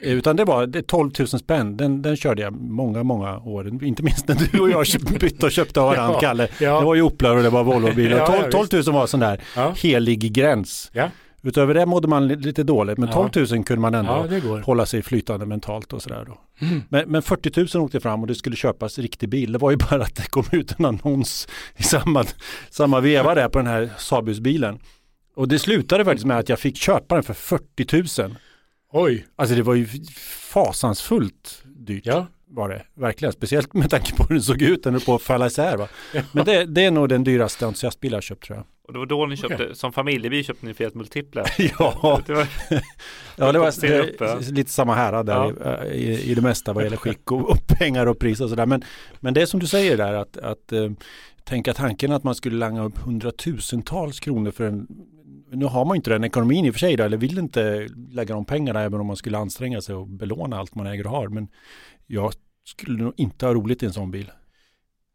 Utan 0.02 0.36
det 0.36 0.44
var 0.44 0.66
det 0.66 0.82
12 0.82 1.10
000 1.18 1.28
spänn. 1.28 1.76
Den, 1.76 2.02
den 2.02 2.16
körde 2.16 2.42
jag 2.42 2.52
många, 2.60 3.02
många 3.02 3.38
år. 3.38 3.84
Inte 3.84 4.02
minst 4.02 4.28
när 4.28 4.36
du 4.52 4.60
och 4.60 4.70
jag 4.70 4.86
bytte 5.20 5.46
och 5.46 5.52
köpte 5.52 5.80
av 5.80 5.86
varandra, 5.86 6.14
Ja, 6.14 6.20
Kalle. 6.20 6.48
ja. 6.60 6.78
Det 6.78 6.84
var 6.84 6.94
ju 6.94 7.02
Oplar 7.02 7.36
och 7.36 7.42
det 7.42 7.50
var 7.50 7.64
Volvo-bilar. 7.64 8.16
Ja, 8.16 8.36
ja, 8.36 8.50
12, 8.50 8.66
12 8.66 8.84
000 8.86 8.94
var 8.94 9.06
sån 9.06 9.20
där 9.20 9.40
Ja. 9.56 9.74
helig 9.82 10.32
gräns. 10.32 10.90
Ja. 10.92 11.08
Utöver 11.42 11.74
det 11.74 11.86
mådde 11.86 12.08
man 12.08 12.28
li- 12.28 12.36
lite 12.36 12.62
dåligt, 12.62 12.98
men 12.98 13.08
Ja. 13.08 13.28
12 13.32 13.46
000 13.52 13.64
kunde 13.64 13.80
man 13.80 13.94
ändå 13.94 14.26
hålla 14.64 14.86
sig 14.86 15.02
flytande 15.02 15.46
mentalt 15.46 15.92
och 15.92 16.02
sådär 16.02 16.24
då. 16.26 16.38
Mm. 16.66 16.82
Men, 16.88 17.04
men 17.10 17.22
40 17.22 17.76
000 17.78 17.84
åkte 17.84 18.00
fram 18.00 18.20
och 18.20 18.26
det 18.26 18.34
skulle 18.34 18.56
köpas 18.56 18.98
riktig 18.98 19.28
bil. 19.28 19.52
Det 19.52 19.58
var 19.58 19.70
ju 19.70 19.76
bara 19.76 20.02
att 20.02 20.14
det 20.16 20.28
kom 20.30 20.44
ut 20.52 20.74
en 20.78 20.84
annons 20.84 21.48
i 21.76 21.82
samma, 21.82 22.24
samma 22.70 23.00
veva 23.00 23.34
där 23.34 23.48
på 23.48 23.58
den 23.58 23.66
här 23.66 23.88
Saabhusbilen. 23.98 24.78
Och 25.36 25.48
det 25.48 25.58
slutade 25.58 26.04
faktiskt 26.04 26.26
med 26.26 26.38
att 26.38 26.48
jag 26.48 26.58
fick 26.58 26.76
köpa 26.76 27.14
den 27.14 27.24
för 27.24 27.34
40 27.34 28.22
000. 28.22 28.36
Oj, 28.92 29.26
Alltså 29.36 29.54
det 29.54 29.62
var 29.62 29.74
ju 29.74 29.86
fasansfullt 30.52 31.62
dyrt 31.64 32.06
ja. 32.06 32.26
var 32.48 32.68
det. 32.68 32.82
Verkligen, 32.94 33.32
speciellt 33.32 33.74
med 33.74 33.90
tanke 33.90 34.16
på 34.16 34.22
hur 34.22 34.34
den 34.34 34.42
såg 34.42 34.62
ut. 34.62 34.82
Den 34.82 34.92
höll 34.92 35.00
på 35.02 35.14
att 35.14 35.22
falla 35.22 35.46
isär 35.46 35.76
va. 35.76 35.88
Men 36.32 36.44
det, 36.44 36.64
det 36.64 36.84
är 36.84 36.90
nog 36.90 37.08
den 37.08 37.24
dyraste 37.24 37.66
entusiastbil 37.66 38.12
jag 38.12 38.22
köpt 38.22 38.44
tror 38.44 38.56
jag. 38.56 38.66
Och 38.86 38.92
det 38.92 38.98
var 38.98 39.06
då 39.06 39.26
ni 39.26 39.36
köpte, 39.36 39.74
som 39.74 39.92
familjebil 39.92 40.44
köpte 40.44 40.66
ni 40.66 40.74
Fiat 40.74 40.94
Multipla. 40.94 41.44
Ja, 41.78 42.20
Det 42.26 42.32
var, 42.34 42.46
ja 43.36 43.52
det 43.52 43.58
var 43.58 43.72
ja. 44.20 44.36
det, 44.38 44.50
lite 44.50 44.70
samma 44.70 44.94
härad 44.94 45.26
där 45.26 45.54
Ja. 45.64 45.84
i, 45.84 46.12
i, 46.12 46.30
i 46.30 46.34
det 46.34 46.40
mesta 46.42 46.72
vad 46.72 46.84
gäller 46.84 46.96
skick 46.96 47.32
och, 47.32 47.50
och 47.50 47.66
pengar 47.66 48.06
och 48.06 48.18
pris 48.18 48.40
och 48.40 48.48
sådär. 48.48 48.66
Men, 48.66 48.84
men 49.20 49.34
det 49.34 49.42
är 49.42 49.46
som 49.46 49.60
du 49.60 49.66
säger 49.66 49.96
där 49.96 50.12
att, 50.12 50.36
att 50.36 50.72
eh, 50.72 50.90
tänka 51.44 51.74
tanken 51.74 52.12
att 52.12 52.24
man 52.24 52.34
skulle 52.34 52.56
langa 52.56 52.82
upp 52.84 52.98
hundratusentals 52.98 54.20
kronor 54.20 54.50
för 54.50 54.64
en 54.66 54.86
nu 55.50 55.64
har 55.64 55.84
man 55.84 55.94
ju 55.94 55.96
inte 55.96 56.10
den 56.10 56.24
ekonomin 56.24 56.64
i 56.64 56.70
och 56.70 56.74
för 56.74 56.78
sig 56.78 56.96
då, 56.96 57.04
eller 57.04 57.16
vill 57.16 57.38
inte 57.38 57.88
lägga 58.10 58.34
de 58.34 58.44
pengarna 58.44 58.80
även 58.80 59.00
om 59.00 59.06
man 59.06 59.16
skulle 59.16 59.38
anstränga 59.38 59.80
sig 59.80 59.94
och 59.94 60.08
belåna 60.08 60.58
allt 60.58 60.74
man 60.74 60.86
äger 60.86 61.06
och 61.06 61.12
har. 61.12 61.28
Men 61.28 61.48
jag 62.06 62.32
skulle 62.64 63.02
nog 63.02 63.12
inte 63.16 63.46
ha 63.46 63.54
roligt 63.54 63.82
i 63.82 63.86
en 63.86 63.92
sån 63.92 64.10
bil. 64.10 64.30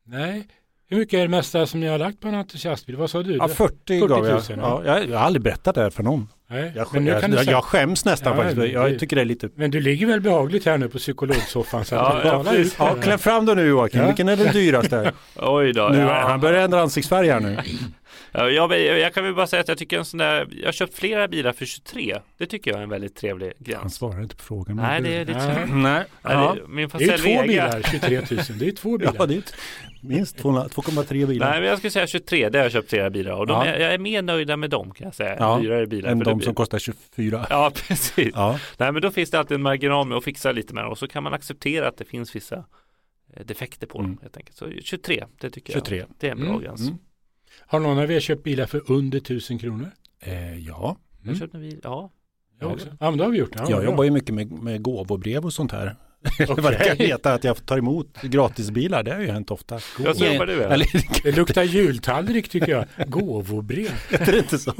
Nej. 0.05 0.47
Hur 0.91 0.97
mycket 0.97 1.17
är 1.17 1.21
det 1.21 1.27
mesta 1.27 1.67
som 1.67 1.79
ni 1.79 1.87
har 1.87 1.97
lagt 1.97 2.19
på 2.19 2.27
en 2.27 2.35
entusiastbil? 2.35 2.95
Vad 2.95 3.09
sa 3.09 3.23
du? 3.23 3.35
Ja, 3.35 3.47
40, 3.47 3.99
40 3.99 4.07
gav 4.07 4.19
000, 4.19 4.27
jag. 4.29 4.41
ja. 4.47 4.81
Ja, 4.85 4.99
jag. 4.99 5.09
Jag 5.09 5.17
har 5.17 5.25
aldrig 5.25 5.43
berättat 5.43 5.75
det 5.75 5.81
här 5.81 5.89
för 5.89 6.03
någon. 6.03 6.27
Nej. 6.49 6.71
Jag, 6.75 6.87
men, 6.93 7.03
nu 7.03 7.11
jag, 7.11 7.21
kan 7.21 7.31
du 7.31 7.37
jag, 7.37 7.45
säga, 7.45 7.57
jag 7.57 7.63
skäms 7.63 8.05
nästan 8.05 8.37
Ja, 8.37 8.43
faktiskt. 8.43 8.73
Jag 8.73 8.99
tycker 8.99 9.15
det 9.15 9.21
är 9.21 9.25
lite... 9.25 9.49
men 9.55 9.71
du 9.71 9.79
ligger 9.79 10.07
väl 10.07 10.21
behagligt 10.21 10.65
här 10.65 10.77
nu 10.77 10.89
på 10.89 10.97
psykologsoffan 10.97 11.85
så 11.85 11.95
Ja, 11.95 12.21
ja, 12.25 12.43
precis. 12.43 12.75
Ja, 12.79 12.95
kläm 13.01 13.19
fram 13.19 13.45
då 13.45 13.53
nu 13.53 13.67
Joakim. 13.67 14.01
Ja. 14.01 14.07
Vilken 14.07 14.29
är 14.29 14.37
den 14.37 14.53
dyraste? 14.53 15.11
oj 15.35 15.73
då. 15.73 15.89
nu, 15.91 15.99
ja. 15.99 16.27
Han 16.27 16.39
börjar 16.39 16.63
ändra 16.63 16.81
ansiktsfärg 16.81 17.29
här 17.29 17.39
nu. 17.39 17.57
Ja, 18.31 18.49
jag, 18.49 18.79
jag, 18.99 19.13
kan 19.13 19.23
väl 19.23 19.35
bara 19.35 19.47
säga 19.47 19.59
att 19.61 19.67
jag 19.67 19.77
tycker 19.77 19.97
en 19.97 20.05
sån 20.05 20.17
där, 20.17 20.47
jag 20.51 20.67
har 20.67 20.71
köpt 20.71 20.93
flera 20.93 21.27
bilar 21.27 21.53
för 21.53 21.65
23. 21.65 22.17
Det 22.37 22.45
tycker 22.45 22.71
jag 22.71 22.79
är 22.79 22.83
en 22.83 22.89
väldigt 22.89 23.15
trevlig 23.15 23.45
Han 23.47 23.53
gräns. 23.65 23.95
svarar 23.95 24.21
inte 24.23 24.35
på 24.35 24.43
frågan. 24.43 24.75
Nej, 24.75 25.01
det 25.01 25.13
är 25.15 25.25
lite 25.25 25.65
Nej. 25.65 25.67
Nej. 25.81 26.03
Ja. 26.21 26.55
det, 26.61 26.67
min 26.67 26.89
Det 26.97 27.03
är 27.05 27.17
två 27.17 27.47
bilar, 27.47 27.81
23 27.91 28.17
000. 28.19 28.27
Det 28.59 28.67
är 28.67 28.71
två 28.71 28.97
bilar. 28.97 29.15
Ja, 29.19 29.25
det 29.25 29.35
är 29.35 29.43
minst 30.01 30.37
200 30.37 30.67
2,3 30.67 31.27
bilar. 31.27 31.49
Nej, 31.49 31.59
men 31.59 31.69
jag 31.69 31.77
skulle 31.77 31.91
säga 31.91 32.07
23, 32.07 32.49
det 32.49 32.57
har 32.57 32.65
jag 32.65 32.71
köpt 32.71 32.89
flera 32.89 33.09
bilar 33.09 33.31
och 33.33 33.47
de 33.47 33.53
Ja. 33.53 33.65
är, 33.65 33.79
jag 33.79 33.93
är 33.93 33.97
mer 33.97 34.21
nöjda 34.21 34.57
med 34.57 34.69
dem 34.69 34.91
kan 34.93 35.05
jag 35.05 35.15
säga. 35.15 35.35
Ja, 35.39 35.59
Dyrare 35.61 35.87
bilar. 35.87 36.09
än 36.11 36.19
de 36.19 36.37
blir- 36.37 36.45
som 36.45 36.55
kostar 36.55 36.79
24. 36.79 37.47
Ja, 37.49 37.71
precis. 37.87 38.31
Ja. 38.35 38.59
Nej, 38.77 38.91
men 38.91 39.01
då 39.01 39.11
finns 39.11 39.29
det 39.31 39.39
alltid 39.39 39.55
en 39.55 39.61
marginal 39.61 40.07
med 40.07 40.17
att 40.17 40.23
fixa 40.23 40.51
lite 40.51 40.73
med 40.73 40.83
dem 40.83 40.91
och 40.91 40.97
så 40.97 41.07
kan 41.07 41.23
man 41.23 41.33
acceptera 41.33 41.87
att 41.87 41.97
det 41.97 42.05
finns 42.05 42.35
vissa 42.35 42.55
eh, 43.35 43.45
defekter 43.45 43.87
på 43.87 43.97
dem 43.97 44.05
Mm. 44.05 44.17
helt 44.21 44.37
enkelt. 44.37 44.57
Så 44.57 44.67
23, 44.83 45.23
det 45.41 45.49
tycker 45.49 45.73
23. 45.73 45.97
jag. 45.97 46.07
Det 46.19 46.27
är 46.27 46.31
en 46.31 46.39
bra 46.39 46.49
Mm, 46.49 46.61
gräns. 46.61 46.81
Mm. 46.81 46.95
Har 47.59 47.79
någon 47.79 47.99
av 47.99 48.11
er 48.11 48.19
köpt 48.19 48.43
bilar 48.43 48.65
för 48.65 48.91
under 48.91 49.17
1000 49.19 49.59
kronor? 49.59 49.91
Eh, 50.19 50.57
ja. 50.67 50.97
Jag 51.19 51.27
Mm. 51.27 51.39
köpte 51.39 51.57
en 51.57 51.61
bil, 51.61 51.79
ja. 51.83 52.11
Jag 52.59 52.71
också. 52.71 52.87
Ja, 52.99 53.09
men 53.09 53.17
det 53.17 53.23
har 53.23 53.31
vi 53.31 53.37
gjort. 53.37 53.51
Ja, 53.55 53.65
jag 53.69 53.83
jobbar 53.85 54.03
ju 54.03 54.11
mycket 54.11 54.35
med, 54.35 54.51
med 54.51 54.81
gåvobrev 54.81 55.45
och 55.45 55.53
sånt 55.53 55.71
här. 55.71 55.95
Okej. 56.39 56.55
Det 56.55 56.61
verkar 56.61 56.95
heta 56.95 57.33
att 57.33 57.43
jag 57.43 57.65
tar 57.65 57.77
emot 57.77 58.21
gratisbilar. 58.21 59.03
Det 59.03 59.13
har 59.13 59.19
ju 59.21 59.27
hänt 59.31 59.51
ofta. 59.51 59.79
Jag 60.03 60.15
så 60.15 60.25
jobbar 60.25 60.45
du. 60.45 60.63
Eller 60.63 60.87
Det 61.23 61.31
luktar 61.31 61.63
jultallrik 61.63 62.49
tycker 62.49 62.71
jag. 62.71 62.85
Gåvobrev. 63.09 63.91
heter 64.09 64.31
det 64.31 64.37
inte 64.37 64.57
så? 64.59 64.73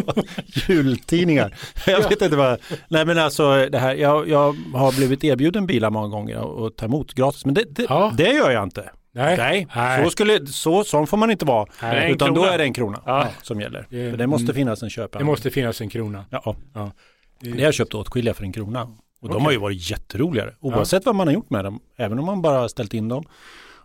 Jultidningar. 0.68 1.56
Jag 1.88 2.10
vet 2.10 2.22
inte 2.22 2.36
vad. 2.36 2.60
Nej 2.88 3.06
men 3.06 3.18
alltså 3.18 3.70
det 3.72 3.80
här. 3.80 3.96
Jag, 3.96 4.30
jag 4.30 4.56
har 4.74 4.96
blivit 4.98 5.24
erbjuden 5.24 5.68
bilar 5.68 5.90
många 5.90 6.08
gånger 6.08 6.38
och 6.38 6.66
och 6.66 6.76
ta 6.76 6.86
emot 6.86 7.14
gratis. 7.14 7.46
Men 7.46 7.54
det, 7.54 7.64
det, 7.70 7.86
Ja. 7.90 8.14
det 8.18 8.30
gör 8.34 8.52
jag 8.52 8.64
inte. 8.64 8.90
Nej. 9.14 9.68
Nej. 9.76 10.04
Så, 10.04 10.10
skulle, 10.10 10.46
så, 10.48 10.84
sån 10.84 11.08
får 11.08 11.18
man 11.18 11.32
inte 11.32 11.46
vara. 11.46 11.70
Nej. 11.82 12.12
Utan 12.12 12.34
då 12.34 12.44
är 12.46 12.58
det 12.58 12.64
en 12.64 12.74
krona 12.74 13.02
Ja. 13.06 13.28
som 13.42 13.62
gäller. 13.62 13.88
Det- 13.90 14.12
det 14.12 14.28
måste 14.28 14.44
mm. 14.46 14.56
finnas 14.56 14.84
en 14.84 14.90
köpare. 14.90 15.22
Det 15.22 15.26
måste 15.26 15.50
finnas 15.50 15.82
en 15.82 15.90
krona. 15.90 16.26
Ja, 16.30 16.56
Ja. 16.74 16.92
det 17.40 17.50
har 17.52 17.58
jag 17.60 17.74
köpt 17.74 17.94
åtskilliga 17.94 18.34
för 18.34 18.44
en 18.44 18.52
krona. 18.54 18.82
Och 19.22 19.30
de 19.30 19.36
Okej. 19.36 19.44
har 19.46 19.52
ju 19.52 19.58
varit 19.58 19.90
jätteroligare. 19.92 20.56
Oavsett 20.60 21.06
vad 21.06 21.16
man 21.16 21.28
har 21.28 21.34
gjort 21.34 21.50
med 21.50 21.66
dem. 21.66 21.80
Även 21.98 22.20
om 22.20 22.26
man 22.26 22.42
bara 22.42 22.60
har 22.60 22.68
ställt 22.68 22.94
in 22.94 23.08
dem. 23.08 23.24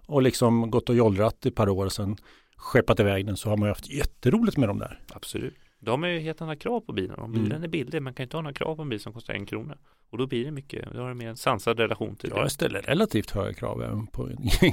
Och 0.07 0.23
liksom 0.23 0.71
gått 0.71 0.89
och 0.89 0.95
jollrat 0.97 1.37
i 1.47 1.49
ett 1.49 1.55
par 1.55 1.69
år 1.69 1.87
och 1.87 1.93
sen 1.93 2.17
skeppat 2.57 3.01
iväg 3.01 3.27
den 3.27 3.37
så 3.37 3.49
har 3.49 3.57
man 3.57 3.67
ju 3.67 3.71
haft 3.71 3.89
jätteroligt 3.89 4.57
med 4.57 4.69
dem 4.69 4.79
där. 4.79 5.01
Absolut. 5.15 5.55
De 5.79 6.03
har 6.03 6.11
ju 6.11 6.19
helt 6.19 6.41
andra 6.41 6.57
krav 6.57 6.81
på 6.81 6.93
bilen. 6.93 7.17
Om 7.19 7.31
Mm. 7.33 7.45
bilen 7.45 7.63
är 7.65 7.69
billig, 7.69 8.03
man 8.03 8.15
kan 8.15 8.23
inte 8.25 8.37
ha 8.37 8.43
några 8.43 8.55
krav 8.55 8.77
på 8.77 8.83
en 8.83 8.89
bil 8.89 9.01
som 9.01 9.13
kostar 9.13 9.35
en 9.35 9.47
krona. 9.47 9.75
Och 10.11 10.19
då 10.19 10.27
blir 10.27 10.45
det 10.45 10.51
mycket, 10.51 10.93
då 10.95 11.01
har 11.01 11.09
det 11.09 11.15
mer 11.15 11.29
en 11.29 11.37
sansad 11.37 11.79
relation 11.81 12.17
till 12.17 12.31
det. 12.31 12.37
Jag 12.37 12.53
ställer 12.53 12.83
relativt 12.83 13.31
höga 13.31 13.53
krav 13.55 13.83
även 13.83 14.07
på 14.07 14.23
en 14.27 14.37
bil. 14.61 14.73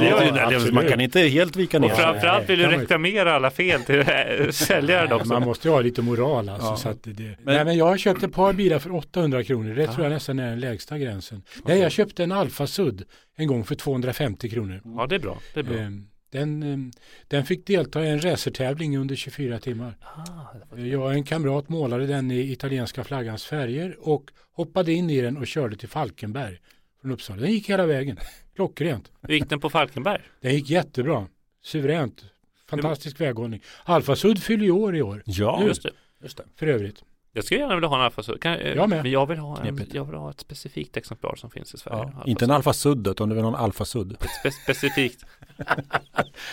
Ja, 0.00 0.46
absolut. 0.46 0.74
man 0.74 0.88
kan 0.88 1.00
inte 1.00 1.20
helt 1.20 1.56
vika 1.56 1.78
ner 1.78 1.86
Och 1.90 1.96
framförallt 1.96 2.48
vill 2.50 2.58
du 2.58 2.64
man 2.64 2.74
ju- 2.74 2.80
reklamera 2.80 3.32
alla 3.34 3.50
fel 3.50 3.80
till 3.82 3.98
eh, 3.98 4.50
säljaren 4.50 5.12
också. 5.12 5.28
Man 5.32 5.42
måste 5.42 5.68
ju 5.68 5.74
ha 5.74 5.80
lite 5.80 6.02
moral 6.02 6.48
alltså. 6.48 6.66
Ja. 6.68 6.76
Så 6.76 6.88
att 6.88 7.02
det, 7.02 7.36
Nej, 7.42 7.64
men 7.64 7.76
jag 7.76 7.84
har 7.86 7.96
köpt 7.96 8.22
ett 8.22 8.32
par 8.32 8.52
bilar 8.52 8.78
för 8.78 8.94
800 8.94 9.44
kronor. 9.44 9.74
Det 9.74 9.86
tror 9.86 10.04
jag 10.04 10.12
nästan 10.12 10.38
är 10.38 10.50
den 10.50 10.60
lägsta 10.60 10.98
gränsen. 10.98 11.42
Nej, 11.64 11.78
jag 11.80 11.92
köpte 11.92 12.24
en 12.24 12.32
Alfa 12.32 12.66
Sud 12.66 13.04
en 13.36 13.46
gång 13.46 13.64
för 13.64 13.74
250 13.74 14.48
kronor. 14.50 14.80
Ja, 14.84 15.06
det 15.06 15.14
är 15.14 15.18
bra. 15.20 15.38
Det 15.54 15.60
är 15.60 15.64
bra. 15.64 15.76
Ehm, 15.78 16.06
Den, 16.30 16.62
ehm, 16.62 16.90
den 17.28 17.44
fick 17.44 17.66
delta 17.66 18.04
i 18.04 18.08
en 18.08 18.20
racertävling 18.20 18.98
under 18.98 19.16
24 19.16 19.58
timmar. 19.58 19.94
Ah, 20.00 20.22
var- 20.70 20.78
Jag 20.78 21.02
och 21.02 21.12
en 21.12 21.24
kamrat 21.24 21.68
målade 21.68 22.06
den 22.06 22.30
i 22.30 22.52
italienska 22.52 23.04
flaggans 23.04 23.44
färger 23.44 23.96
och 24.00 24.30
hoppade 24.52 24.92
in 24.92 25.10
i 25.10 25.20
den 25.20 25.36
och 25.36 25.46
körde 25.46 25.76
till 25.76 25.88
Falkenberg 25.88 26.58
från 27.00 27.10
Uppsala. 27.10 27.40
Den 27.42 27.50
gick 27.50 27.70
hela 27.70 27.86
vägen. 27.86 28.18
Klockrent. 28.54 29.10
Hur 29.22 29.34
gick 29.34 29.48
den 29.50 29.60
på 29.60 29.70
Falkenberg? 29.70 30.22
Den 30.40 30.54
gick 30.54 30.70
jättebra. 30.70 31.26
Suveränt. 31.62 32.24
Fantastisk 32.70 33.20
väghållning. 33.20 33.62
Alfa 33.84 34.16
Sud 34.16 34.42
fyller 34.42 34.64
ju 34.64 34.70
år 34.70 34.96
i 34.96 35.02
år 35.02 35.22
Ja, 35.26 35.62
Just 35.64 35.82
det. 35.82 35.90
just 36.22 36.36
det. 36.36 36.44
för 36.56 36.66
övrigt. 36.66 37.04
Jag 37.32 37.44
skulle 37.44 37.60
gärna 37.60 37.74
vilja 37.74 37.88
ha 37.88 37.96
en 37.96 38.02
Alfa 38.02 38.22
Sud. 38.22 38.40
Kan, 38.42 38.52
eh, 38.54 38.72
Jag 38.74 38.88
med. 38.88 39.02
Men 39.02 39.12
jag 39.12 39.26
vill, 39.26 39.38
ha 39.38 39.60
en, 39.60 39.80
jag 39.92 40.04
vill 40.04 40.14
ha 40.14 40.30
ett 40.30 40.40
specifikt 40.40 40.96
exemplar 40.96 41.34
som 41.36 41.50
finns 41.50 41.74
i 41.74 41.78
Sverige. 41.78 41.98
Ja, 41.98 42.04
Alfa 42.04 42.22
inte 42.30 42.44
en 42.44 42.48
Sud. 42.48 42.54
Alfa 42.54 42.72
Sud 42.72 43.06
utan 43.06 43.28
det 43.28 43.38
är 43.38 43.42
någon 43.42 43.54
Alfa 43.54 43.84
Sud. 43.84 44.16
Spe 44.40 44.50
specifikt. 44.50 45.24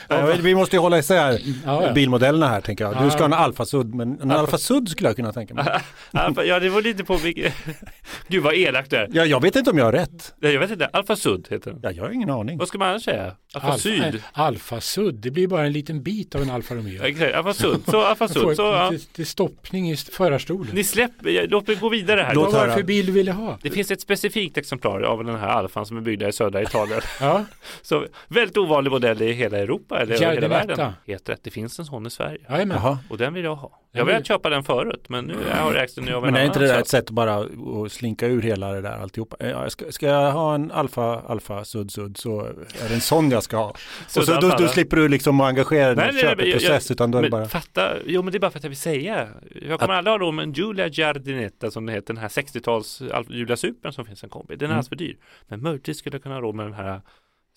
Ja, 0.10 0.34
vi 0.41 0.56
måste 0.56 0.76
ju 0.76 0.80
hålla 0.80 0.98
isär 1.00 1.39
Ja, 1.65 1.86
ja. 1.88 1.93
bilmodellerna 1.93 2.48
här 2.48 2.62
tänker 2.62 2.84
jag. 2.84 3.04
Du 3.04 3.10
ska 3.10 3.20
ha 3.20 3.26
en 3.26 3.32
Ja. 3.32 3.38
Alfa 3.38 3.65
Sud 3.65 3.96
men 3.96 4.22
en 4.22 4.32
Alfa 4.32 4.58
Sud 4.58 4.89
skulle 4.89 5.10
jag 5.10 5.15
kunna 5.15 5.34
tänka 5.34 5.54
mig. 5.54 5.65
Ja, 6.46 6.60
det 6.60 6.70
var 6.70 6.82
lite 6.82 7.04
på 7.04 7.17
vilket... 7.17 7.54
Gud 8.28 8.43
vad 8.43 8.54
elakt 8.54 8.89
du 8.89 8.96
är. 8.98 9.10
Ja, 9.12 9.26
jag 9.26 9.41
vet 9.41 9.56
inte 9.56 9.72
om 9.72 9.78
jag 9.78 9.86
har 9.86 9.91
rätt. 9.91 10.34
Nej, 10.41 10.54
Jag 10.54 10.60
vet 10.60 10.72
inte. 10.72 10.86
Alfa 10.93 11.15
Sud 11.15 11.48
heter 11.50 11.72
den. 11.72 11.80
Ja, 11.84 11.91
jag 11.91 12.04
har 12.04 12.12
ingen 12.12 12.30
aning. 12.30 12.58
Vad 12.58 12.67
ska 12.67 12.78
man 12.78 12.89
annars 12.89 13.04
säga? 13.04 13.36
Alfa 13.54 13.67
Alfa, 13.67 13.78
Syd? 13.80 14.00
nej, 14.00 14.22
Alfa 14.34 14.82
Sud, 14.82 15.15
det 15.15 15.32
blir 15.32 15.48
bara 15.48 15.65
en 15.65 15.72
liten 15.72 16.04
bit 16.04 16.36
av 16.36 16.41
en 16.41 16.50
Alfa 16.50 16.76
Romeo. 16.76 16.93
Ja, 17.02 17.08
Exakt, 17.08 17.36
Alfa 17.36 17.54
Sud. 17.54 17.80
Så 17.88 18.02
Alfa 18.02 18.28
Sud. 18.28 18.56
Så, 18.56 18.62
ja. 18.62 18.89
lite, 18.89 19.04
lite 19.17 19.26
stoppning 19.30 19.91
i 19.91 19.96
förarstolen. 19.98 20.76
Ni 20.76 20.84
släpper, 20.84 21.30
ja, 21.30 21.41
låt 21.50 21.67
mig 21.67 21.76
gå 21.76 21.89
vidare 21.89 22.22
här. 22.22 22.36
Låt 22.36 22.46
Vad 22.54 22.62
var 22.62 22.67
det 22.67 22.74
för 22.74 22.84
bil 22.84 23.06
du 23.06 23.12
ville 23.12 23.32
ha? 23.32 23.58
Det 23.62 23.70
finns 23.70 23.91
ett 23.91 24.01
specifikt 24.01 24.58
exemplar 24.58 25.01
av 25.01 25.24
den 25.24 25.36
här 25.36 25.47
Alfan 25.47 25.86
som 25.86 25.97
är 25.97 26.01
byggda 26.01 26.28
i 26.28 26.32
södra 26.34 26.62
Italien. 26.62 27.01
Ja, 27.22 27.45
Så 27.82 28.05
väldigt 28.28 28.58
ovanlig 28.58 28.91
modell 29.00 29.22
i 29.22 29.32
hela 29.34 29.58
Europa 29.58 30.00
eller 30.00 30.14
hela 30.14 30.34
Giardinetta. 30.34 30.68
världen. 30.68 30.91
Helt 31.08 31.30
rätt, 31.30 31.43
det 31.43 31.52
finns 31.52 31.80
en 31.80 31.86
sån 31.86 32.06
i 32.08 32.10
Sverige. 32.10 32.38
Jajamän. 32.50 32.78
Jaha. 32.84 33.00
Och 33.10 33.18
den 33.18 33.34
vill 33.34 33.43
jag 33.43 33.56
ha. 33.56 33.82
Jag 33.91 34.06
vill 34.06 34.24
köpa 34.24 34.50
den 34.50 34.64
förut, 34.64 35.06
men 35.10 35.26
nu 35.26 35.34
jag 35.50 35.56
har 35.56 35.74
jag 35.74 35.84
ägt 35.84 35.95
den 35.95 36.06
nu 36.06 36.14
av 36.14 36.26
en 36.26 36.34
Men 36.34 36.41
är 36.41 36.45
inte 36.45 36.60
det 36.60 36.68
där 36.68 36.74
så 36.74 36.80
ett 36.80 36.88
sätt 36.88 37.04
att 37.04 37.10
bara 37.10 37.36
att 37.36 37.91
slinka 37.91 38.28
ur 38.28 38.41
hela 38.41 38.72
det 38.72 38.82
där 38.82 38.98
alltihopa? 38.98 39.36
Ja, 39.39 39.48
jag 39.48 39.72
ska, 39.72 39.91
ska 39.91 40.08
jag 40.08 40.32
ha 40.32 40.56
en 40.56 40.72
alfa, 40.72 41.20
alfa, 41.28 41.66
sudd, 41.66 41.91
sudd 41.91 42.18
så 42.18 42.41
är 42.41 42.88
det 42.89 42.93
en 42.93 43.02
sån 43.02 43.32
jag 43.32 43.43
ska 43.43 43.58
ha. 43.58 43.70
Och 44.18 44.24
så, 44.24 44.39
då, 44.39 44.50
då 44.50 44.68
slipper 44.68 44.98
du 44.98 45.08
liksom 45.10 45.41
engagera 45.41 45.95
dig 45.95 46.10
i 46.16 46.20
köpeprocess 46.22 46.91
utan 46.91 47.12
då 47.12 47.18
är 47.18 47.22
det 47.24 47.30
bara... 47.30 47.45
fatta, 47.48 47.93
jo 48.06 48.22
men 48.22 48.32
det 48.32 48.38
är 48.38 48.39
bara 48.39 48.52
för 48.52 48.58
att 48.60 48.64
jag 48.64 48.70
vill 48.70 48.78
säga. 48.78 49.28
Jag 49.62 49.80
kommer 49.80 49.93
aldrig 49.93 50.12
ha 50.12 50.18
råd 50.20 50.34
med 50.34 50.43
en 50.43 50.54
Giulia 50.54 50.88
Giardinetta 50.88 51.72
som 51.72 51.86
det 51.86 51.93
heter, 51.93 52.14
den 52.14 52.22
här 52.22 52.30
60-tals 52.30 53.02
Al- 53.02 53.26
Giulia 53.30 53.58
Supern 53.58 53.93
som 53.93 54.06
finns 54.06 54.24
en 54.24 54.30
kombi. 54.30 54.56
Den 54.56 54.62
är 54.62 54.66
Mm. 54.66 54.72
alldeles 54.76 54.89
för 54.89 54.95
dyr. 54.95 55.18
Men 55.48 55.62
möjligtvis 55.62 55.98
skulle 55.98 56.16
jag 56.16 56.24
kunna 56.24 56.36
ha 56.36 56.41
råd 56.41 56.56
med 56.56 56.66
den 56.66 56.74
här 56.74 57.02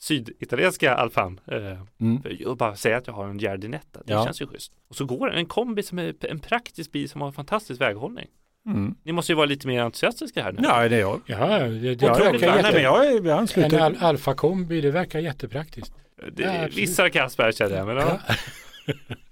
syditalienska 0.01 0.95
Alfan. 0.95 1.41
Eh, 1.53 1.81
Mm. 2.01 2.23
och 2.47 2.57
bara 2.57 2.77
säga 2.77 2.97
att 2.97 3.07
jag 3.07 3.15
har 3.15 3.29
en 3.29 3.39
Giardinetta. 3.39 4.01
Det 4.07 4.13
Ja. 4.13 4.25
känns 4.25 4.43
ju 4.43 4.47
schysst. 4.47 4.73
Och 4.89 4.97
så 4.97 5.05
går 5.05 5.29
den, 5.29 5.39
en 5.39 5.47
kombi 5.47 5.83
som 5.83 5.99
är 5.99 6.15
en 6.27 6.41
praktisk 6.41 6.93
bil 6.93 7.09
som 7.09 7.21
har 7.21 7.33
fantastisk 7.33 7.81
väghållning. 7.81 8.27
Mm. 8.67 8.95
Ni 9.05 9.13
måste 9.13 9.33
ju 9.33 9.37
vara 9.37 9.47
lite 9.47 9.67
mer 9.67 9.81
entusiastiska 9.83 10.43
här 10.43 10.53
nu. 10.53 10.59
Ja, 10.63 10.89
det 10.89 10.97
är 10.97 11.01
jag. 11.01 11.21
Ja, 11.27 11.59
det, 11.59 11.69
det 11.95 12.07
Ja, 12.07 12.15
verkar 12.15 12.25
jag, 12.25 12.41
nej, 12.41 12.41
men 12.53 12.65
jätte... 12.65 12.81
jag, 12.81 13.07
är- 13.07 13.13
jag 13.13 13.27
En 13.27 13.31
ansluter. 13.31 13.81
al 13.81 13.97
Alfa-kombi, 14.01 14.81
det 14.81 14.91
verkar 14.91 15.19
jättepraktiskt. 15.19 15.93
Det 16.33 16.43
Ja, 16.43 16.49
är 16.51 16.55
absolut. 16.65 16.77
viss 16.89 16.97
sarkasm 16.97 17.43
här 17.43 17.53
känner 17.53 17.77
jag. 17.77 17.87
Men, 17.87 17.97
ja. 17.97 18.19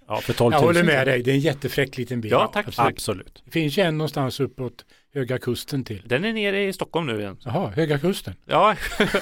Ja, 0.08 0.16
för 0.20 0.32
12 0.32 0.52
000. 0.52 0.60
Jag 0.60 0.66
håller 0.66 0.84
med 0.84 1.06
dig, 1.06 1.22
det 1.22 1.30
är 1.30 1.34
en 1.34 1.40
jättefräck 1.40 1.96
liten 1.96 2.20
bil. 2.20 2.30
Ja, 2.30 2.46
tack. 2.52 2.66
Absolut. 2.68 2.88
Absolut. 2.92 3.42
Det 3.44 3.50
finns 3.50 3.78
ju 3.78 3.82
en 3.82 3.98
någonstans 3.98 4.40
uppåt 4.40 4.84
Höga 5.14 5.38
Kusten 5.38 5.84
till. 5.84 6.02
Den 6.06 6.24
är 6.24 6.32
nere 6.32 6.64
i 6.64 6.72
Stockholm 6.72 7.06
nu 7.06 7.20
igen. 7.20 7.36
Jaha, 7.44 7.70
Höga 7.70 7.98
Kusten. 7.98 8.34
Ja. 8.46 8.76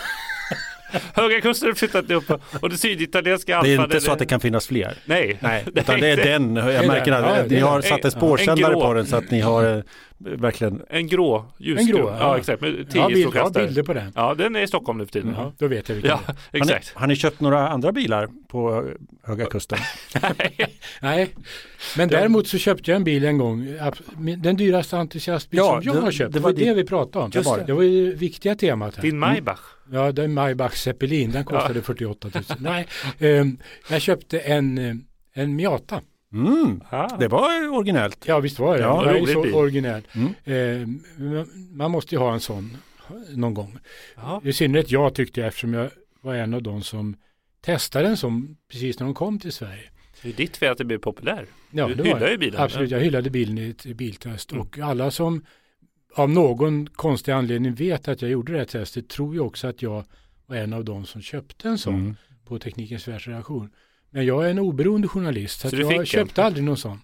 Höga 1.15 1.41
kusten 1.41 1.69
har 1.69 1.75
flyttat 1.75 2.11
upp. 2.11 2.31
Och 2.61 2.71
det 2.71 2.77
syditalienska 2.77 3.63
Det 3.63 3.75
är 3.75 3.83
inte 3.83 4.01
så 4.01 4.13
att 4.13 4.19
det 4.19 4.27
kan 4.27 4.41
finnas 4.41 4.67
fler. 4.67 4.95
Nej, 5.05 5.39
Nej, 5.41 5.65
utan 5.75 6.01
det 6.01 6.09
är 6.09 6.17
den. 6.17 6.57
Jag 6.57 6.75
är 6.75 6.87
märker 6.87 7.13
att 7.13 7.51
ni 7.51 7.61
har 7.61 7.81
satt 7.81 8.05
en 8.05 8.11
spårsändare 8.11 8.75
på 8.75 8.95
den 8.95 9.07
så 9.07 9.17
att 9.17 9.31
ni 9.31 9.41
har 9.41 9.83
verkligen 10.19 10.83
En 10.91 11.07
grå 11.07 11.45
ljusgrå. 11.59 11.81
En 11.81 11.87
grå, 11.87 12.09
ja. 12.11 12.17
ja. 12.21 12.39
exakt. 12.39 12.61
Med 12.63 12.91
tio 12.91 13.07
bild, 13.09 13.35
jag 13.35 13.43
har 13.43 13.51
bilder 13.51 13.83
på 13.83 13.93
den. 13.95 14.13
Ja, 14.15 14.35
den 14.35 14.57
är 14.57 14.61
i 14.63 14.67
Stockholm 14.67 14.99
nu 14.99 15.05
för 15.07 15.13
tiden. 15.13 15.35
Ja, 15.37 15.53
då 15.59 15.67
vet 15.69 15.89
jag 15.89 15.97
vilken 15.97 16.11
Ja, 16.27 16.35
det 16.53 16.59
är. 16.59 16.61
har 16.61 16.67
ni, 16.67 16.73
exakt. 16.73 16.97
har 16.97 17.07
ni 17.07 17.17
köpt 17.17 17.41
några 17.41 17.69
andra 17.69 17.93
bilar 17.93 18.29
på 18.49 18.91
Höga 19.23 19.47
Kusten? 19.47 19.79
Nej, 21.03 21.29
men 21.97 22.09
däremot 22.09 22.49
så 22.49 22.59
köpte 22.59 22.91
jag 22.91 22.97
en 22.97 23.05
bil 23.05 23.25
en 23.25 23.39
gång. 23.39 23.67
Den 24.39 24.57
dyraste 24.57 24.97
entusiastbil 24.97 25.59
Ja, 25.59 25.67
som 25.67 25.83
jag 25.85 25.95
det- 25.97 26.01
har 26.01 26.11
köpt. 26.11 26.33
det 26.33 26.39
Det 26.39 26.43
var 26.43 26.53
det 26.53 26.65
din- 26.65 26.77
vi 26.77 26.85
pratade 26.85 27.25
om. 27.25 27.31
Det, 27.31 27.41
var, 27.41 27.59
det. 27.59 27.65
det 27.65 27.73
var 27.73 27.83
ju 27.83 28.15
viktiga 28.15 28.55
temat 28.55 28.95
här. 28.97 29.03
Din 29.03 29.19
Maybach. 29.19 29.59
Ja, 29.93 30.13
det 30.13 30.23
är 30.25 30.29
Maybach 30.29 30.75
Zeppelin. 30.75 31.31
Den 31.31 31.45
kostade 31.45 31.83
48 31.83 32.29
000. 32.35 32.43
Nej, 32.59 32.87
ehm, 33.19 33.59
jag 33.91 34.03
köpte 34.03 34.39
en, 34.39 34.79
eh, 34.79 34.95
en 35.35 35.57
Miata. 35.57 36.01
Mm, 36.37 36.81
Ah. 36.91 37.17
det 37.17 37.29
var 37.29 37.69
originellt. 37.77 38.25
Ja, 38.27 38.41
visst 38.41 38.59
var 38.59 38.77
det. 38.77 38.83
Ja, 38.83 39.11
är 39.11 39.15
rolig 39.21 39.35
så 39.35 39.43
bil. 39.43 39.55
originell. 39.55 40.03
Mm. 40.15 40.33
Ehm, 40.45 41.01
man 41.73 41.91
måste 41.91 42.15
ju 42.15 42.19
ha 42.19 42.33
en 42.35 42.41
sån 42.41 42.77
någon 43.35 43.55
gång. 43.55 43.79
Ja. 44.17 44.41
I 44.45 44.53
synnerhet 44.53 44.91
jag 44.91 45.15
tyckte 45.15 45.41
jag 45.41 45.47
eftersom 45.49 45.75
jag 45.75 45.91
var 46.21 46.35
en 46.35 46.55
av 46.55 46.63
de 46.63 46.83
som 46.83 47.17
testade 47.61 48.09
en 48.09 48.17
sån 48.17 48.57
precis 48.71 48.99
när 49.01 49.05
de 49.07 49.15
kom 49.15 49.39
till 49.39 49.53
Sverige. 49.53 49.91
Det 50.23 50.29
är 50.29 50.33
ditt 50.33 50.57
fel 50.57 50.73
att 50.73 50.79
det 50.79 50.85
blev 50.85 50.99
populär. 50.99 51.47
Ja, 51.71 51.89
du 51.89 51.95
det 51.95 52.03
hyllar 52.05 52.21
var 52.21 52.29
ju 52.29 52.39
bilen. 52.39 52.61
Absolut, 52.61 52.91
jag 52.91 53.01
hyllade 53.01 53.31
bilen 53.31 53.59
i 53.59 53.69
ett 53.71 53.85
biltest 53.97 54.53
Mm. 54.53 54.63
och 54.63 54.79
alla 54.79 55.11
som 55.11 55.45
av 56.15 56.31
någon 56.31 56.87
konstig 56.87 57.33
anledning 57.33 57.75
vet 57.75 58.09
att 58.09 58.23
jag 58.23 58.31
gjorde 58.31 58.53
det 58.53 58.59
här 58.59 58.65
testet 58.65 59.09
tror 59.09 59.35
ju 59.35 59.41
också 59.41 59.67
att 59.67 59.83
jag 59.83 60.05
var 60.47 60.57
en 60.57 60.73
av 60.73 60.85
de 60.85 61.07
som 61.07 61.23
köpte 61.23 61.69
en 61.69 61.79
sån 61.79 61.95
Mm. 61.95 62.17
på 62.45 62.59
Teknikens 62.59 63.09
världsredaktion. 63.09 63.71
Men 64.11 64.27
jag 64.27 64.47
är 64.47 64.51
en 64.51 64.59
oberoende 64.59 65.09
journalist 65.09 65.61
så, 65.61 65.71
Så 65.71 65.77
att 65.77 65.83
en? 65.83 65.91
jag 65.91 66.07
köpte 66.07 66.45
aldrig 66.45 66.65
någon 66.65 66.77
sån. 66.77 67.01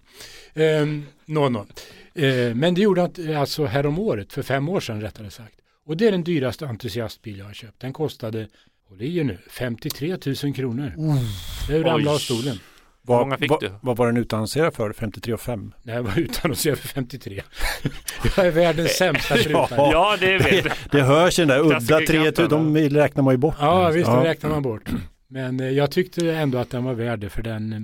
Ehm, 0.53 1.05
någon, 1.25 1.53
någon. 1.53 1.67
Ehm, 2.15 2.59
men 2.59 2.73
det 2.75 2.81
gjorde 2.81 3.09
jag 3.17 3.33
alltså 3.35 3.65
här 3.65 3.85
om 3.85 3.99
året, 3.99 4.33
för 4.33 4.41
fem 4.41 4.69
år 4.69 4.79
sedan 4.79 5.01
rättare 5.01 5.29
sagt. 5.31 5.55
Och 5.85 5.97
det 5.97 6.07
är 6.07 6.11
den 6.11 6.23
dyraste 6.23 6.65
entusiastbil 6.67 7.37
jag 7.37 7.45
har 7.45 7.53
köpt. 7.53 7.79
Den 7.81 7.93
kostade, 7.93 8.47
håll 8.89 9.01
i 9.01 9.17
er 9.17 9.23
nu, 9.23 9.37
53 9.49 10.17
000 10.43 10.53
kronor. 10.55 10.93
Det 11.67 11.79
ramlade 11.83 12.15
av 12.15 12.19
stolen. 12.19 12.59
Vad, 13.05 13.19
många 13.19 13.37
fick 13.37 13.49
vad, 13.51 13.59
du? 13.59 13.71
vad 13.81 13.97
var 13.97 14.05
den 14.05 14.17
utannonserad 14.17 14.73
för? 14.73 14.93
53 14.93 15.33
och 15.33 15.41
5? 15.41 15.73
Nej, 15.83 15.95
jag 15.95 16.03
var 16.03 16.19
utannonserad 16.19 16.77
för 16.77 16.87
53. 16.87 17.41
jag 18.37 18.45
är 18.47 18.51
världens 18.51 18.91
sämsta 18.97 19.37
Ja. 19.37 19.43
prutare. 19.43 19.91
Ja, 19.91 20.17
det 20.19 20.37
vet 20.37 20.65
jag. 20.65 20.73
Det 20.91 21.01
hörs 21.01 21.35
den 21.35 21.47
där 21.47 21.59
udda 21.59 21.69
Klassikerknappen, 21.79 22.33
3000, 22.33 22.73
de 22.73 22.89
räknar 22.89 23.23
man 23.23 23.33
ju 23.33 23.37
bort. 23.37 23.55
Ja, 23.59 23.89
visst, 23.89 24.07
Ja. 24.07 24.15
det 24.15 24.29
räknar 24.29 24.49
man 24.49 24.61
bort. 24.61 24.89
Men 25.33 25.59
eh, 25.59 25.69
jag 25.69 25.91
tyckte 25.91 26.31
ändå 26.31 26.57
att 26.57 26.69
den 26.69 26.83
var 26.83 26.93
värd 26.93 27.19
det, 27.19 27.29
för 27.29 27.41
den, 27.41 27.73
eh, 27.73 27.79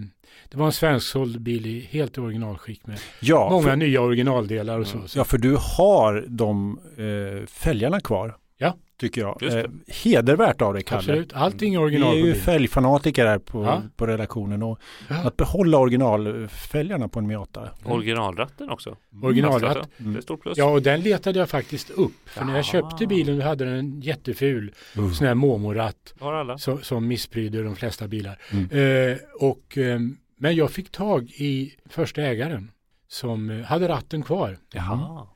det 0.50 0.58
var 0.58 0.66
en 0.66 0.72
svensksåld 0.72 1.42
bil 1.42 1.66
i 1.66 1.80
helt 1.92 2.18
originalskick 2.18 2.88
med 2.88 3.00
Ja, 3.20 3.50
många 3.50 3.64
för, 3.68 3.76
nya 3.76 4.02
originaldelar 4.02 4.80
och 4.80 4.88
så. 4.88 5.08
så. 5.08 5.20
ja, 5.20 5.24
för 5.24 5.38
du 5.38 5.58
har 5.78 6.26
de 6.28 6.80
eh, 6.98 7.46
fälgarna 7.48 8.00
kvar. 8.00 8.38
Ja. 8.62 8.76
Tycker 9.00 9.22
jag. 9.22 9.44
Eh, 9.44 9.66
hedervärt 10.04 10.62
av 10.62 10.74
dig, 10.74 10.84
Kalle. 10.84 11.00
Absolut, 11.00 11.34
allting 11.34 11.74
är 11.74 11.80
Vi 11.80 11.86
original 11.86 12.18
är 12.18 12.22
på 12.22 12.28
ju 12.28 12.34
fälgfanatiker 12.36 13.26
här 13.26 13.38
på, 13.40 13.64
Ja. 13.64 13.82
på 13.96 14.08
redaktionen 14.08 14.64
och 14.64 14.80
Ja. 15.10 15.16
att 15.28 15.38
behålla 15.38 15.78
originalfälgarna 15.78 17.08
på 17.08 17.20
en 17.20 17.28
Miata. 17.28 17.70
Originalratten 17.86 18.70
också. 18.70 18.98
Originalratt. 19.24 19.78
Alltså, 19.78 19.92
Det 19.98 20.18
är 20.18 20.22
stort 20.22 20.42
plus. 20.42 20.58
Ja, 20.58 20.66
och 20.66 20.82
den 20.82 21.02
letade 21.02 21.40
jag 21.40 21.50
faktiskt 21.50 21.90
upp. 21.90 22.12
För 22.30 22.46
när 22.46 22.56
jag 22.56 22.66
köpte 22.66 23.08
bilen 23.08 23.38
då 23.40 23.44
hade 23.46 23.66
den 23.66 23.74
en 23.76 24.02
jätteful 24.02 24.72
Mm. 24.98 25.14
sån 25.14 25.28
här 25.28 25.36
Momo-ratt 25.36 26.14
Har 26.20 26.34
alla. 26.34 26.58
som, 26.58 26.82
som 26.82 27.08
misspryder 27.08 27.64
de 27.64 27.76
flesta 27.76 28.08
bilar. 28.08 28.40
Mm. 28.52 29.12
Eh, 29.12 29.18
och, 29.40 29.78
ehm, 29.78 30.18
men 30.38 30.56
jag 30.56 30.72
fick 30.72 30.92
tag 30.92 31.24
i 31.30 31.74
första 31.90 32.22
ägaren 32.22 32.72
som 33.08 33.50
eh, 33.50 33.62
hade 33.66 33.88
ratten 33.88 34.24
kvar. 34.24 34.58
Jaha. 34.74 35.28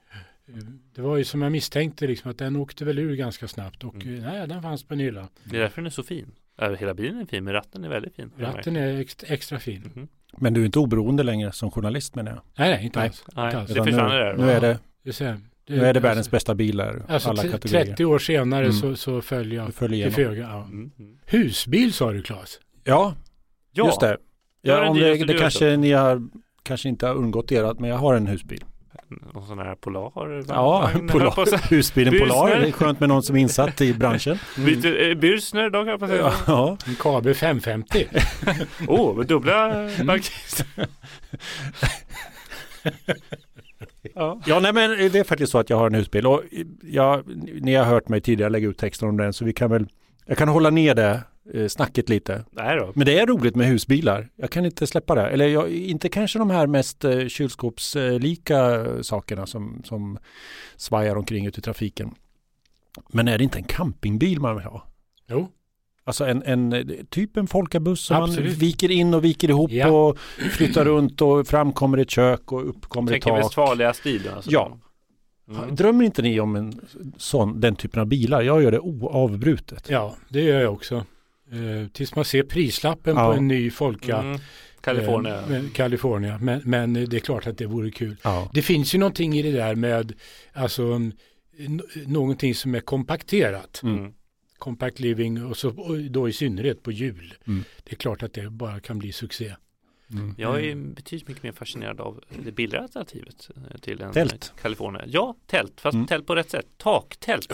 Det 0.95 1.01
var 1.01 1.17
ju 1.17 1.23
som 1.23 1.41
jag 1.41 1.51
misstänkte, 1.51 2.07
liksom, 2.07 2.31
att 2.31 2.37
den 2.37 2.55
åkte 2.55 2.85
väl 2.85 2.99
ur 2.99 3.15
ganska 3.15 3.47
snabbt 3.47 3.83
och 3.83 3.95
Mm. 4.05 4.15
eh, 4.23 4.31
nej, 4.33 4.47
den 4.47 4.61
fanns 4.61 4.83
på 4.83 4.93
en 4.93 4.99
hylla. 4.99 5.27
Det 5.43 5.55
är 5.57 5.61
därför 5.61 5.75
den 5.81 5.85
är 5.85 5.89
så 5.89 6.03
fin. 6.03 6.31
Hela 6.79 6.93
bilen 6.93 7.17
är 7.21 7.25
fin, 7.25 7.43
men 7.43 7.53
ratten 7.53 7.83
är 7.83 7.89
väldigt 7.89 8.15
fin. 8.15 8.31
Ratten 8.37 8.75
är 8.75 9.03
ext- 9.03 9.25
extra 9.27 9.59
fin. 9.59 9.91
Mhm. 9.95 10.07
Men 10.37 10.53
du 10.53 10.61
är 10.61 10.65
inte 10.65 10.79
oberoende 10.79 11.23
längre 11.23 11.51
som 11.51 11.71
journalist 11.71 12.15
menar 12.15 12.31
jag. 12.31 12.41
Nej, 12.57 12.69
nej, 12.75 12.85
inte 12.85 12.99
Nej. 12.99 13.07
alls. 13.07 13.23
Nej, 13.35 13.45
Inte 13.45 13.57
alls. 13.59 13.69
det 13.73 13.83
försvann 13.83 14.09
nu, 14.09 14.15
det 14.17 14.23
där. 14.23 14.33
nu 14.37 14.51
är 14.51 14.61
det, 14.61 14.79
Det, 15.03 15.39
nu 15.67 15.75
är 15.75 15.81
det 15.81 15.87
alltså- 15.89 15.99
världens 16.01 16.31
bästa 16.31 16.55
bilar. 16.55 17.05
Alltså 17.07 17.29
alla 17.29 17.41
kategorier. 17.43 17.85
30 17.85 18.05
år 18.05 18.19
senare 18.19 18.61
Mm. 18.65 18.73
så, 18.73 18.95
så 18.95 19.21
följer 19.21 19.63
jag 19.63 19.73
följer 19.73 20.05
till 20.05 20.15
föga. 20.25 20.41
Ja. 20.43 20.63
Mm. 20.63 20.91
mm. 20.99 21.17
Husbil 21.25 21.93
sa 21.93 22.11
du 22.11 22.21
Claes? 22.21 22.59
Ja, 22.83 23.15
Ja, 23.71 23.85
just 23.85 23.99
det. 23.99 24.07
Det 24.07 24.17
Ja, 24.69 24.89
om 24.89 24.97
det, 24.97 25.25
det 25.25 25.33
kanske 25.33 25.77
ni 25.77 25.91
har 25.91 26.27
kanske 26.63 26.89
inte 26.89 27.07
har 27.07 27.15
undgått 27.15 27.51
er 27.51 27.63
att- 27.63 27.79
men 27.79 27.89
jag 27.89 27.97
har 27.97 28.15
en 28.15 28.27
husbil. 28.27 28.63
Någon 29.33 29.47
sån 29.47 29.59
här 29.59 29.75
Polar. 29.75 30.43
Ja. 30.47 30.89
Polar, 31.11 31.69
husbilen 31.69 32.19
Polar. 32.19 32.59
Det 32.59 32.67
är 32.67 32.71
skönt 32.71 32.99
med 32.99 33.09
någon 33.09 33.23
som 33.23 33.35
är 33.35 33.39
insatt 33.39 33.81
i 33.81 33.93
branschen. 33.93 34.39
Byter, 34.57 35.09
eh, 35.09 35.15
Bürstner 35.15 35.69
då 35.69 35.83
kan 35.83 35.87
jag 35.87 36.09
säga. 36.09 36.33
Ja, 36.47 36.77
En 36.85 36.95
KB 36.95 37.35
550. 37.35 38.07
Åh, 38.87 39.01
oh, 39.01 39.17
med 39.17 39.27
dubbla 39.27 39.89
bankister. 40.03 40.65
ja. 44.15 44.41
ja 44.45 44.59
nej, 44.59 44.73
men 44.73 44.89
det 44.89 45.15
är 45.19 45.23
faktiskt 45.23 45.51
så 45.51 45.57
att 45.57 45.69
jag 45.69 45.77
har 45.77 45.87
en 45.87 45.95
husbil. 45.95 46.27
Och 46.27 46.41
jag, 46.81 47.23
ni 47.61 47.75
har 47.75 47.85
hört 47.85 48.09
mig 48.09 48.21
tidigare 48.21 48.49
lägga 48.49 48.67
ut 48.67 48.77
texten 48.77 49.09
om 49.09 49.17
den 49.17 49.33
så 49.33 49.45
vi 49.45 49.53
kan 49.53 49.71
väl 49.71 49.87
jag 50.25 50.37
kan 50.37 50.47
hålla 50.47 50.69
ner 50.69 50.95
det 50.95 51.23
snacket 51.69 52.09
lite. 52.09 52.45
Nej 52.51 52.77
då. 52.77 52.91
Men 52.95 53.05
det 53.05 53.19
är 53.19 53.25
roligt 53.25 53.55
med 53.55 53.67
husbilar. 53.67 54.29
Jag 54.35 54.49
kan 54.51 54.65
inte 54.65 54.87
släppa 54.87 55.15
det. 55.15 55.27
Eller 55.29 55.47
jag, 55.47 55.69
inte 55.71 56.09
kanske 56.09 56.39
de 56.39 56.49
här 56.49 56.67
mest 56.67 57.03
eh, 57.03 57.27
kylskåpslika 57.27 58.85
sakerna 59.03 59.45
som, 59.45 59.81
som 59.85 60.17
svajar 60.75 61.15
omkring 61.15 61.45
ute 61.45 61.59
i 61.59 61.61
trafiken. 61.63 62.11
Men 63.09 63.27
är 63.27 63.37
det 63.37 63.43
inte 63.43 63.57
en 63.57 63.63
campingbil 63.63 64.39
man 64.39 64.55
vill 64.55 64.65
ha? 64.65 64.87
Jo, 65.27 65.47
Alltså 66.05 66.25
en, 66.25 66.43
en 66.43 66.85
typ 67.09 67.37
en 67.37 67.47
folkabuss 67.47 68.01
som 68.01 68.17
man 68.17 68.29
Absolut. 68.29 68.57
viker 68.57 68.91
in 68.91 69.13
och 69.13 69.23
viker 69.23 69.49
ihop 69.49 69.71
Ja. 69.71 69.87
och 69.87 70.17
flyttar 70.51 70.85
runt 70.85 71.21
och 71.21 71.47
fram 71.47 71.73
kommer 71.73 71.97
ett 71.97 72.09
kök 72.09 72.51
och 72.51 72.69
upp 72.69 72.85
kommer 72.85 73.11
ett 73.11 73.13
Tänker 73.13 73.29
tak. 73.29 73.39
Westfalia 73.45 73.93
stil 73.93 74.29
alltså. 74.35 74.51
Ja. 74.51 74.77
Mm. 75.49 75.75
Drömmer 75.75 76.05
inte 76.05 76.21
ni 76.21 76.39
om 76.39 76.55
en 76.55 76.79
sån, 77.17 77.59
den 77.59 77.75
typen 77.75 78.01
av 78.01 78.07
bilar? 78.07 78.41
Jag 78.41 78.63
gör 78.63 78.71
det 78.71 78.79
oavbrutet. 78.79 79.89
ja 79.89 80.15
det 80.29 80.41
gör 80.41 80.61
jag 80.61 80.73
också. 80.73 81.05
Eh, 81.53 81.87
tills 81.87 82.15
man 82.15 82.25
ser 82.25 82.43
prislappen 82.43 83.15
Ja. 83.15 83.31
på 83.31 83.37
en 83.37 83.47
ny 83.47 83.71
Folka. 83.71 84.17
Mm. 84.17 84.39
California. 84.81 85.41
Eh, 85.41 85.47
med 85.49 85.73
California. 85.75 86.37
Men, 86.41 86.61
men 86.65 86.93
det 86.93 87.13
är 87.13 87.19
klart 87.19 87.47
att 87.47 87.57
det 87.57 87.65
vore 87.65 87.91
kul. 87.91 88.15
Ja. 88.23 88.49
Det 88.53 88.61
finns 88.61 88.95
ju 88.95 88.99
någonting 88.99 89.33
i 89.33 89.41
det 89.41 89.51
där 89.51 89.75
med 89.75 90.13
alltså, 90.53 90.83
n- 90.93 91.13
någonting 92.05 92.55
som 92.55 92.75
är 92.75 92.79
kompakterat. 92.79 93.81
Mm. 93.83 94.13
Compact 94.57 94.99
living 94.99 95.45
och, 95.45 95.57
så, 95.57 95.69
och 95.69 95.97
då 95.97 96.29
i 96.29 96.33
synnerhet 96.33 96.83
på 96.83 96.91
jul. 96.91 97.33
Mm. 97.47 97.63
Det 97.83 97.91
är 97.91 97.95
klart 97.95 98.23
att 98.23 98.33
det 98.33 98.49
bara 98.49 98.79
kan 98.79 98.99
bli 98.99 99.11
succé. 99.11 99.55
Mm. 100.11 100.35
Jag 100.37 100.65
är 100.65 100.75
betydligt 100.75 101.27
mycket 101.27 101.43
mer 101.43 101.51
fascinerad 101.51 102.01
av 102.01 102.21
det 102.45 102.51
billigare 102.51 102.83
alternativet 102.83 103.49
eh, 103.71 103.77
till 103.79 104.01
en 104.01 104.13
Tält. 104.13 104.53
California. 104.61 105.03
Ja, 105.07 105.35
tält, 105.47 105.81
fast 105.81 105.93
Mm. 105.93 106.07
tält 106.07 106.27
på 106.27 106.35
rätt 106.35 106.49
sätt. 106.49 106.65
Taktält. 106.77 107.51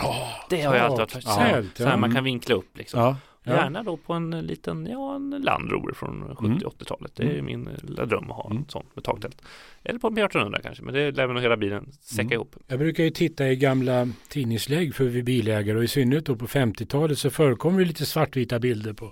det 0.49 0.61
har 0.61 0.75
jag 0.75 0.85
alltid 0.85 0.97
varit 0.99 1.11
fascinerad 1.11 1.49
av. 1.49 1.53
Tält, 1.61 1.77
Så 1.77 1.83
här 1.83 1.91
ja. 1.91 1.97
man 1.97 2.15
kan 2.15 2.23
vinkla 2.23 2.55
upp 2.55 2.77
liksom. 2.77 2.99
Ja. 2.99 3.17
Ja. 3.49 3.55
Gärna 3.55 3.83
då 3.83 3.97
på 3.97 4.13
en 4.13 4.29
liten, 4.31 4.85
ja 4.85 5.15
en 5.15 5.29
Land 5.29 5.71
Rover 5.71 5.93
från 5.93 6.23
70-80-talet. 6.35 7.11
Det 7.15 7.23
är 7.23 7.29
Mm. 7.33 7.45
min 7.45 7.69
lilla 7.83 8.05
dröm 8.05 8.31
att 8.31 8.35
ha 8.37 8.45
Mm. 8.45 8.57
en 8.57 8.69
sån 8.69 8.85
med 8.93 9.03
taktält. 9.03 9.41
Eller 9.83 9.99
på 9.99 10.07
en 10.07 10.15
P1800 10.17 10.59
kanske, 10.63 10.83
men 10.83 10.93
det 10.93 11.11
lär 11.11 11.25
väl 11.27 11.33
nog 11.33 11.43
hela 11.43 11.57
bilen 11.57 11.91
säcka 12.01 12.21
Mm. 12.21 12.33
ihop. 12.33 12.55
Jag 12.67 12.79
brukar 12.79 13.03
ju 13.03 13.09
titta 13.09 13.49
i 13.49 13.55
gamla 13.55 14.07
tidningslägg 14.29 14.95
för 14.95 15.03
vi 15.05 15.23
bilägare 15.23 15.77
och 15.77 15.83
i 15.83 15.87
synnerhet 15.87 16.25
då 16.25 16.35
på 16.35 16.47
50-talet 16.47 17.17
så 17.19 17.29
förekommer 17.29 17.79
det 17.79 17.85
lite 17.85 18.05
svartvita 18.05 18.59
bilder 18.59 18.93
på 18.93 19.11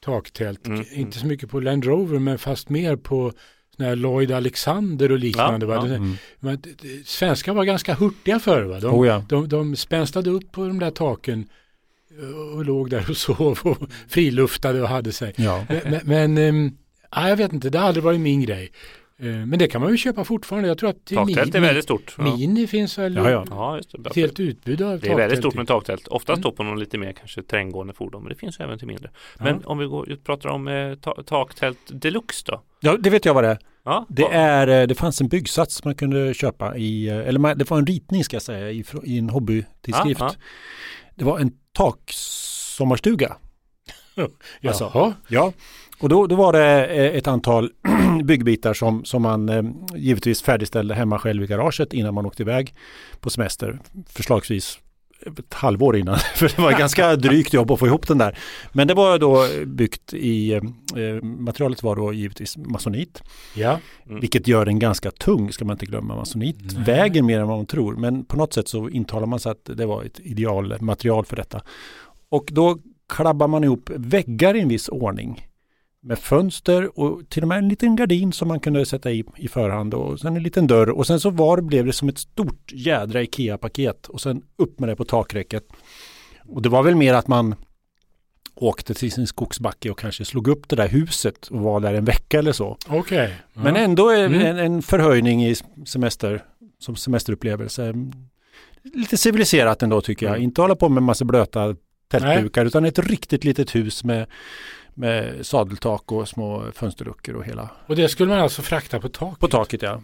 taktält. 0.00 0.66
Mm, 0.66 0.84
Inte 0.92 1.18
så 1.18 1.26
mycket 1.26 1.50
på 1.50 1.60
Land 1.60 1.84
Rover 1.84 2.18
men 2.18 2.38
fast 2.38 2.68
mer 2.68 2.96
på 2.96 3.32
här 3.78 3.96
Lloyd 3.96 4.32
Alexander 4.32 5.12
och 5.12 5.18
liknande. 5.18 5.66
Ja, 5.66 5.70
va? 5.70 5.74
ja. 5.86 5.88
Det- 5.90 5.96
Mm. 5.96 6.14
Men, 6.40 6.62
svenskar 7.04 7.54
var 7.54 7.64
ganska 7.64 7.94
hurtiga 7.94 8.38
förr. 8.40 8.62
Va? 8.62 8.80
De, 8.80 8.94
Oh 8.94 9.06
ja. 9.06 9.24
de, 9.28 9.48
de 9.48 9.76
spänstade 9.76 10.30
upp 10.30 10.52
på 10.52 10.66
de 10.68 10.78
där 10.78 10.90
taken 10.90 11.48
och 12.54 12.64
låg 12.64 12.90
där 12.90 13.10
och 13.10 13.16
sov 13.26 13.58
och 13.62 13.78
friluftade 14.08 14.82
och 14.82 14.88
hade 14.88 15.12
sig. 15.12 15.32
ja. 15.36 15.64
Men, 16.04 16.34
men, 16.34 16.76
ja, 17.10 17.28
jag 17.28 17.36
vet 17.36 17.52
inte, 17.52 17.70
det 17.70 17.78
har 17.78 17.86
aldrig 17.86 18.04
varit 18.04 18.20
min 18.20 18.40
grej. 18.42 18.72
Eh, 19.18 19.26
Men 19.26 19.58
det 19.58 19.68
kan 19.68 19.80
man 19.80 19.90
ju 19.90 19.96
köpa 19.96 20.24
fortfarande. 20.24 20.68
Jag 20.68 20.78
tror 20.78 20.90
att 20.90 21.04
Taktält 21.04 21.54
är 21.54 21.60
väldigt 21.60 21.84
stort. 21.84 22.14
Ja, 22.18 22.24
Mini 22.24 22.66
finns 22.66 22.98
väl 22.98 23.16
Ja, 23.16 23.30
ja. 23.30 23.44
ja 23.50 23.76
just 23.76 23.92
det. 23.92 24.10
ett 24.10 24.16
helt 24.16 24.40
utbud 24.40 24.82
av 24.82 25.00
Det 25.00 25.08
är 25.08 25.16
väldigt 25.16 25.38
stort 25.38 25.54
med 25.54 25.66
taktält. 25.68 26.08
Oftast 26.08 26.44
Mm. 26.44 26.54
på 26.56 26.62
någon 26.62 26.78
lite 26.78 26.98
mer 26.98 27.12
kanske 27.12 27.42
terränggående 27.42 27.92
fordon. 27.94 28.22
Men 28.22 28.28
det 28.32 28.34
finns 28.38 28.60
även 28.60 28.78
till 28.78 28.86
mindre. 28.86 29.10
Ja. 29.38 29.44
Men 29.44 29.64
om 29.64 29.78
vi 29.78 29.86
går, 29.86 30.08
ut- 30.10 30.24
pratar 30.24 30.48
om 30.48 30.68
eh, 30.68 30.94
ta, 30.94 31.22
taktält 31.26 31.78
deluxe 31.88 32.44
då? 32.46 32.62
ja, 32.80 32.96
det 33.00 33.10
vet 33.10 33.24
jag 33.24 33.34
vad 33.34 33.44
det 33.44 33.50
är. 33.50 33.58
Ja, 33.84 34.06
Det, 34.08 34.24
är, 34.32 34.80
eh, 34.80 34.86
det 34.86 34.94
fanns 34.94 35.20
en 35.20 35.28
byggsats 35.28 35.84
man 35.84 35.94
kunde 35.94 36.34
köpa 36.34 36.76
i, 36.76 37.08
eh, 37.08 37.16
eller 37.28 37.38
man- 37.38 37.58
det 37.58 37.70
var 37.70 37.78
en 37.78 37.86
ritning 37.86 38.24
ska 38.24 38.34
jag 38.36 38.42
säga, 38.42 38.70
i, 38.70 38.84
i 39.04 39.18
en 39.18 39.30
hobbytidskrift. 39.30 40.20
Ja, 40.20 40.34
Det 41.16 41.24
var 41.24 41.38
en 41.38 41.52
taksommarstuga. 41.72 43.36
Alltså, 44.64 44.90
Jaha, 44.94 45.14
Ja, 45.28 45.52
och 45.98 46.08
då, 46.08 46.26
då 46.26 46.36
var 46.36 46.52
det 46.52 46.86
eh, 46.86 47.16
ett 47.16 47.26
antal 47.26 47.70
byggbitar 48.24 48.74
som, 48.74 49.04
som 49.04 49.22
man 49.22 49.48
eh, 49.48 49.62
givetvis 49.94 50.42
färdigställde 50.42 50.94
hemma 50.94 51.18
själv 51.18 51.42
i 51.42 51.46
garaget 51.46 51.92
innan 51.92 52.14
man 52.14 52.26
åkte 52.26 52.42
iväg 52.42 52.74
på 53.20 53.30
semester. 53.30 53.78
Förslagsvis 54.08 54.78
ett 55.26 55.54
halvår 55.54 55.96
innan, 55.96 56.18
för 56.34 56.52
det 56.56 56.62
var 56.62 56.72
ganska 56.72 57.16
drygt 57.16 57.52
jobb 57.52 57.70
att 57.70 57.78
få 57.78 57.86
ihop 57.86 58.08
den 58.08 58.18
där. 58.18 58.38
Men 58.72 58.88
det 58.88 58.94
var 58.94 59.18
då 59.18 59.46
byggt 59.66 60.14
i, 60.14 60.52
eh, 60.52 60.62
materialet 61.22 61.82
var 61.82 61.96
då 61.96 62.12
givetvis 62.12 62.56
masonit, 62.56 63.22
ja. 63.54 63.80
Mm. 64.06 64.20
vilket 64.20 64.48
gör 64.48 64.64
den 64.64 64.78
ganska 64.78 65.10
tung, 65.10 65.52
ska 65.52 65.64
man 65.64 65.74
inte 65.74 65.86
glömma. 65.86 66.16
Masonit 66.16 66.58
Nej. 66.60 66.84
väger 66.84 67.22
mer 67.22 67.40
än 67.40 67.48
vad 67.48 67.56
man 67.56 67.66
tror, 67.66 67.96
men 67.96 68.24
på 68.24 68.36
något 68.36 68.52
sätt 68.52 68.68
så 68.68 68.88
intalar 68.88 69.26
man 69.26 69.40
sig 69.40 69.52
att 69.52 69.64
det 69.64 69.86
var 69.86 70.04
ett 70.04 70.20
idealmaterial 70.20 71.24
för 71.24 71.36
detta. 71.36 71.62
Och 72.28 72.48
då 72.52 72.78
klabbar 73.08 73.48
man 73.48 73.64
ihop 73.64 73.90
väggar 73.94 74.54
i 74.54 74.60
en 74.60 74.68
viss 74.68 74.88
ordning 74.88 75.46
med 76.06 76.18
fönster 76.18 76.98
och 77.00 77.28
till 77.28 77.42
och 77.42 77.48
med 77.48 77.58
en 77.58 77.68
liten 77.68 77.96
gardin 77.96 78.32
som 78.32 78.48
man 78.48 78.60
kunde 78.60 78.86
sätta 78.86 79.10
i 79.10 79.24
i 79.36 79.48
förhand 79.48 79.94
och 79.94 80.20
sen 80.20 80.36
en 80.36 80.42
liten 80.42 80.66
dörr 80.66 80.90
och 80.90 81.06
sen 81.06 81.20
så 81.20 81.30
var 81.30 81.60
blev 81.60 81.86
det 81.86 81.92
som 81.92 82.08
ett 82.08 82.18
stort 82.18 82.72
jädra 82.72 83.22
IKEA-paket 83.22 84.06
och 84.06 84.20
sen 84.20 84.42
upp 84.56 84.80
med 84.80 84.88
det 84.88 84.96
på 84.96 85.04
takräcket. 85.04 85.64
Och 86.48 86.62
det 86.62 86.68
var 86.68 86.82
väl 86.82 86.94
mer 86.94 87.14
att 87.14 87.28
man 87.28 87.54
åkte 88.54 88.94
till 88.94 89.12
sin 89.12 89.26
skogsbacke 89.26 89.90
och 89.90 89.98
kanske 89.98 90.24
slog 90.24 90.48
upp 90.48 90.68
det 90.68 90.76
där 90.76 90.88
huset 90.88 91.46
och 91.46 91.60
var 91.60 91.80
där 91.80 91.94
en 91.94 92.04
vecka 92.04 92.38
eller 92.38 92.52
så. 92.52 92.76
Okej. 92.88 93.34
Ja. 93.54 93.62
Men 93.62 93.76
ändå 93.76 94.10
en, 94.10 94.34
Mm. 94.34 94.46
en, 94.46 94.58
en 94.58 94.82
förhöjning 94.82 95.44
i 95.44 95.54
semester 95.86 96.44
som 96.78 96.96
semesterupplevelse. 96.96 97.94
Lite 98.94 99.16
civiliserat 99.16 99.82
ändå 99.82 100.00
tycker 100.00 100.26
jag. 100.26 100.34
Mm. 100.34 100.44
Inte 100.44 100.60
hålla 100.60 100.76
på 100.76 100.88
med 100.88 101.02
massa 101.02 101.24
blöta 101.24 101.76
tältdukar 102.08 102.64
utan 102.64 102.84
ett 102.84 102.98
riktigt 102.98 103.44
litet 103.44 103.74
hus 103.74 104.04
med, 104.04 104.26
med 104.96 105.46
sadeltak 105.46 106.12
och 106.12 106.28
små 106.28 106.64
fönsterluckor 106.74 107.34
och 107.36 107.44
hela. 107.44 107.70
Och 107.86 107.96
det 107.96 108.08
skulle 108.08 108.28
man 108.30 108.40
alltså 108.40 108.62
frakta 108.62 109.00
på 109.00 109.08
tak? 109.08 109.40
På 109.40 109.48
taket 109.48 109.82
ja. 109.82 110.00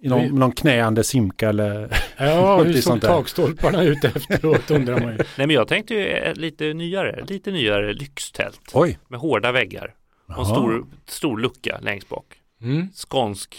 I 0.00 0.08
någon, 0.08 0.22
Vi- 0.22 0.30
någon 0.32 0.52
knäande 0.52 1.04
simka 1.04 1.48
eller 1.48 1.98
Ja, 2.18 2.62
hur 2.64 2.72
såg 2.80 3.00
takstolparna 3.00 3.82
ut 3.82 4.04
efteråt 4.04 4.70
undrar 4.70 5.00
man 5.00 5.12
ju. 5.12 5.16
Nej 5.36 5.46
men 5.46 5.50
jag 5.50 5.68
tänkte 5.68 5.94
ju 5.94 6.06
eh, 6.06 6.34
lite 6.34 6.74
nyare, 6.74 7.24
lite 7.28 7.50
nyare 7.50 7.92
lyxtält 7.92 8.60
oj. 8.72 8.98
med 9.08 9.20
hårda 9.20 9.52
väggar 9.52 9.94
och 10.26 10.38
en 10.38 10.44
stor, 10.44 10.86
stor 11.06 11.38
lucka 11.38 11.78
längst 11.82 12.08
bak. 12.08 12.24
Mm. 12.62 12.88
Skånsk 12.94 13.56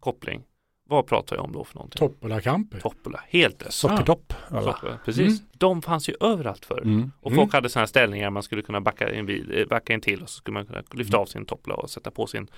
koppling. 0.00 0.42
Vad 0.88 1.06
pratar 1.06 1.36
jag 1.36 1.44
om 1.44 1.52
då 1.52 1.64
för 1.64 1.74
någonting? 1.74 1.98
Toppolakamper. 1.98 2.80
Toppola, 2.80 3.20
helt 3.28 3.66
rätt. 3.66 3.72
Sockertopp. 3.72 4.32
Toppola, 4.48 4.98
Precis. 5.04 5.40
Mm. 5.40 5.50
De 5.52 5.82
fanns 5.82 6.08
ju 6.08 6.14
överallt 6.20 6.64
förr. 6.64 6.82
Mm. 6.82 7.10
Och 7.20 7.30
Mm. 7.30 7.36
folk 7.42 7.52
hade 7.52 7.68
sådana 7.68 7.86
ställningar 7.86 8.30
man 8.30 8.42
skulle 8.42 8.62
kunna 8.62 8.80
backa 8.80 9.14
in, 9.14 9.26
bil, 9.26 9.52
eh, 9.58 9.66
backa 9.66 9.92
in 9.94 10.00
till 10.00 10.22
och 10.22 10.28
så 10.28 10.36
skulle 10.36 10.54
man 10.54 10.66
kunna 10.66 10.82
lyfta 10.92 11.16
av 11.18 11.26
sin 11.26 11.44
toppla 11.46 11.74
och 11.74 11.90
sätta 11.90 12.10
på 12.10 12.26
sin 12.26 12.48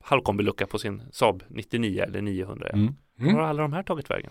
halvkombilucka 0.00 0.66
på 0.66 0.78
sin 0.78 1.02
Saab 1.12 1.42
99 1.48 2.02
eller 2.02 2.22
900. 2.22 2.68
Mm. 2.68 2.94
Var 3.18 3.24
har 3.26 3.32
Mm. 3.32 3.44
alla 3.44 3.62
de 3.62 3.72
här 3.72 3.82
tagit 3.82 4.10
vägen? 4.10 4.30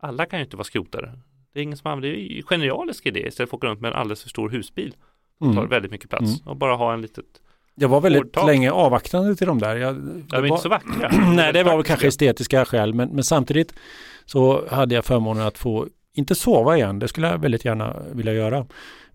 Alla 0.00 0.26
kan 0.26 0.38
ju 0.38 0.44
inte 0.44 0.56
vara 0.56 0.64
skrotare. 0.64 1.18
Det 1.52 1.60
är 1.60 1.62
ingen 1.64 1.76
som 1.76 1.90
använder, 1.90 2.08
det 2.08 2.16
är 2.16 2.28
ju 2.30 2.36
en 2.36 2.42
genialisk 2.42 3.06
idé 3.06 3.26
istället 3.26 3.50
för 3.50 3.56
att 3.56 3.60
åka 3.60 3.66
runt 3.66 3.80
med 3.80 3.88
en 3.92 3.96
alldeles 3.96 4.22
för 4.22 4.28
stor 4.28 4.50
husbil. 4.50 4.94
Tar 5.40 5.46
Mm. 5.50 5.68
väldigt 5.68 5.90
mycket 5.90 6.10
plats 6.10 6.40
Mm. 6.40 6.48
och 6.48 6.56
bara 6.56 6.74
ha 6.76 6.92
en 6.94 7.02
litet, 7.02 7.42
Jag 7.78 7.88
var 7.88 8.00
väldigt 8.00 8.22
Hårdtak. 8.22 8.46
länge 8.46 8.70
avvaktande 8.70 9.36
till 9.36 9.46
de 9.46 9.58
där. 9.58 9.76
Jag, 9.76 9.94
de 9.94 10.24
var- 10.30 10.46
inte 10.46 10.62
så 10.62 10.68
vackra. 10.68 11.08
Nej, 11.34 11.52
det 11.52 11.62
var 11.62 11.76
väl 11.76 11.84
kanske 11.84 12.06
estetiska 12.08 12.64
skäl, 12.64 12.94
men, 12.94 13.08
men 13.08 13.24
samtidigt 13.24 13.72
så 14.24 14.64
hade 14.70 14.94
jag 14.94 15.04
förmånen 15.04 15.46
att 15.46 15.58
få, 15.58 15.86
inte 16.14 16.34
sova 16.34 16.76
igen, 16.76 16.98
det 16.98 17.08
skulle 17.08 17.28
jag 17.28 17.38
väldigt 17.38 17.64
gärna 17.64 17.96
vilja 18.12 18.32
göra, 18.32 18.66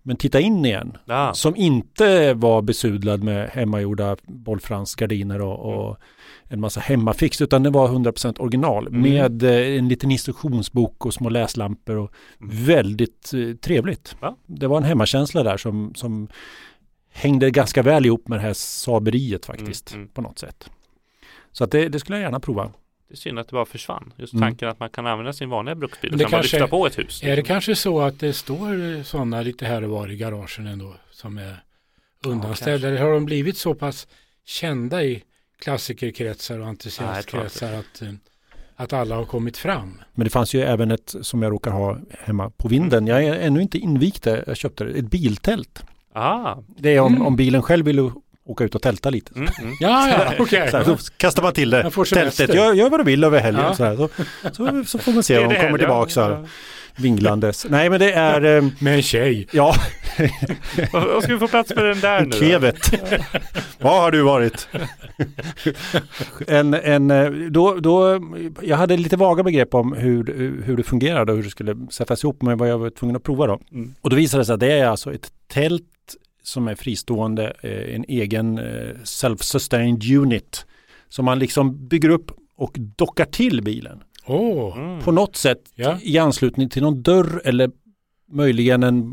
men 0.04 0.16
titta 0.18 0.40
in 0.40 0.66
igen. 0.66 0.98
Ja. 1.06 1.34
Som 1.34 1.56
inte 1.56 2.34
var 2.34 2.62
besudlad 2.62 3.24
med 3.24 3.50
hemmagjorda 3.50 4.16
bollfransgardiner 4.28 5.42
och, 5.42 5.60
och 5.90 5.98
en 6.48 6.60
massa 6.62 6.80
hemmafix, 6.80 7.42
utan 7.42 7.64
det 7.64 7.70
var 7.70 7.88
100% 7.88 8.40
original 8.42 8.88
Mm. 8.88 9.02
med 9.02 9.44
eh, 9.44 9.78
en 9.78 9.88
liten 9.88 10.12
instruktionsbok 10.12 11.06
och 11.06 11.14
små 11.14 11.30
läslampor 11.30 11.96
och 11.98 12.12
Mm. 12.42 12.66
väldigt 12.66 13.32
eh, 13.34 13.56
trevligt. 13.56 14.16
Ja. 14.22 14.38
Det 14.46 14.68
var 14.68 14.78
en 14.78 14.84
hemmakänsla 14.84 15.44
där 15.44 15.58
som, 15.58 15.94
som 15.96 16.28
hängde 17.12 17.52
ganska 17.52 17.82
väl 17.84 18.06
ihop 18.06 18.28
med 18.28 18.38
det 18.40 18.44
här 18.44 18.54
saberiet 18.54 19.46
faktiskt 19.46 19.92
Mm, 19.92 20.02
mm. 20.02 20.14
på 20.14 20.22
något 20.22 20.40
sätt. 20.40 20.70
Så 21.52 21.64
att 21.64 21.72
det, 21.72 21.90
det 21.90 22.00
skulle 22.00 22.18
jag 22.18 22.24
gärna 22.24 22.40
prova. 22.40 22.72
Det 23.08 23.14
är 23.14 23.18
synd 23.18 23.40
att 23.40 23.48
det 23.48 23.54
bara 23.54 23.66
försvann. 23.66 24.14
Just 24.18 24.34
Mm. 24.34 24.42
tanken 24.42 24.70
att 24.70 24.80
man 24.80 24.90
kan 24.90 25.08
använda 25.08 25.34
sin 25.34 25.50
vanliga 25.50 25.76
bruksbil 25.76 26.12
och 26.12 26.18
det 26.18 26.24
kanske- 26.26 26.58
lyfta 26.58 26.68
på 26.68 26.86
ett 26.88 27.00
hus. 27.00 27.24
Är 27.24 27.36
det 27.36 27.42
kanske 27.42 27.76
så 27.76 28.02
att 28.02 28.20
det 28.20 28.34
står 28.34 29.04
sådana 29.04 29.42
lite 29.42 29.66
här 29.66 29.84
och 29.84 29.90
var 29.90 30.12
i 30.12 30.18
garagen 30.18 30.68
ändå 30.68 30.96
som 31.12 31.38
är 31.38 31.64
undanställda? 32.26 32.88
Eller 32.88 33.02
har 33.02 33.12
de 33.14 33.26
blivit 33.26 33.58
så 33.58 33.76
pass 33.76 34.08
kända 34.46 35.04
i 35.04 35.24
klassikerkretsar 35.60 36.60
och 36.60 36.68
entusiastkretsar 36.68 37.74
att, 37.74 38.02
eh, 38.02 38.10
att 38.76 38.94
alla 38.94 39.16
har 39.16 39.26
kommit 39.26 39.58
fram? 39.58 40.02
Men 40.14 40.24
det 40.24 40.30
fanns 40.30 40.54
ju 40.56 40.62
även 40.62 40.92
ett 40.92 41.16
som 41.22 41.42
jag 41.42 41.52
råkar 41.52 41.72
ha 41.72 41.98
hemma 42.20 42.50
på 42.50 42.68
vinden. 42.68 43.08
Jag 43.08 43.24
är 43.24 43.34
ännu 43.40 43.62
inte 43.62 43.78
invigt 43.78 44.24
det. 44.24 44.44
Jag 44.48 44.58
köpte 44.58 44.84
det. 44.84 44.92
Ett 45.00 45.12
biltält. 45.12 45.84
Ah, 46.14 46.56
Det 46.78 46.96
är 46.96 47.00
om, 47.00 47.14
Mm. 47.16 47.28
om 47.28 47.36
bilen 47.36 47.62
själv 47.62 47.86
vill 47.86 48.12
åka 48.46 48.64
ut 48.64 48.76
och 48.76 48.82
tälta 48.82 49.10
lite. 49.10 49.32
mm, 49.36 49.48
mm. 49.62 49.76
Ja, 49.80 50.10
ja, 50.10 50.34
okej. 50.40 50.72
Så 50.72 50.78
här, 50.78 50.86
då 50.86 50.98
kastar 51.18 51.44
man 51.44 51.54
till 51.54 51.70
det. 51.70 51.92
Tältet. 52.14 52.54
Gör, 52.54 52.74
gör 52.74 52.90
vad 52.90 53.00
du 53.00 53.04
vill 53.04 53.24
över 53.24 53.40
helgen. 53.40 53.64
Ja. 53.68 53.76
Så, 53.76 53.84
här. 53.84 53.96
Så, 53.96 54.10
så, 54.54 54.84
så 54.86 54.98
får 54.98 55.12
man 55.12 55.24
se 55.24 55.38
om 55.40 55.50
de 55.50 55.56
kommer 55.56 55.78
tillbaka 55.78 56.10
så 56.12 56.22
här, 56.22 56.48
vinglandes. 56.96 57.66
Nej 57.70 57.90
men 57.90 58.00
det 58.00 58.12
är, 58.14 58.58
eh, 58.58 58.64
Med 58.80 58.96
en 58.96 59.02
tjej. 59.02 59.48
ja, 59.52 59.76
Vad 60.94 61.24
ska 61.24 61.34
vi 61.34 61.40
få 61.40 61.48
plats 61.48 61.76
med 61.76 61.86
den 61.86 62.00
där 62.00 62.22
nu 62.26 62.32
kevet. 62.32 62.78
Var 63.80 64.02
har 64.02 64.12
du 64.12 64.22
varit? 64.22 64.68
en, 66.48 66.74
en, 66.74 67.12
eh, 67.12 67.30
då, 67.32 67.76
då, 67.76 68.20
jag 68.62 68.78
hade 68.78 68.98
lite 68.98 69.18
vaga 69.18 69.44
begrepp 69.44 69.74
om 69.74 69.94
hur, 69.94 70.24
hur 70.66 70.78
det 70.78 70.84
fungerade 70.84 71.32
och 71.32 71.36
hur 71.38 71.44
det 71.44 71.50
skulle 71.50 71.76
sättas 71.92 72.24
ihop 72.24 72.42
men 72.42 72.58
vad 72.58 72.70
jag 72.70 72.78
var 72.78 72.90
tvungen 72.90 73.16
att 73.16 73.24
prova 73.24 73.48
då. 73.48 73.60
Mm. 73.72 73.94
Och 74.02 74.10
då 74.10 74.16
visade 74.16 74.42
det 74.42 74.46
sig 74.46 74.54
att 74.54 74.60
det 74.60 74.72
är 74.72 74.86
alltså 74.88 75.14
ett 75.14 75.32
tält 75.54 75.84
som 76.44 76.68
är 76.68 76.76
fristående, 76.76 77.54
eh, 77.62 77.96
en 77.96 78.06
egen 78.08 78.58
eh, 78.60 78.96
self-sustained 79.04 80.18
unit 80.18 80.66
som 81.10 81.26
man 81.26 81.40
liksom 81.40 81.88
bygger 81.88 82.10
upp 82.10 82.32
och 82.56 82.76
dockar 82.78 83.26
till 83.26 83.62
bilen 83.64 84.04
Åh, 84.26 84.78
Mm. 84.78 85.02
på 85.02 85.12
något 85.12 85.36
sätt 85.36 85.62
Ja. 85.76 85.98
i 86.02 86.18
anslutning 86.18 86.70
till 86.70 86.82
någon 86.82 87.02
dörr 87.02 87.42
eller 87.46 87.72
möjligen 88.32 88.84
en 88.84 89.04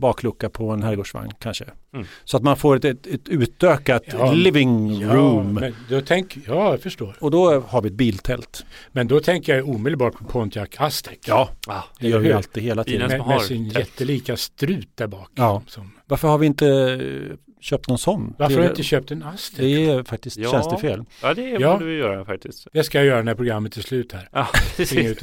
baklucka 0.00 0.50
på 0.50 0.70
en 0.70 0.82
herrgårdsvagn 0.82 1.30
kanske. 1.38 1.64
Mm. 1.94 2.06
Så 2.24 2.36
att 2.36 2.42
man 2.42 2.56
får 2.56 2.76
ett, 2.76 2.84
ett, 2.84 3.06
ett 3.06 3.28
utökat 3.28 4.02
Ja, 4.12 4.32
living 4.32 5.00
ja, 5.00 5.14
room. 5.14 5.54
men 5.54 5.74
då 5.88 6.00
tänk, 6.00 6.38
ja, 6.46 6.70
jag 6.70 6.80
förstår. 6.80 7.16
Och 7.20 7.30
då 7.30 7.60
har 7.60 7.82
vi 7.82 7.88
ett 7.88 7.94
biltält. 7.94 8.64
Men 8.92 9.08
då 9.08 9.20
tänker 9.20 9.56
jag 9.56 9.68
omedelbart 9.68 10.14
på 10.18 10.24
Pontiac 10.24 10.68
Aztec. 10.76 11.18
Ja, 11.26 11.50
Ah, 11.66 11.82
det 12.00 12.08
gör 12.08 12.18
vi 12.18 12.32
alltid 12.32 12.62
hela 12.62 12.84
tiden. 12.84 13.08
Med, 13.08 13.20
har 13.20 13.34
med 13.34 13.42
sin 13.42 13.70
tält. 13.70 13.78
jättelika 13.88 14.36
strut 14.36 14.88
där 14.94 15.06
bak. 15.06 15.30
Ja. 15.34 15.62
Som, 15.66 15.90
Varför 16.06 16.28
har 16.28 16.38
vi 16.38 16.46
inte 16.46 16.66
eh, 16.68 17.36
köpt 17.60 17.88
någon 17.88 17.98
sån? 17.98 18.34
varför 18.38 18.54
har 18.56 18.62
du 18.62 18.68
inte 18.70 18.82
köpt 18.82 19.10
en 19.10 19.22
Aztec? 19.22 19.58
Det 19.58 19.84
är 19.90 20.02
faktiskt 20.02 20.36
Ja. 20.36 20.50
tjänstefel. 20.50 21.04
ja, 21.22 21.34
det 21.34 21.42
Ja. 21.48 21.72
borde 21.72 21.84
vi 21.84 21.96
göra 21.96 22.24
faktiskt. 22.24 22.66
Det 22.72 22.84
ska 22.84 22.98
jag 22.98 23.06
göra 23.06 23.22
när 23.22 23.34
programmet 23.34 23.76
är 23.76 23.80
slut 23.80 24.12
här. 24.12 24.28
Ja, 24.32 24.48
precis. 24.76 25.18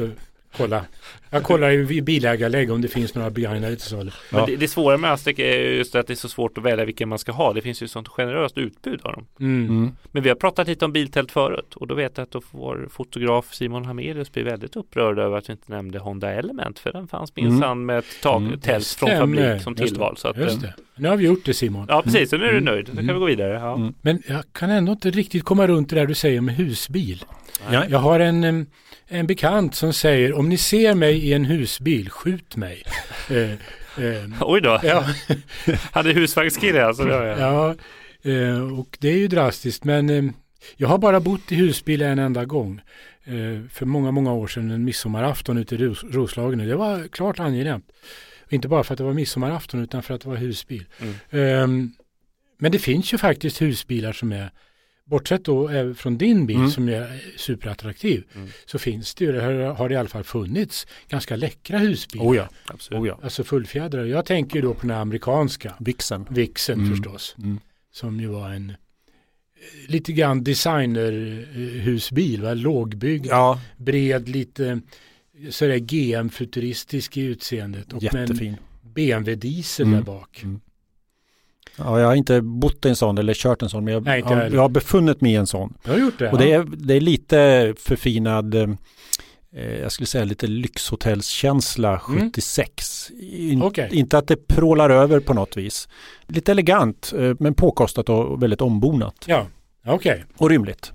Och 0.59 0.65
kolla. 0.69 0.85
Jag 1.31 1.43
kollar 1.43 1.91
i 1.91 2.01
bilägarlägg 2.01 2.71
om 2.71 2.81
det 2.81 2.87
finns 2.87 3.15
några 3.15 3.29
begagnade 3.29 3.75
till 3.75 3.85
salu. 3.85 4.11
Men 4.31 4.39
Ja. 4.39 4.45
det, 4.45 4.55
det 4.55 4.67
svåra 4.67 4.97
med 4.97 5.11
Aztec 5.11 5.39
är 5.39 5.59
just 5.59 5.95
att 5.95 6.07
det 6.07 6.13
är 6.13 6.15
så 6.15 6.29
svårt 6.29 6.57
att 6.57 6.63
välja 6.63 6.85
vilken 6.85 7.09
man 7.09 7.19
ska 7.19 7.31
ha. 7.31 7.53
Det 7.53 7.61
finns 7.61 7.83
ju 7.83 7.87
sånt 7.87 8.07
generöst 8.07 8.57
utbud 8.57 8.99
av 9.03 9.13
dem. 9.13 9.25
Mm. 9.39 9.69
Mm. 9.69 9.91
Men 10.11 10.23
vi 10.23 10.29
har 10.29 10.35
pratat 10.35 10.67
lite 10.67 10.85
om 10.85 10.91
biltält 10.93 11.31
förut 11.31 11.75
och 11.75 11.87
då 11.87 11.95
vet 11.95 12.17
jag 12.17 12.23
att 12.23 12.31
då 12.31 12.41
vår 12.51 12.87
fotograf 12.91 13.53
Simon 13.53 13.85
Hamelius 13.85 14.31
blir 14.31 14.43
väldigt 14.43 14.75
upprörd 14.75 15.19
över 15.19 15.37
att 15.37 15.49
vi 15.49 15.53
inte 15.53 15.71
nämnde 15.71 15.99
Honda 15.99 16.31
Element 16.31 16.79
för 16.79 16.91
den 16.91 17.07
fanns 17.07 17.35
minsann 17.35 17.85
med 17.85 17.99
ett 17.99 18.21
tag, 18.21 18.41
Mm. 18.41 18.59
tält 18.59 18.87
från 18.87 19.09
fabrik 19.17 19.61
som 19.61 19.75
tillval. 19.75 20.17
Så 20.17 20.27
att, 20.27 20.37
Just 20.37 20.55
eh, 20.55 20.61
det. 20.61 20.73
Nu 20.95 21.09
har 21.09 21.17
vi 21.17 21.25
gjort 21.25 21.45
det 21.45 21.53
Simon. 21.53 21.85
Ja 21.89 22.01
precis, 22.01 22.29
så 22.29 22.37
nu 22.37 22.43
är 22.45 22.51
du 22.51 22.57
Mm. 22.57 22.63
nöjd. 22.73 22.85
Då 22.85 22.91
kan 22.91 22.99
Mm. 23.03 23.15
vi 23.15 23.19
gå 23.19 23.25
vidare. 23.25 23.53
Ja. 23.53 23.75
Mm. 23.75 23.93
Men 24.01 24.21
jag 24.27 24.43
kan 24.51 24.69
ändå 24.69 24.91
inte 24.91 25.11
riktigt 25.11 25.43
komma 25.43 25.67
runt 25.67 25.89
det 25.89 25.95
där 25.95 26.05
du 26.05 26.13
säger 26.15 26.41
med 26.41 26.55
husbil. 26.55 27.23
Ja. 27.71 27.85
Jag 27.89 27.99
har 27.99 28.19
en, 28.19 28.65
en 29.09 29.27
bekant 29.27 29.75
som 29.75 29.93
säger 29.93 30.33
om 30.33 30.49
ni 30.49 30.57
ser 30.57 30.95
mig 30.95 31.17
i 31.17 31.33
en 31.33 31.45
husbil, 31.45 32.09
skjut 32.09 32.55
mig. 32.55 32.83
eh, 33.29 33.51
eh, 34.05 34.29
Oj 34.41 34.61
då, 34.61 34.79
ja, 34.83 35.05
är 35.93 36.13
husvagnskille 36.13 36.85
alltså. 36.85 37.03
Det 37.03 37.37
ja 37.39 37.75
eh, 38.31 38.79
och 38.79 38.97
det 38.99 39.09
är 39.09 39.17
ju 39.17 39.27
drastiskt 39.27 39.83
men 39.83 40.09
eh, 40.09 40.23
jag 40.77 40.87
har 40.87 40.97
bara 40.97 41.19
bott 41.19 41.51
i 41.51 41.55
husbil 41.55 42.01
en 42.01 42.19
enda 42.19 42.45
gång. 42.45 42.81
Eh, 43.23 43.69
för 43.69 43.85
många, 43.85 44.11
många 44.11 44.33
år 44.33 44.47
sedan 44.47 44.71
en 44.71 44.83
midsommarafton 44.85 45.57
ute 45.57 45.75
i 45.75 45.77
Ros- 45.77 46.11
Roslagen. 46.11 46.67
Det 46.67 46.75
var 46.75 47.07
klart 47.07 47.39
angenämt. 47.39 47.91
Inte 48.49 48.67
bara 48.67 48.83
för 48.83 48.93
att 48.93 48.97
det 48.97 49.03
var 49.03 49.13
midsommarafton 49.13 49.83
utan 49.83 50.03
för 50.03 50.13
att 50.13 50.21
det 50.21 50.29
var 50.29 50.35
husbil. 50.35 50.85
Mm. 50.99 51.13
Ehm, 51.29 51.91
men 52.57 52.71
det 52.71 52.79
finns 52.79 53.13
ju 53.13 53.17
faktiskt 53.17 53.61
husbilar 53.61 54.13
som 54.13 54.31
är, 54.31 54.51
bortsett 55.09 55.45
då 55.45 55.69
eh, 55.69 55.93
från 55.93 56.17
din 56.17 56.45
bil 56.45 56.55
Mm. 56.55 56.69
som 56.71 56.89
är 56.89 57.21
superattraktiv, 57.37 58.23
Mm. 58.35 58.47
så 58.65 58.79
finns 58.79 59.15
det 59.15 59.25
ju, 59.25 59.31
det 59.31 59.41
har, 59.41 59.53
har 59.53 59.89
det 59.89 59.93
i 59.95 59.97
alla 59.97 60.09
fall 60.09 60.23
funnits, 60.23 60.87
ganska 61.09 61.35
läckra 61.35 61.77
husbilar. 61.77 62.25
Oh 62.25 62.35
ja, 62.35 62.49
Absolut. 62.67 63.01
oh 63.01 63.07
ja. 63.07 63.19
Alltså 63.23 63.43
fullfjädrade. 63.43 64.07
Jag 64.07 64.25
tänker 64.25 64.55
ju 64.55 64.61
då 64.61 64.73
på 64.73 64.87
den 64.87 64.97
amerikanska, 64.97 65.73
Vixen. 65.79 66.25
Vixen 66.29 66.79
Mm. 66.79 66.91
förstås, 66.91 67.35
Mm. 67.37 67.59
som 67.91 68.19
ju 68.19 68.27
var 68.27 68.49
en 68.49 68.69
eh, 68.69 68.75
lite 69.87 70.13
grann 70.13 70.43
designerhusbil, 70.43 72.41
va? 72.41 72.53
lågbyggd, 72.53 73.25
Ja, 73.25 73.61
bred, 73.77 74.29
lite 74.29 74.81
sådär 75.49 75.77
GM-futuristisk 75.77 77.17
i 77.17 77.21
utseendet 77.21 77.93
och 77.93 78.03
med 78.03 78.15
en 78.15 78.21
jättefin. 78.21 78.55
BMW-diesel 78.95 79.85
Mm. 79.85 79.97
där 79.97 80.05
bak. 80.05 80.43
Mm. 81.79 81.93
Ja, 81.93 81.99
jag 81.99 82.07
har 82.07 82.15
inte 82.15 82.41
bott 82.41 82.85
i 82.85 82.89
en 82.89 82.95
sån 82.95 83.17
eller 83.17 83.33
kört 83.33 83.61
en 83.61 83.69
sån, 83.69 83.83
men 83.83 83.93
jag, 83.93 84.05
Nej, 84.05 84.21
har, 84.21 84.49
jag 84.53 84.61
har 84.61 84.69
befunnit 84.69 85.21
mig 85.21 85.31
i 85.31 85.35
en 85.35 85.47
sån. 85.47 85.73
Jag 85.83 85.91
har 85.91 85.99
gjort 85.99 86.19
det. 86.19 86.31
Och 86.31 86.41
ja. 86.41 86.45
det 86.45 86.51
är, 86.51 86.65
det 86.77 86.93
är 86.93 87.01
lite 87.01 87.73
förfinad, 87.77 88.55
eh, 88.55 88.69
jag 89.81 89.91
skulle 89.91 90.07
säga 90.07 90.25
lite 90.25 90.47
lyxhotellskänsla 90.47 92.01
Mm. 92.09 92.21
76. 92.31 93.11
In, 93.31 93.61
Okej. 93.63 93.89
Inte 93.91 94.17
att 94.17 94.27
det 94.27 94.47
prålar 94.47 94.89
över 94.89 95.19
på 95.19 95.33
något 95.33 95.57
vis. 95.57 95.87
Lite 96.27 96.51
elegant, 96.51 97.13
eh, 97.17 97.33
men 97.39 97.53
påkostat 97.53 98.09
och 98.09 98.43
väldigt 98.43 98.61
ombonat. 98.61 99.15
Ja, 99.25 99.47
okej. 99.87 100.25
Och 100.37 100.49
rymligt. 100.49 100.91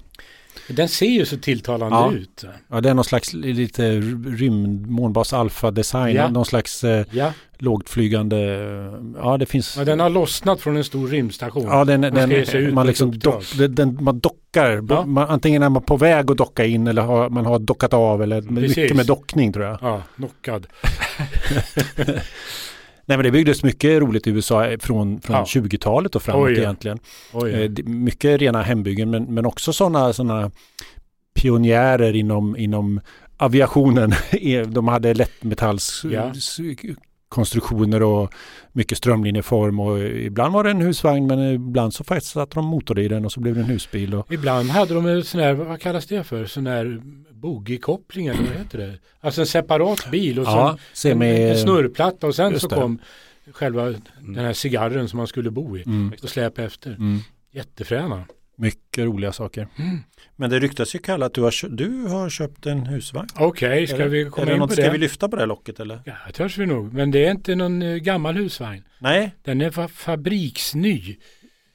Den 0.69 0.89
ser 0.89 1.07
ju 1.07 1.27
så 1.27 1.37
tilltalande 1.37 1.97
Ja. 1.97 2.13
ut. 2.13 2.45
Ja, 2.71 2.81
det 2.81 2.91
är 2.91 2.95
någon 2.95 3.05
slags 3.05 3.33
lite 3.33 3.91
rymd, 4.27 4.87
månbas 4.87 5.33
alfa-design, 5.33 6.17
Ja. 6.17 6.29
någon 6.29 6.45
slags 6.47 6.85
eh, 6.85 7.07
Ja, 7.11 7.33
lågtflygande, 7.59 8.37
eh, 8.37 9.21
ja 9.23 9.37
det 9.37 9.47
finns 9.47 9.77
ja 9.77 9.85
den 9.85 10.01
har 10.01 10.11
lossnat 10.11 10.61
från 10.61 10.77
en 10.77 10.85
stor 10.85 11.09
rymdstation. 11.09 11.63
Ja, 11.67 11.85
den, 11.85 12.01
den, 12.01 12.75
man, 12.75 12.87
liksom 12.87 13.19
dock, 13.19 13.45
den, 13.69 13.99
man 14.05 14.19
dockar. 14.21 14.85
Ja. 14.89 15.07
Man, 15.07 15.29
antingen 15.31 15.63
är 15.63 15.69
man 15.69 15.83
på 15.83 15.97
väg 15.97 16.31
att 16.31 16.37
docka 16.37 16.65
in 16.65 16.87
eller 16.87 17.03
har, 17.03 17.29
man 17.31 17.47
har 17.47 17.59
dockat 17.59 17.95
av 17.95 18.23
eller 18.23 18.43
Precis. 18.43 18.77
mycket 18.77 18.97
med 18.97 19.07
dockning 19.07 19.53
tror 19.53 19.65
jag. 19.67 19.79
Ja, 19.83 20.03
knockad. 20.17 20.67
Nej 23.07 23.19
men 23.19 23.25
det 23.25 23.31
byggdes 23.31 23.63
mycket 23.63 24.03
roligt 24.03 24.27
i 24.27 24.31
USA 24.31 24.67
från, 24.81 25.21
från 25.21 25.37
Ja. 25.37 25.45
20-talet 25.45 26.17
och 26.17 26.23
framåt 26.23 26.47
Oj, 26.47 26.53
ja. 26.53 26.59
egentligen. 26.63 26.99
Oj, 27.33 27.53
Eh, 27.53 27.71
Mycket 27.85 28.41
rena 28.41 28.63
hembyggen 28.63 29.11
men, 29.11 29.25
men 29.25 29.47
också 29.47 29.73
sådana 29.73 30.13
såna 30.13 30.51
pionjärer 31.35 32.17
inom, 32.17 32.57
inom 32.57 33.01
aviationen. 33.37 34.13
De 34.67 34.89
hade 34.89 35.15
lättmetallskonstruktioner 35.15 38.03
och 38.03 38.33
mycket 38.73 38.99
strömlinjeform 38.99 39.81
och 39.81 39.99
ibland 39.99 40.55
var 40.55 40.65
det 40.65 40.71
en 40.71 40.81
husvagn 40.81 41.27
men 41.27 41.55
ibland 41.55 41.95
så 41.95 42.05
faktiskt 42.05 42.33
satte 42.33 42.55
de 42.55 42.65
motor 42.65 42.99
i 42.99 43.09
den 43.09 43.25
och 43.25 43.33
så 43.33 43.41
blev 43.41 43.55
det 43.55 43.61
en 43.61 43.67
husbil. 43.67 44.15
Och, 44.15 44.33
Ibland 44.33 44.71
hade 44.71 44.95
de 44.95 45.07
en 45.07 45.25
sån 45.25 45.41
här, 45.41 45.53
vad 45.53 45.81
kallas 45.81 46.07
det 46.07 46.25
för, 46.25 46.47
sån 46.47 46.67
här 46.67 47.01
bogeykoppling 47.45 48.27
eller 48.27 48.43
vad 48.43 48.53
heter 48.59 48.79
det? 48.79 48.95
Alltså 49.21 49.41
en 49.41 49.47
separat 49.47 50.11
bil 50.11 50.39
och 50.39 50.45
ja, 50.47 50.79
så 50.93 51.09
en, 51.09 51.13
semi... 51.15 51.43
en 51.51 51.59
snurrplatta 51.59 52.27
och 52.27 52.35
sen 52.35 52.61
så 52.61 52.69
det. 52.69 52.75
kom 52.75 52.99
själva 53.53 53.95
den 54.21 54.45
här 54.45 54.53
cigarren 54.53 55.09
som 55.09 55.17
man 55.17 55.27
skulle 55.27 55.51
bo 55.51 55.77
i 55.79 55.83
Mm, 55.83 56.13
och 56.23 56.29
släpa 56.29 56.63
efter. 56.63 56.91
mm. 56.91 57.19
Jättefräna. 57.53 58.25
Mycket 58.57 59.05
roliga 59.05 59.33
saker. 59.33 59.69
Mm. 59.79 59.99
Men 60.37 60.51
det 60.51 60.59
ryktas 60.59 60.95
ju 60.95 60.99
Kalle 60.99 61.27
att 61.27 61.35
du 61.35 61.41
har, 61.43 61.69
du 61.69 62.03
har 62.07 62.31
köpt 62.31 62.67
en 62.67 62.87
husvagn. 62.87 63.29
Okej, 63.37 63.87
ska 63.87 63.97
Är 63.97 64.01
det- 64.01 64.09
vi 64.09 64.25
komma 64.31 64.53
in 64.53 64.59
något, 64.59 64.69
på 64.71 64.75
Ska 64.75 64.85
det? 64.85 64.91
vi 64.91 64.99
lyfta 64.99 65.29
på 65.29 65.37
det 65.37 65.47
locket 65.47 65.81
eller? 65.81 66.01
Ja, 66.05 66.13
det 66.27 66.33
törs 66.33 66.59
vi 66.59 66.67
nog. 66.67 66.93
Men 66.93 67.11
det 67.11 67.25
är 67.27 67.31
inte 67.31 67.55
någon 67.55 67.83
eh, 67.83 67.95
gammal 67.97 68.35
husvagn. 68.37 68.83
Nej. 68.99 69.35
Den 69.43 69.61
är 69.61 69.71
fa- 69.71 69.89
fabriksny. 69.89 71.17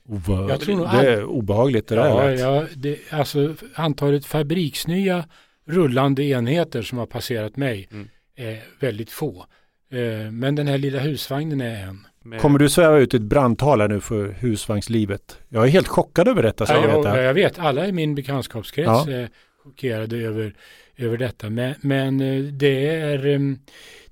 Obehagligt. 0.10 0.50
Jag 0.50 0.62
tror 0.62 0.76
nog 0.76 0.88
det 0.92 1.14
är 1.14 1.24
obehagligt 1.24 1.88
det 1.88 1.96
där 1.96 2.06
Ja, 2.10 2.32
ja 2.32 2.66
det, 2.76 2.98
alltså 3.10 3.56
antalet 3.76 4.26
fabriksnya 4.26 5.26
rullande 5.70 6.24
enheter 6.24 6.82
som 6.82 6.98
har 6.98 7.06
passerat 7.06 7.58
mig 7.58 7.88
Mm. 7.92 8.08
är 8.36 8.60
väldigt 8.80 9.10
få. 9.10 9.46
Eh, 9.92 10.32
Men 10.32 10.56
den 10.56 10.68
här 10.68 10.78
lilla 10.78 11.00
husvagnen 11.00 11.62
är 11.62 11.84
en. 11.84 12.06
Kommer 12.40 12.60
du 12.60 12.70
sväva 12.70 12.98
ut 12.98 13.14
ett 13.14 13.22
brandtal 13.22 13.82
här 13.82 13.88
nu 13.88 14.00
för 14.02 14.36
husvagnslivet? 14.40 15.38
Jag 15.50 15.64
är 15.64 15.68
helt 15.70 15.88
chockad 15.88 16.28
över 16.28 16.44
detta. 16.44 16.66
Så 16.66 16.74
Ja, 16.74 16.82
jag 16.82 16.92
jag, 16.92 17.04
vet 17.14 17.24
jag 17.26 17.34
vet, 17.34 17.60
alla 17.60 17.88
i 17.88 17.92
min 17.92 18.16
bekantskapskrets 18.16 18.88
Ja. 18.88 19.12
är 19.12 19.30
chockerade 19.64 20.18
över, 20.18 20.54
över 20.98 21.18
detta. 21.18 21.50
Men, 21.50 21.74
men 21.82 22.22
eh, 22.22 22.44
det, 22.44 22.88
är, 22.96 23.18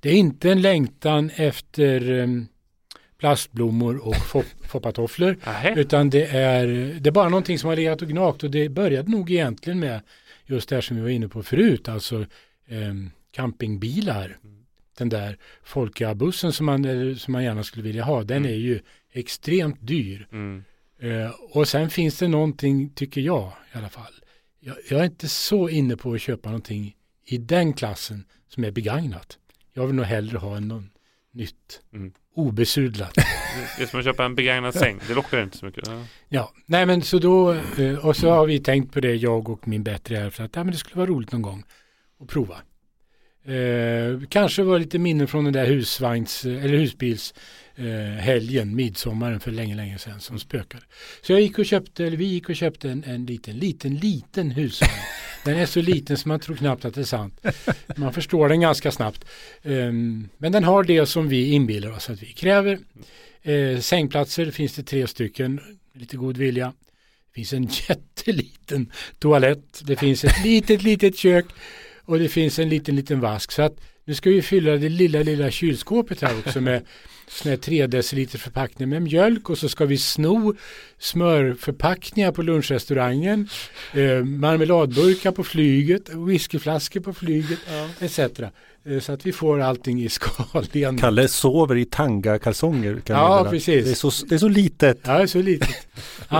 det 0.00 0.08
är 0.08 0.14
inte 0.14 0.50
en 0.50 0.62
längtan 0.62 1.30
efter 1.36 2.28
plastblommor 3.18 4.06
och 4.08 4.14
fop- 4.14 4.54
foppatofflor. 4.68 5.36
Utan 5.76 6.10
det 6.10 6.24
är, 6.26 6.66
det 7.00 7.10
är 7.10 7.12
bara 7.12 7.28
någonting 7.28 7.58
som 7.58 7.68
har 7.68 7.76
legat 7.76 8.02
och 8.02 8.08
gnagt 8.08 8.42
och 8.44 8.50
det 8.50 8.68
började 8.68 9.10
nog 9.10 9.30
egentligen 9.30 9.80
med 9.80 10.00
just 10.48 10.68
det 10.68 10.74
här 10.74 10.80
som 10.80 10.96
vi 10.96 11.02
var 11.02 11.08
inne 11.08 11.28
på 11.28 11.42
förut, 11.42 11.88
alltså 11.88 12.20
eh, 12.66 12.94
campingbilar. 13.30 14.38
Den 14.98 15.08
där 15.08 15.38
Folka-bussen 15.62 16.52
som 16.52 16.66
man, 16.66 17.16
som 17.16 17.32
man 17.32 17.44
gärna 17.44 17.64
skulle 17.64 17.82
vilja 17.84 18.04
ha, 18.04 18.24
den 18.24 18.36
Mm. 18.36 18.50
är 18.50 18.56
ju 18.56 18.80
extremt 19.12 19.76
dyr. 19.86 20.28
Mm. 20.32 20.64
Eh, 21.00 21.30
och 21.50 21.68
sen 21.68 21.90
finns 21.90 22.18
det 22.18 22.28
någonting, 22.28 22.90
tycker 22.90 23.20
jag 23.20 23.52
i 23.74 23.78
alla 23.78 23.88
fall. 23.88 24.12
Jag, 24.60 24.76
jag 24.90 25.00
är 25.00 25.04
inte 25.04 25.28
så 25.28 25.68
inne 25.68 25.96
på 25.96 26.12
att 26.12 26.20
köpa 26.20 26.48
någonting 26.48 26.96
i 27.24 27.38
den 27.38 27.72
klassen 27.72 28.24
som 28.48 28.64
är 28.64 28.70
begagnat. 28.70 29.38
Jag 29.72 29.86
vill 29.86 29.94
nog 29.96 30.04
hellre 30.04 30.38
ha 30.38 30.56
en 30.56 30.68
någon 30.68 30.90
nytt, 31.32 31.82
Mm. 31.92 32.12
Obesudlat. 32.38 33.14
Det 33.76 33.82
är 33.82 33.86
som 33.86 33.98
att 33.98 34.04
köpa 34.04 34.24
en 34.24 34.34
begagnad 34.34 34.74
säng. 34.74 35.00
Det 35.08 35.14
lockar 35.14 35.42
inte 35.42 35.58
så 35.58 35.66
mycket. 35.66 35.86
Ja. 35.86 36.04
Ja, 36.28 36.52
nej 36.66 36.86
men 36.86 37.02
så 37.02 37.18
då, 37.18 37.52
eh, 37.52 38.06
och 38.06 38.16
så 38.16 38.30
har 38.30 38.46
vi 38.46 38.58
tänkt 38.58 38.94
på 38.94 39.00
det, 39.00 39.14
jag 39.14 39.48
och 39.48 39.68
min 39.68 39.82
bättre 39.82 40.16
hälft, 40.16 40.40
att 40.40 40.56
ja, 40.56 40.64
men 40.64 40.72
det 40.72 40.78
skulle 40.78 40.96
vara 40.96 41.10
roligt 41.10 41.32
någon 41.32 41.42
gång 41.42 41.64
att 42.20 42.28
prova. 42.28 42.56
Eh, 43.54 44.20
kanske 44.28 44.62
var 44.62 44.78
lite 44.78 44.98
minnen 44.98 45.28
från 45.28 45.44
den 45.44 45.52
där 45.52 45.66
husvagns, 45.66 46.44
eller 46.44 46.78
husbils 46.78 47.34
eh, 47.78 48.20
helgen, 48.20 48.76
midsommaren 48.76 49.40
för 49.40 49.50
länge, 49.50 49.74
länge 49.74 49.98
sedan 49.98 50.20
som 50.20 50.38
spökade. 50.38 50.84
Så 51.22 51.32
jag 51.32 51.40
gick 51.40 51.58
och 51.58 51.66
köpte, 51.66 52.04
eller 52.04 52.16
vi 52.16 52.24
gick 52.24 52.48
och 52.48 52.56
köpte 52.56 52.90
en, 52.90 53.04
en 53.04 53.26
liten, 53.26 53.58
liten, 53.58 53.94
liten 53.94 54.50
husvagn. 54.50 54.92
Den 55.44 55.58
är 55.58 55.66
så 55.66 55.80
liten 55.80 56.16
så 56.16 56.28
man 56.28 56.40
tror 56.40 56.56
knappt 56.56 56.84
att 56.84 56.94
det 56.94 57.00
är 57.00 57.04
sant. 57.04 57.40
Man 57.96 58.12
förstår 58.12 58.48
den 58.48 58.60
ganska 58.60 58.92
snabbt. 58.92 59.24
Ehm, 59.62 60.28
men 60.38 60.52
den 60.52 60.64
har 60.64 60.84
det 60.84 61.06
som 61.06 61.28
vi 61.28 61.52
inbillar 61.52 61.90
oss 61.90 62.10
att 62.10 62.22
vi 62.22 62.26
kräver. 62.26 62.78
Eh, 63.42 63.78
sängplatser 63.80 64.50
finns 64.50 64.74
det 64.74 64.82
tre 64.82 65.06
stycken, 65.06 65.60
lite 65.92 66.16
god 66.16 66.36
vilja. 66.36 66.72
Det 67.28 67.34
finns 67.34 67.52
en 67.52 67.68
jätteliten 67.88 68.92
toalett, 69.18 69.82
det 69.84 69.96
finns 69.96 70.24
ett 70.24 70.44
litet, 70.44 70.82
litet 70.82 71.16
kök 71.16 71.46
och 72.04 72.18
det 72.18 72.28
finns 72.28 72.58
en 72.58 72.68
liten, 72.68 72.96
liten 72.96 73.20
vask. 73.20 73.52
Så 73.52 73.62
att 73.62 73.80
nu 74.08 74.14
ska 74.14 74.30
vi 74.30 74.42
fylla 74.42 74.76
det 74.76 74.88
lilla, 74.88 75.22
lilla 75.22 75.50
kylskåpet 75.50 76.22
här 76.22 76.38
också 76.38 76.60
med 76.60 76.82
såna 77.28 77.50
här 77.50 77.56
3 77.56 77.86
deciliter 77.86 78.38
förpackningar 78.38 78.88
med 78.88 79.02
mjölk 79.02 79.50
och 79.50 79.58
så 79.58 79.68
ska 79.68 79.84
vi 79.84 79.98
sno 79.98 80.54
smörförpackningar 80.98 82.32
på 82.32 82.42
lunchrestaurangen, 82.42 83.48
eh, 83.94 84.24
marmeladburkar 84.24 85.32
på 85.32 85.44
flyget, 85.44 86.08
whiskyflaskor 86.14 87.00
på 87.00 87.14
flyget 87.14 87.58
etc. 88.00 88.20
Eh, 88.90 89.00
så 89.00 89.12
att 89.12 89.26
vi 89.26 89.32
får 89.32 89.60
allting 89.60 90.02
i 90.02 90.08
skal 90.08 90.64
igen. 90.72 90.98
Kalle 90.98 91.28
sover 91.28 91.76
i 91.76 91.84
tanga-kalsonger. 91.84 93.00
kan 93.04 93.16
jag 93.16 93.24
Ja, 93.24 93.28
meddela. 93.30 93.50
precis. 93.50 93.84
Det 93.84 93.90
är, 93.90 93.94
så, 94.10 94.26
det 94.26 94.34
är 94.34 94.38
så 94.38 94.48
litet. 94.48 94.98
Ja, 95.06 95.26
så 95.26 95.38
litet. 95.42 95.68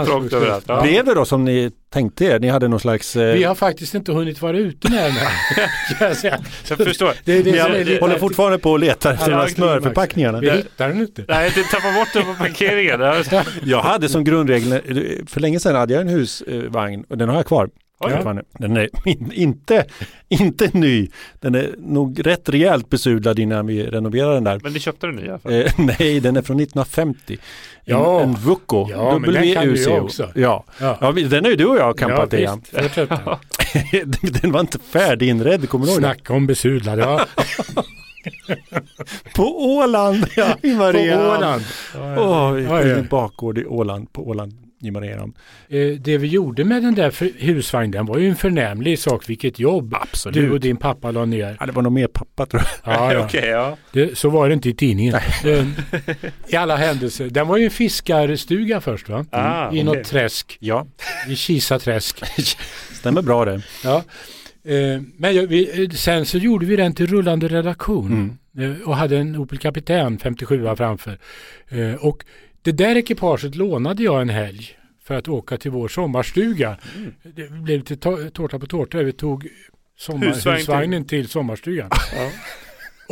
Trångt 0.07 0.33
överallt. 0.33 0.65
Ja. 0.69 0.83
Blev 0.83 1.05
det 1.05 1.15
då 1.15 1.25
som 1.25 1.45
ni 1.45 1.71
tänkte 1.93 2.25
er? 2.25 2.39
Ni 2.41 2.49
hade 2.49 2.69
någon 2.69 2.81
slags... 2.81 3.17
Eh, 3.17 3.35
Vi 3.35 3.45
har 3.45 3.55
faktiskt 3.55 3.95
inte 3.95 4.13
hunnit 4.13 4.43
vara 4.43 4.59
ute 4.59 4.91
med 4.91 5.05
den 5.05 5.13
här. 5.13 5.31
jag. 6.25 6.39
Jag 6.69 6.79
förstår. 6.79 7.13
Det 7.25 7.33
är 7.33 7.43
det 7.43 7.59
är 7.59 7.63
har- 7.63 7.85
lite- 7.85 8.01
håller 8.01 8.19
fortfarande 8.19 8.59
på 8.59 8.71
och 8.71 8.79
letar 8.79 9.13
efter 9.15 9.31
de 9.31 9.37
här 9.37 9.47
smörförpackningarna. 9.47 10.41
Vi 10.41 10.51
hittar 10.51 10.89
den 10.89 11.01
inte. 11.01 11.25
Nej, 11.29 11.53
du 11.55 11.65
tappar 11.65 11.95
bort 11.99 12.09
den 12.13 12.23
på 12.25 12.35
parkeringen. 12.35 13.01
Ja. 13.31 13.45
Jag 13.65 13.81
hade 13.83 14.09
som 14.09 14.25
grundregel, 14.25 14.81
för 15.27 15.41
länge 15.41 15.61
sedan 15.61 15.75
hade 15.77 15.93
jag 15.95 16.01
en 16.03 16.09
husvagn 16.09 17.05
och 17.09 17.19
den 17.19 17.29
har 17.29 17.37
jag 17.37 17.47
kvar. 17.47 17.71
Oj. 18.01 18.43
Den 18.59 18.77
är 18.77 18.89
in, 19.09 19.33
inte, 19.33 19.85
inte 20.29 20.71
ny. 20.73 21.09
Den 21.41 21.55
är 21.55 21.75
nog 21.79 22.27
rätt 22.27 22.49
rejält 22.49 22.91
besudlad 22.91 23.39
innan 23.39 23.67
vi 23.67 23.87
renoverade 23.87 24.35
den 24.35 24.45
där. 24.45 24.61
Men 24.63 24.73
ni 24.73 24.81
köpte 24.81 25.07
den 25.07 25.17
nya. 25.17 25.35
Eh, 25.35 25.73
nej, 25.99 26.21
den 26.21 26.37
är 26.37 26.43
från 26.43 26.61
1950. 26.61 27.33
En, 27.33 27.39
Ja. 27.85 28.21
en 28.21 28.35
Vucco. 28.35 28.89
Ja, 28.91 29.19
men 29.19 29.35
den 29.35 29.55
kan 29.55 29.69
du 29.69 29.77
ju 29.77 30.01
också. 30.01 30.31
Ja. 30.35 30.65
Ja. 30.81 30.99
Ja, 31.01 31.13
den 31.13 31.45
har 31.45 31.51
ju 31.51 31.57
du 31.57 31.65
och 31.67 31.77
jag 31.79 31.99
campat 31.99 32.35
i. 32.35 32.43
ja. 32.43 32.59
Fortsätt. 32.83 33.11
den 34.43 34.53
var 34.53 34.61
inte 34.61 34.79
färdiginredd, 34.79 35.69
kommer 35.69 35.87
du 35.87 35.93
ihåg? 35.93 36.01
Snacka 36.01 36.35
om 36.35 36.47
besudlad. 36.47 36.99
Ja, 36.99 37.27
På 39.37 39.65
Åland 39.77 40.27
ja, 40.37 40.57
i 40.63 40.71
på 40.71 40.77
Mariehamn. 40.77 41.27
Åland. 41.27 41.63
På 41.93 42.59
ja. 42.61 42.81
en 42.81 43.07
bakgård 43.07 43.59
i 43.59 43.67
Åland, 43.67 44.13
på 44.13 44.29
Åland 44.29 44.53
i 44.81 44.91
Mariehamn. 44.91 45.33
Eh, 45.69 45.87
Det 46.01 46.19
vi 46.19 46.27
gjorde 46.29 46.65
med 46.65 46.83
den 46.83 46.95
där 46.95 47.15
husvagnen 47.45 48.07
var 48.07 48.19
ju 48.19 48.29
en 48.29 48.37
förnämlig 48.37 48.99
sak. 48.99 49.29
Vilket 49.31 49.59
jobb 49.59 49.95
Absolut. 50.01 50.35
du 50.35 50.51
och 50.51 50.61
din 50.61 50.77
pappa 50.77 51.11
la 51.11 51.25
ner. 51.25 51.57
Ja, 51.61 51.67
det 51.67 51.73
var 51.73 51.83
nog 51.83 51.93
mer 51.93 52.07
pappa 52.07 52.47
tror 52.47 52.63
jag. 52.85 52.95
Ja, 52.95 53.13
ja. 53.13 53.21
Okej, 53.25 53.49
ja. 53.49 53.77
Det, 53.93 54.19
så 54.19 54.31
var 54.31 54.49
det 54.49 54.55
inte 54.55 54.69
i 54.69 54.75
tidningen. 54.75 55.15
I 56.49 56.57
alla 56.57 56.77
händelser. 56.77 57.29
Den 57.31 57.49
var 57.49 57.57
ju 57.57 57.65
en 57.65 57.71
fiskarstuga 57.71 58.81
först 58.81 59.09
va? 59.09 59.25
Ah, 59.31 59.67
I 59.67 59.69
okej. 59.69 59.85
något 59.85 60.05
träsk. 60.05 60.57
Ja, 60.61 60.87
I 61.29 61.37
Kisa 61.37 61.79
träsk. 61.79 62.23
stämmer 62.93 63.23
bra 63.23 63.45
det. 63.45 63.63
Ja. 63.85 64.05
Eh, 64.65 65.01
Men 65.17 65.47
vi, 65.49 65.83
eh, 65.85 65.91
sen 65.91 66.27
så 66.27 66.39
gjorde 66.39 66.67
vi 66.67 66.77
den 66.77 66.95
till 66.95 67.07
rullande 67.07 67.49
redaktion. 67.49 68.39
Mm. 68.57 68.83
Och 68.85 68.97
hade 68.97 69.19
en 69.19 69.37
Opel 69.37 69.59
Kapitän 69.59 70.19
57 70.19 70.75
framför. 70.77 71.19
Eh, 71.69 71.95
Och 71.95 72.25
det 72.69 72.85
där 72.85 72.97
ekipaget 72.97 73.55
lånade 73.55 74.03
jag 74.03 74.23
en 74.23 74.29
helg 74.29 74.71
för 75.05 75.15
att 75.15 75.29
åka 75.29 75.57
till 75.57 75.71
vår 75.71 75.89
sommarstuga. 75.89 76.79
Mm. 76.97 77.15
Det 77.23 77.51
blev 77.51 77.79
lite 77.79 77.97
tårta 78.31 78.59
på 78.59 78.67
tårta. 78.67 78.99
Vi 79.03 79.13
tog 79.13 79.49
sommar, 79.99 80.27
Husvagn 80.27 80.43
till- 80.43 80.61
husvagnen 80.61 81.05
till 81.05 81.29
sommarstugan. 81.29 81.91
Ja. 82.17 82.31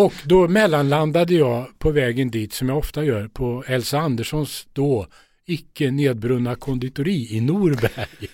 Och 0.05 0.13
då 0.25 0.49
mellanlandade 0.49 1.35
jag 1.35 1.79
på 1.79 1.91
vägen 1.91 2.31
dit 2.31 2.53
som 2.53 2.69
jag 2.69 2.79
ofta 2.79 3.05
gör 3.05 3.29
på 3.29 3.65
Elsa 3.67 3.99
Anderssons 3.99 4.67
då 4.73 5.07
icke 5.47 5.91
nedbrunna 5.91 6.55
konditori 6.55 7.29
i 7.37 7.41
Norberg. 7.41 8.07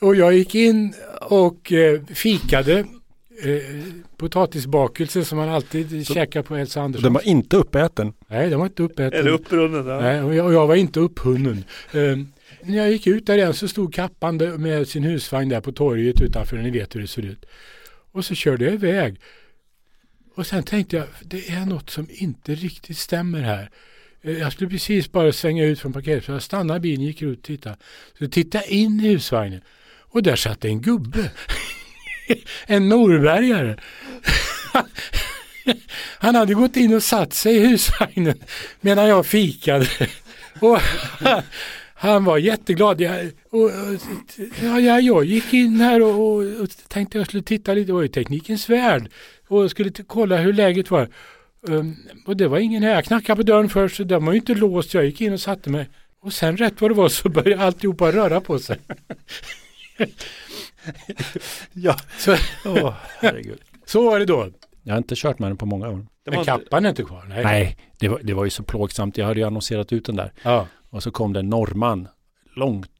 Och 0.00 0.16
jag 0.16 0.34
gick 0.34 0.54
in 0.54 0.94
och 1.20 1.72
eh, 1.72 2.00
fikade 2.14 2.84
eh, 3.42 3.62
potatisbakelse 4.16 5.24
som 5.24 5.38
man 5.38 5.48
alltid 5.48 6.06
käkar 6.06 6.42
på 6.42 6.56
Elsa 6.56 6.80
Andersson. 6.80 7.02
den 7.04 7.12
var 7.12 7.22
inte 7.28 7.56
uppäten. 7.56 8.12
Nej, 8.28 8.50
den 8.50 8.58
var 8.58 8.66
inte 8.66 8.82
uppäten. 8.82 9.20
Eller 9.20 9.30
upprunnen. 9.30 9.86
Ja. 9.86 10.00
Nej, 10.00 10.22
och 10.22 10.34
jag, 10.34 10.46
och 10.46 10.52
jag 10.52 10.66
var 10.66 10.74
inte 10.74 11.00
upphunnen. 11.00 11.64
Eh, 11.92 12.18
när 12.62 12.76
jag 12.76 12.90
gick 12.92 13.06
ut 13.06 13.26
där 13.26 13.38
igen 13.38 13.54
så 13.54 13.68
stod 13.68 13.94
kappan 13.94 14.36
med 14.36 14.88
sin 14.88 15.04
husvagn 15.04 15.48
där 15.48 15.60
på 15.60 15.72
torget 15.72 16.20
utanför. 16.20 16.56
Ni 16.56 16.70
vet 16.70 16.94
hur 16.96 17.00
det 17.00 17.06
ser 17.06 17.22
ut. 17.22 17.44
Och 18.12 18.24
så 18.24 18.34
körde 18.34 18.64
jag 18.64 18.74
iväg. 18.74 19.20
Och 20.34 20.46
sen 20.46 20.62
tänkte 20.62 20.96
jag, 20.96 21.06
det 21.22 21.48
är 21.50 21.66
något 21.66 21.90
som 21.90 22.06
inte 22.10 22.54
riktigt 22.54 22.98
stämmer 22.98 23.40
här. 23.40 23.70
Eh, 24.22 24.38
Jag 24.38 24.52
skulle 24.52 24.70
precis 24.70 25.12
bara 25.12 25.32
svänga 25.32 25.64
ut 25.64 25.80
från 25.80 25.92
parkeringsplatsen. 25.92 26.34
Jag 26.34 26.42
stannade 26.42 26.80
bilen, 26.80 27.04
gick 27.04 27.22
ut 27.22 27.38
och 27.38 27.44
tittade. 27.44 27.76
Så 28.18 28.28
tittade 28.28 28.74
in 28.74 29.00
i 29.00 29.08
husvagnen. 29.08 29.60
Och 30.12 30.22
där 30.22 30.36
satt 30.36 30.64
en 30.64 30.80
gubbe. 30.82 31.30
en 32.66 32.88
norrbergare. 32.88 33.76
Han 36.18 36.34
hade 36.34 36.54
gått 36.54 36.76
in 36.76 36.94
och 36.94 37.02
satt 37.02 37.32
sig 37.32 37.56
i 37.56 37.66
husvagnen 37.66 38.38
medan 38.80 39.08
jag 39.08 39.26
fikade. 39.26 39.86
Och 40.60 40.78
han, 41.18 41.42
han 41.94 42.24
var 42.24 42.38
jätteglad. 42.38 43.00
Jag, 43.00 43.30
och, 43.50 43.62
och, 43.64 43.70
ja, 44.62 44.80
ja, 44.80 45.00
jag 45.00 45.24
gick 45.24 45.52
in 45.54 45.80
här 45.80 46.02
och, 46.02 46.10
och, 46.10 46.60
och 46.60 46.68
tänkte 46.88 47.18
jag 47.18 47.26
skulle 47.26 47.42
titta 47.42 47.74
lite. 47.74 47.86
Det 47.86 47.92
var 47.92 48.02
ju 48.02 48.08
teknikens 48.08 48.68
värld. 48.68 49.10
Och 49.48 49.70
skulle 49.70 49.90
kolla 49.90 50.36
hur 50.36 50.52
läget 50.52 50.90
var. 50.90 51.08
Um, 51.62 51.96
och 52.26 52.36
det 52.36 52.48
var 52.48 52.58
ingen 52.58 52.82
här. 52.82 52.94
Jag 52.94 53.04
knackade 53.04 53.36
på 53.36 53.42
dörren 53.42 53.68
först 53.68 53.96
så 53.96 54.04
den 54.04 54.24
var 54.24 54.32
ju 54.32 54.38
inte 54.38 54.54
låst. 54.54 54.94
Jag 54.94 55.04
gick 55.04 55.20
in 55.20 55.32
och 55.32 55.40
satte 55.40 55.70
mig. 55.70 55.88
Och 56.22 56.32
sen 56.32 56.56
rätt 56.56 56.80
vad 56.80 56.90
det 56.90 56.94
var 56.94 57.08
så 57.08 57.28
började 57.28 57.64
alltihopa 57.64 58.12
röra 58.12 58.40
på 58.40 58.58
sig. 58.58 58.78
Ja. 61.72 61.96
Så, 62.18 62.36
Åh, 62.64 62.94
herregud. 63.20 63.58
så 63.86 64.10
var 64.10 64.18
det 64.18 64.24
då. 64.24 64.48
Jag 64.82 64.92
har 64.94 64.98
inte 64.98 65.14
kört 65.16 65.38
med 65.38 65.50
den 65.50 65.56
på 65.56 65.66
många 65.66 65.88
år. 65.88 66.06
Men 66.30 66.44
kappan 66.44 66.84
är 66.84 66.88
inte 66.88 67.02
kvar. 67.04 67.24
Nej. 67.28 67.44
Nej, 67.44 67.76
det 67.98 68.08
var, 68.08 68.20
det 68.22 68.34
var 68.34 68.44
ju 68.44 68.50
så 68.50 68.62
plågsamt. 68.62 69.18
Jag 69.18 69.26
hade 69.26 69.40
ju 69.40 69.46
annonserat 69.46 69.92
ut 69.92 70.04
den 70.04 70.16
där. 70.16 70.32
Ja. 70.42 70.66
Och 70.90 71.02
så 71.02 71.10
kom 71.10 71.32
det 71.32 71.40
en 71.40 71.48
norrman 71.50 72.08
långt 72.56 72.90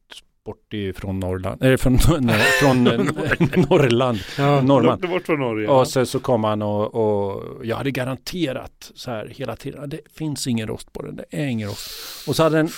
bort 0.45 0.73
ifrån 0.73 1.19
Norrland. 1.19 1.63
Eller 1.63 1.77
från, 1.77 1.97
nej, 2.19 2.39
från 2.39 2.83
Norrland. 3.69 4.19
Ja. 4.37 4.61
Norrman. 4.61 4.83
Långt 4.99 5.09
bort 5.09 5.25
från 5.25 5.39
Norge. 5.39 5.67
Och 5.67 5.87
sen 5.87 6.05
så 6.05 6.19
kom 6.19 6.43
han 6.43 6.61
och, 6.61 6.95
och 6.95 7.65
jag 7.65 7.75
hade 7.75 7.91
garanterat 7.91 8.91
så 8.95 9.11
här 9.11 9.27
hela 9.35 9.55
tiden. 9.55 9.89
Det 9.89 9.99
finns 10.17 10.47
ingen 10.47 10.67
rost 10.67 10.93
på 10.93 11.01
den. 11.01 11.15
Det 11.15 11.25
är 11.29 11.45
ingen 11.45 11.69
rost. 11.69 11.91
Och 12.27 12.35
så 12.35 12.43
hade 12.43 12.57
den 12.57 12.69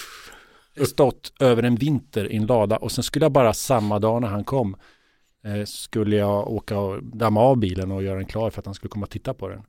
stått 0.88 1.34
över 1.40 1.64
en 1.64 1.76
vinter 1.76 2.32
i 2.32 2.36
en 2.36 2.46
lada 2.46 2.78
och 2.78 2.92
sen 2.92 3.04
skulle 3.04 3.26
jag 3.26 3.32
bara 3.32 3.54
samma 3.54 4.00
dag 4.00 4.22
när 4.22 4.28
han 4.28 4.44
kom 4.44 4.76
skulle 5.66 6.16
jag 6.16 6.48
åka 6.48 6.80
och 6.80 7.04
damma 7.04 7.42
av 7.42 7.58
bilen 7.58 7.92
och 7.92 8.04
göra 8.04 8.16
den 8.16 8.26
klar 8.26 8.50
för 8.50 8.60
att 8.60 8.66
han 8.66 8.76
skulle 8.76 8.90
komma 8.90 9.04
och 9.04 9.10
titta 9.10 9.34
på 9.34 9.50
den. 9.50 9.62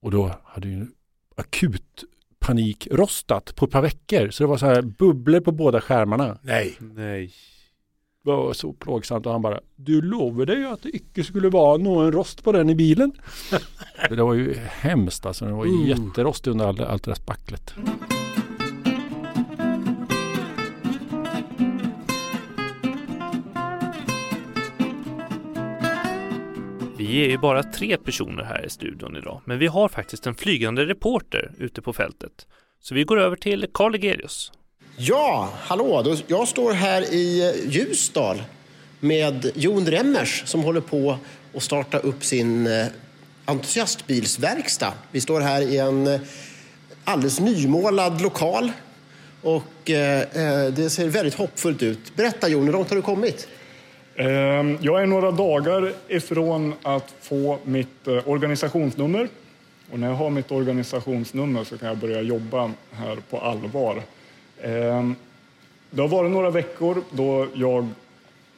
Och 0.00 0.10
då 0.10 0.34
hade 0.44 0.68
ju 0.68 0.86
akut 1.36 2.04
panik 2.38 2.88
rostat 2.90 3.56
på 3.56 3.64
ett 3.64 3.70
par 3.70 3.82
veckor. 3.82 4.30
Så 4.30 4.42
det 4.42 4.46
var 4.46 4.56
så 4.56 4.66
här 4.66 4.82
bubblor 4.82 5.40
på 5.40 5.52
båda 5.52 5.80
skärmarna. 5.80 6.38
Nej. 6.42 6.76
Nej. 6.80 7.32
Det 8.24 8.30
var 8.30 8.52
så 8.52 8.72
plågsamt 8.72 9.26
och 9.26 9.32
han 9.32 9.42
bara 9.42 9.60
Du 9.76 10.02
lovade 10.02 10.54
ju 10.54 10.66
att 10.66 10.82
det 10.82 10.96
icke 10.96 11.24
skulle 11.24 11.48
vara 11.48 11.76
någon 11.76 12.12
rost 12.12 12.44
på 12.44 12.52
den 12.52 12.70
i 12.70 12.74
bilen. 12.74 13.12
det 14.08 14.22
var 14.22 14.34
ju 14.34 14.54
hemskt 14.54 15.26
alltså. 15.26 15.44
Den 15.44 15.56
var 15.56 15.66
ju 15.66 15.72
Uh. 15.72 15.88
jätterostig 15.88 16.50
under 16.50 16.66
allt, 16.66 16.80
allt 16.80 17.04
det 17.04 17.10
där 17.10 17.16
spacklet. 17.16 17.74
Vi 27.10 27.24
är 27.24 27.28
ju 27.28 27.38
bara 27.38 27.62
tre 27.62 27.96
personer 27.96 28.44
här 28.44 28.66
i 28.66 28.70
studion 28.70 29.16
idag, 29.16 29.40
men 29.44 29.58
vi 29.58 29.66
har 29.66 29.88
faktiskt 29.88 30.26
en 30.26 30.34
flygande 30.34 30.86
reporter 30.86 31.52
ute 31.58 31.82
på 31.82 31.92
fältet. 31.92 32.46
Så 32.80 32.94
vi 32.94 33.04
går 33.04 33.20
över 33.20 33.36
till 33.36 33.66
Karl 33.74 33.94
Egerius. 33.94 34.52
Ja, 34.96 35.52
hallå. 35.60 36.16
Jag 36.26 36.48
står 36.48 36.72
här 36.72 37.14
i 37.14 37.48
eh, 37.48 37.72
Ljusdal 37.72 38.42
med 39.00 39.50
Jon 39.54 39.86
Remmers 39.86 40.42
som 40.46 40.60
håller 40.60 40.80
på 40.80 41.18
att 41.56 41.62
starta 41.62 41.98
upp 41.98 42.24
sin 42.24 42.66
eh, 42.66 42.86
entusiastbilsverkstad. 43.44 44.92
Vi 45.12 45.20
står 45.20 45.40
här 45.40 45.62
i 45.62 45.78
en 45.78 46.06
eh, 46.06 46.20
alldeles 47.04 47.40
nymålad 47.40 48.20
lokal 48.20 48.72
och 49.42 49.64
det 49.84 50.92
ser 50.92 51.08
väldigt 51.08 51.34
hoppfullt 51.34 51.82
ut. 51.82 52.16
Berätta 52.16 52.48
Jon, 52.48 52.64
hur 52.64 52.72
långt 52.72 52.88
har 52.88 52.96
du 52.96 53.02
kommit? 53.02 53.48
Ehm, 54.20 54.78
jag 54.80 55.02
är 55.02 55.06
några 55.06 55.30
dagar 55.30 55.92
ifrån 56.08 56.74
att 56.82 57.14
få 57.20 57.58
mitt 57.64 58.08
eh, 58.08 58.28
organisationsnummer. 58.28 59.28
Och 59.92 59.98
när 59.98 60.08
jag 60.08 60.14
har 60.14 60.30
mitt 60.30 60.52
organisationsnummer 60.52 61.64
så 61.64 61.78
kan 61.78 61.88
jag 61.88 61.96
börja 61.96 62.22
jobba 62.22 62.70
här 62.92 63.18
på 63.30 63.38
allvar. 63.38 64.02
Ehm, 64.62 65.14
det 65.90 66.02
har 66.02 66.08
varit 66.08 66.30
några 66.30 66.50
veckor 66.50 67.02
då 67.10 67.46
jag, 67.54 67.88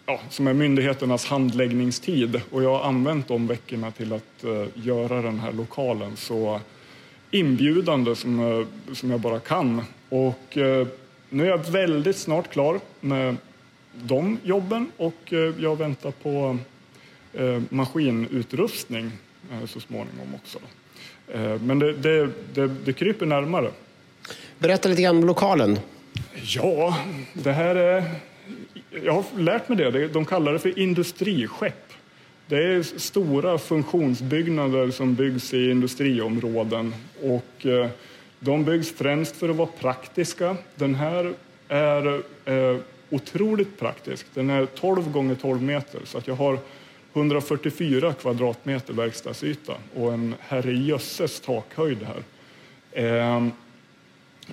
ja, 0.06 0.20
som 0.30 0.46
är 0.46 0.52
myndigheternas 0.52 1.26
handläggningstid 1.26 2.40
och 2.50 2.62
jag 2.62 2.78
har 2.78 2.84
använt 2.84 3.28
de 3.28 3.46
veckorna 3.46 3.90
till 3.90 4.12
att 4.12 4.44
eh, 4.44 4.66
göra 4.74 5.22
den 5.22 5.38
här 5.38 5.52
lokalen 5.52 6.16
så 6.16 6.60
inbjudande 7.30 8.16
som, 8.16 8.40
eh, 8.40 8.94
som 8.94 9.10
jag 9.10 9.20
bara 9.20 9.40
kan. 9.40 9.84
Och 10.08 10.58
nu 11.28 11.44
är 11.44 11.48
jag 11.48 11.70
väldigt 11.70 12.16
snart 12.16 12.52
klar 12.52 12.80
med 13.00 13.36
de 13.92 14.38
jobben 14.44 14.92
och 14.96 15.32
eh, 15.32 15.54
jag 15.58 15.78
väntar 15.78 16.10
på 16.10 16.58
eh, 17.32 17.62
maskinutrustning 17.68 19.10
eh, 19.52 19.66
så 19.66 19.80
småningom 19.80 20.34
också. 20.34 20.58
Men 21.60 21.78
det, 21.78 21.92
det, 21.92 22.30
det, 22.54 22.66
det 22.84 22.92
kryper 22.92 23.26
närmare. 23.26 23.70
Berätta 24.58 24.88
lite 24.88 25.02
grann 25.02 25.16
om 25.16 25.24
lokalen. 25.24 25.78
Ja, 26.42 26.98
det 27.32 27.52
här 27.52 27.74
är... 27.74 28.04
Jag 29.04 29.12
har 29.12 29.24
lärt 29.38 29.68
mig 29.68 29.78
det. 29.78 30.08
De 30.08 30.24
kallar 30.24 30.52
det 30.52 30.58
för 30.58 30.78
industriskepp. 30.78 31.92
Det 32.46 32.64
är 32.64 32.82
stora 32.82 33.58
funktionsbyggnader 33.58 34.90
som 34.90 35.14
byggs 35.14 35.54
i 35.54 35.70
industriområden. 35.70 36.94
Och 37.22 37.66
de 38.40 38.64
byggs 38.64 38.92
främst 38.92 39.36
för 39.36 39.48
att 39.48 39.56
vara 39.56 39.68
praktiska. 39.80 40.56
Den 40.74 40.94
här 40.94 41.32
är 41.68 42.22
otroligt 43.12 43.78
praktisk. 43.78 44.26
Den 44.34 44.50
är 44.50 44.66
12 44.66 45.12
gånger 45.12 45.34
12 45.34 45.62
meter 45.62 46.00
så 46.04 46.18
att 46.18 46.26
jag 46.26 46.34
har 46.34 46.58
144 47.14 48.12
kvadratmeter 48.12 48.92
verkstadsyta 48.92 49.72
och 49.94 50.12
en 50.12 50.34
herrejösses 50.40 51.40
takhöjd 51.40 51.98
här. 52.02 52.22
Ehm, 52.92 53.50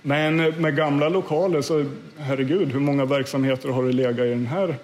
men 0.02 0.36
med 0.38 0.76
gamla 0.76 1.10
lokaler 1.10 1.62
så, 1.62 1.86
herregud, 2.18 2.72
hur 2.72 2.80
många 2.80 3.06
verksamheter 3.06 3.70
har 3.70 3.84
det 3.84 3.92
legat 3.92 4.26
i 4.26 4.30
den 4.30 4.48
här 4.48 4.76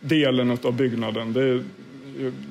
delen 0.00 0.58
av 0.62 0.72
byggnaden? 0.72 1.32
Det, 1.32 1.64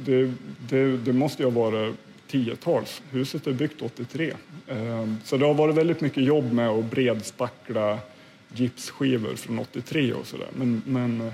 det, 0.05 0.31
det, 0.69 0.97
det 0.97 1.13
måste 1.13 1.43
ju 1.43 1.49
ha 1.49 1.69
varit 1.69 1.95
tiotals. 2.27 3.01
Huset 3.11 3.47
är 3.47 3.53
byggt 3.53 3.81
83. 3.81 4.33
Ehm, 4.67 5.17
så 5.23 5.37
det 5.37 5.45
har 5.45 5.53
varit 5.53 5.75
väldigt 5.75 6.01
mycket 6.01 6.23
jobb 6.23 6.53
med 6.53 6.69
att 6.69 6.85
bredspackla 6.85 7.99
gipsskivor 8.53 9.35
från 9.35 9.59
83 9.59 10.13
och 10.13 10.27
sådär. 10.27 10.47
Men, 10.55 10.81
men 10.85 11.21
eh, 11.21 11.33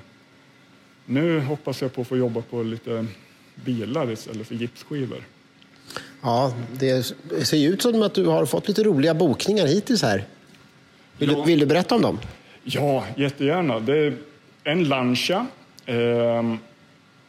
nu 1.06 1.40
hoppas 1.40 1.82
jag 1.82 1.94
på 1.94 2.02
att 2.02 2.08
få 2.08 2.18
jobba 2.18 2.42
på 2.42 2.64
lite 2.64 3.06
bilar 3.56 4.12
istället 4.12 4.48
för 4.48 4.56
gipsskivor. 4.56 5.24
Ja, 6.22 6.54
det 6.74 7.04
ser 7.48 7.58
ju 7.58 7.70
ut 7.70 7.82
som 7.82 8.02
att 8.02 8.14
du 8.14 8.26
har 8.26 8.46
fått 8.46 8.68
lite 8.68 8.84
roliga 8.84 9.14
bokningar 9.14 9.66
hittills 9.66 10.02
här. 10.02 10.24
Vill, 11.18 11.30
Ja. 11.32 11.36
du, 11.38 11.44
vill 11.46 11.60
du 11.60 11.66
berätta 11.66 11.96
om 11.96 12.02
dem? 12.02 12.20
Ja, 12.64 13.06
jättegärna. 13.18 13.80
Det 13.80 13.98
är 13.98 14.18
en 14.64 14.84
Lancia 14.84 15.48
eh, 15.86 16.56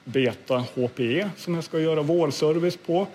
Beta 0.04 0.58
HPE 0.74 1.30
som 1.36 1.54
jag 1.54 1.64
ska 1.64 1.80
göra 1.80 2.02
vårservice 2.02 2.76
på. 2.86 3.06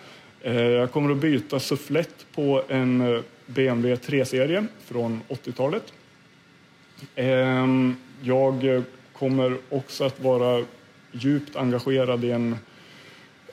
Eh, 0.42 0.56
jag 0.62 0.92
kommer 0.92 1.12
att 1.12 1.18
byta 1.18 1.60
sufflett 1.60 2.26
på 2.36 2.64
en 2.68 3.02
eh, 3.16 3.22
BMW 3.46 3.96
3-serie 3.96 4.66
från 4.86 5.22
80-talet. 5.30 5.84
Ehm, 7.16 7.96
jag 8.22 8.84
kommer 9.14 9.58
också 9.70 10.04
att 10.04 10.20
vara 10.20 10.66
djupt 11.12 11.56
engagerad 11.56 12.24
i 12.24 12.32
en, 12.32 12.56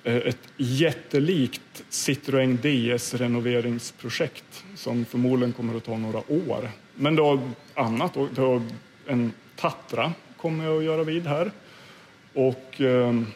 eh, 0.05 0.17
ett 0.17 0.49
jättelikt 0.57 1.85
Citroën 1.91 2.57
DS-renoveringsprojekt 2.57 4.65
som 4.77 5.05
förmodligen 5.05 5.53
kommer 5.53 5.77
att 5.77 5.85
ta 5.85 5.97
några 5.97 6.33
år. 6.33 6.71
Men 6.95 7.17
då 7.17 7.41
annat, 7.75 8.17
då 8.35 8.63
en 9.07 9.33
Tatra 9.57 10.13
kommer 10.37 10.65
jag 10.65 10.79
att 10.79 10.85
göra 10.85 11.03
vid 11.03 11.27
här. 11.27 11.51
Och 12.35 12.81
ehm, 12.81 13.27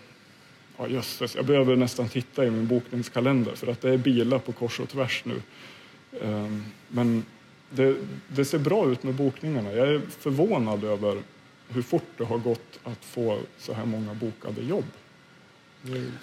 ja, 0.77 0.89
jösses, 0.89 1.37
jag 1.37 1.45
behöver 1.45 1.77
nästan 1.77 2.09
titta 2.09 2.47
i 2.47 2.51
min 2.51 2.67
bokningskalender 2.67 3.55
för 3.55 3.67
att 3.67 3.81
det 3.81 3.91
är 3.91 3.97
bilar 3.97 4.39
på 4.39 4.53
kors 4.53 4.81
och 4.81 4.89
tvärs 4.89 5.25
nu. 5.25 5.43
Ehm, 6.23 6.65
men 6.89 7.25
det, 7.71 7.97
det 8.29 8.45
ser 8.45 8.59
bra 8.59 8.91
ut 8.93 9.03
med 9.03 9.15
bokningarna. 9.15 9.73
Jag 9.73 9.89
är 9.89 10.01
förvånad 10.19 10.85
över 10.85 11.17
hur 11.69 11.83
fort 11.83 12.05
det 12.17 12.25
har 12.25 12.39
gått 12.39 12.79
att 12.85 13.05
få 13.05 13.39
så 13.59 13.73
här 13.73 13.85
många 13.85 14.15
bokade 14.15 14.63
jobb. 14.63 14.85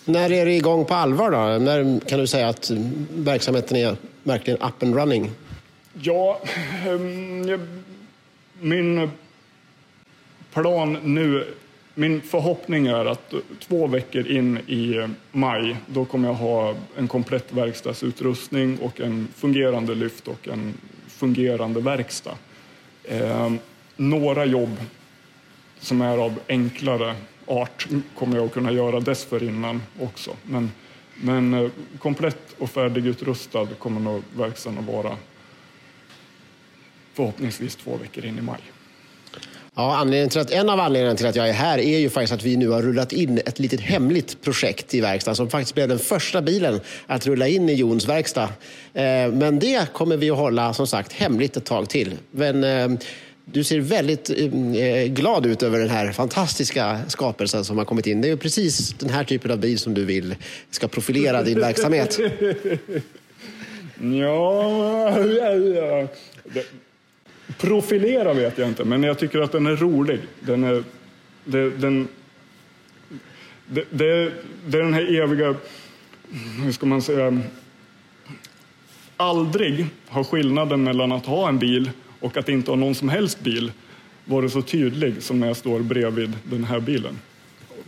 När 0.06 0.32
är 0.32 0.46
det 0.46 0.54
igång 0.56 0.86
på 0.86 0.94
allvar 0.94 1.32
då? 1.32 1.64
När 1.66 2.00
kan 2.00 2.20
du 2.20 2.28
säga 2.28 2.48
att 2.48 2.72
verksamheten 3.16 3.78
är 3.78 3.96
verkligen 4.24 4.62
up 4.62 4.84
and 4.84 4.96
running? 4.96 5.32
Ja, 6.02 6.42
ehm, 6.88 7.48
jag- 7.48 7.68
min 8.60 9.12
plan 10.54 10.98
nu, 11.04 11.48
min 11.94 12.22
förhoppning 12.22 12.88
är 12.88 13.06
att 13.06 13.34
två 13.60 13.88
veckor 13.88 14.28
in 14.28 14.58
i 14.58 15.08
maj, 15.32 15.76
då 15.88 16.06
kommer 16.06 16.28
jag 16.28 16.36
ha 16.36 16.76
en 16.98 17.08
komplett 17.08 17.54
verkstadsutrustning 17.54 18.78
och 18.80 19.02
en 19.02 19.28
fungerande 19.36 19.96
lyft 19.96 20.28
och 20.28 20.48
en 20.48 20.74
fungerande 21.18 21.80
verkstad. 21.80 22.38
Eh, 23.04 23.52
några 23.96 24.46
jobb 24.46 24.78
som 25.80 26.02
är 26.02 26.18
av 26.18 26.40
enklare 26.48 27.16
art 27.46 27.88
kommer 28.16 28.36
jag 28.36 28.46
att 28.46 28.54
kunna 28.54 28.72
göra 28.72 29.00
dessförinnan 29.00 29.82
också. 30.02 30.32
Men, 30.44 30.72
men 31.16 31.54
eh, 31.54 31.70
komplett 32.00 32.56
och 32.58 32.70
färdigutrustad 32.70 33.68
kommer 33.80 34.00
nog 34.00 34.24
verkstaden 34.36 34.80
att 34.80 34.86
vara 34.86 35.18
förhoppningsvis 37.14 37.76
två 37.76 37.98
veckor 37.98 38.26
in 38.26 38.38
i 38.38 38.42
maj. 38.42 38.62
Ja, 39.80 39.96
anledningen 39.98 40.30
till 40.30 40.42
att, 40.42 40.52
en 40.52 40.70
av 40.70 40.80
anledningarna 40.80 41.18
till 41.18 41.26
att 41.26 41.36
jag 41.36 41.50
är 41.50 41.54
här 41.54 41.78
är 41.80 41.98
ju 41.98 42.10
faktiskt 42.10 42.34
att 42.34 42.44
vi 42.44 42.58
nu 42.58 42.68
har 42.68 42.82
rullat 42.82 43.14
in 43.14 43.38
ett 43.38 43.60
litet 43.60 43.80
hemligt 43.80 44.42
projekt 44.42 44.94
i 44.94 45.02
verkstaden 45.02 45.36
som 45.36 45.50
faktiskt 45.50 45.76
blev 45.76 45.88
den 45.88 46.00
första 46.00 46.42
bilen 46.42 46.80
att 47.08 47.28
rulla 47.28 47.48
in 47.48 47.70
i 47.70 47.74
Jons 47.74 48.08
verkstad. 48.08 48.50
Eh, 48.94 49.32
Men 49.32 49.60
det 49.60 49.94
kommer 49.94 50.18
vi 50.18 50.30
att 50.30 50.38
hålla 50.38 50.74
som 50.74 50.88
sagt 50.88 51.14
hemligt 51.14 51.58
ett 51.58 51.66
tag 51.66 51.90
till. 51.90 52.18
Men 52.32 52.64
eh, 52.64 53.00
du 53.46 53.64
ser 53.64 53.80
väldigt 53.80 54.30
eh, 54.30 55.06
glad 55.08 55.46
ut 55.46 55.64
över 55.64 55.80
den 55.80 55.90
här 55.90 56.12
fantastiska 56.12 57.00
skapelsen 57.08 57.66
som 57.66 57.78
har 57.78 57.86
kommit 57.86 58.08
in. 58.08 58.22
Det 58.22 58.28
är 58.28 58.32
ju 58.32 58.38
precis 58.38 58.94
den 58.94 59.10
här 59.10 59.24
typen 59.24 59.52
av 59.52 59.60
bil 59.60 59.80
som 59.80 59.94
du 59.94 60.06
vill 60.06 60.36
ska 60.72 60.88
profilera 60.88 61.44
din 61.44 61.60
verksamhet. 61.60 62.20
Ja, 64.02 65.20
ja. 65.20 66.08
Det, 66.44 66.66
profilera 67.58 68.34
vet 68.34 68.58
jag 68.58 68.68
inte, 68.68 68.86
men 68.86 69.04
jag 69.04 69.20
tycker 69.20 69.40
att 69.40 69.52
den 69.52 69.68
är 69.68 69.76
rolig. 69.76 70.20
Den 70.40 70.64
är, 70.64 70.84
det, 71.46 71.70
den, 71.70 72.08
det, 73.68 73.86
det, 73.90 74.32
det 74.68 74.78
är 74.78 74.84
den 74.84 74.94
här 74.94 75.22
eviga, 75.22 75.56
hur 76.64 76.72
ska 76.72 76.86
man 76.86 77.02
säga, 77.02 77.42
aldrig 79.18 79.86
har 80.08 80.24
skillnaden 80.24 80.84
mellan 80.84 81.12
att 81.12 81.26
ha 81.26 81.50
en 81.50 81.60
bil 81.60 81.92
och 82.20 82.38
att 82.38 82.50
inte 82.50 82.72
ha 82.72 82.76
någon 82.76 82.96
som 82.96 83.10
helst 83.10 83.42
bil 83.42 83.72
varit 84.26 84.52
så 84.52 84.62
tydlig 84.62 85.24
som 85.24 85.40
när 85.40 85.48
jag 85.48 85.58
står 85.58 85.80
bredvid 85.80 86.34
den 86.44 86.64
här 86.64 86.80
bilen. 86.80 87.20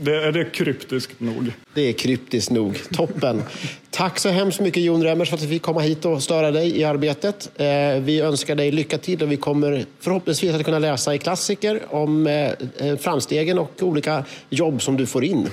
Det, 0.02 0.16
är 0.16 0.32
det 0.32 0.46
kryptiskt 0.46 1.20
nog? 1.20 1.52
Det 1.74 1.82
är 1.82 1.94
kryptiskt 1.94 2.52
nog. 2.52 2.80
Toppen. 2.94 3.44
Tack 3.90 4.20
så 4.20 4.30
hemskt 4.30 4.60
mycket 4.60 4.84
Jon 4.84 5.04
Remmers 5.04 5.30
för 5.30 5.38
att 5.38 5.44
vi 5.44 5.48
fick 5.48 5.62
komma 5.62 5.82
hit 5.82 6.06
och 6.06 6.24
störa 6.24 6.52
dig 6.52 6.80
i 6.80 6.84
arbetet. 6.84 7.52
Eh, 7.56 7.66
Vi 8.02 8.20
önskar 8.22 8.56
dig 8.56 8.72
lycka 8.72 8.98
till 8.98 9.24
och 9.24 9.32
vi 9.32 9.38
kommer 9.38 9.86
förhoppningsvis 10.00 10.56
att 10.56 10.64
kunna 10.66 10.80
läsa 10.80 11.16
i 11.16 11.18
klassiker 11.18 11.82
om 11.90 12.28
eh, 12.28 12.52
eh, 12.78 12.98
framstegen 13.00 13.60
och 13.60 13.72
olika 13.84 14.24
jobb 14.50 14.82
som 14.82 14.98
du 14.98 15.06
får 15.06 15.24
in. 15.24 15.48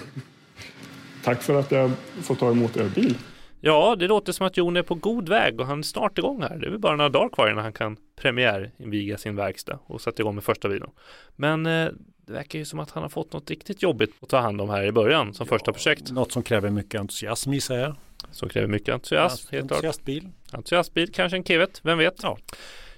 Tack 1.24 1.42
för 1.42 1.60
att 1.60 1.70
jag 1.70 1.90
får 2.22 2.34
ta 2.34 2.50
emot 2.50 2.76
er 2.76 2.90
bil. 2.94 3.14
Ja, 3.60 3.96
det 3.98 4.06
låter 4.08 4.32
som 4.32 4.46
att 4.46 4.56
Jon 4.56 4.76
är 4.76 4.82
på 4.82 4.94
god 4.94 5.28
väg 5.28 5.60
och 5.60 5.66
han 5.66 5.78
är 5.78 5.82
snart 5.82 6.18
igång 6.18 6.42
här. 6.42 6.56
Det 6.56 6.66
är 6.66 6.70
väl 6.70 6.78
bara 6.78 6.96
några 6.96 7.08
dagar 7.08 7.28
kvar 7.28 7.50
innan 7.50 7.64
han 7.64 7.72
kan 7.72 7.96
premiärinviga 8.16 9.18
sin 9.18 9.36
verkstad 9.36 9.78
och 9.86 10.00
sätta 10.00 10.22
igång 10.22 10.34
med 10.34 10.44
första 10.44 10.68
bilen. 10.68 10.90
Men 11.36 11.66
eh, 11.66 11.88
det 12.26 12.32
verkar 12.32 12.58
ju 12.58 12.64
som 12.64 12.78
att 12.78 12.90
han 12.90 13.02
har 13.02 13.10
fått 13.10 13.32
något 13.32 13.50
riktigt 13.50 13.82
jobbigt 13.82 14.10
att 14.22 14.28
ta 14.28 14.38
hand 14.38 14.60
om 14.60 14.70
här 14.70 14.84
i 14.84 14.92
början 14.92 15.34
som 15.34 15.46
första 15.46 15.72
projekt. 15.72 16.10
Något 16.10 16.32
som 16.32 16.42
kräver 16.42 16.70
mycket 16.70 17.00
entusiasm 17.00 17.52
gissar 17.52 17.76
jag. 17.76 17.94
Som 18.30 18.48
kräver 18.48 18.68
mycket 18.68 18.94
entusiasm, 18.94 19.48
helt 19.50 19.68
klart. 19.68 19.76
Entusiastbil. 19.76 20.28
Entusiastbil, 20.52 21.12
kanske 21.12 21.36
en 21.36 21.44
Kivet, 21.44 21.80
vem 21.82 21.98
vet? 21.98 22.22
Ja. 22.22 22.38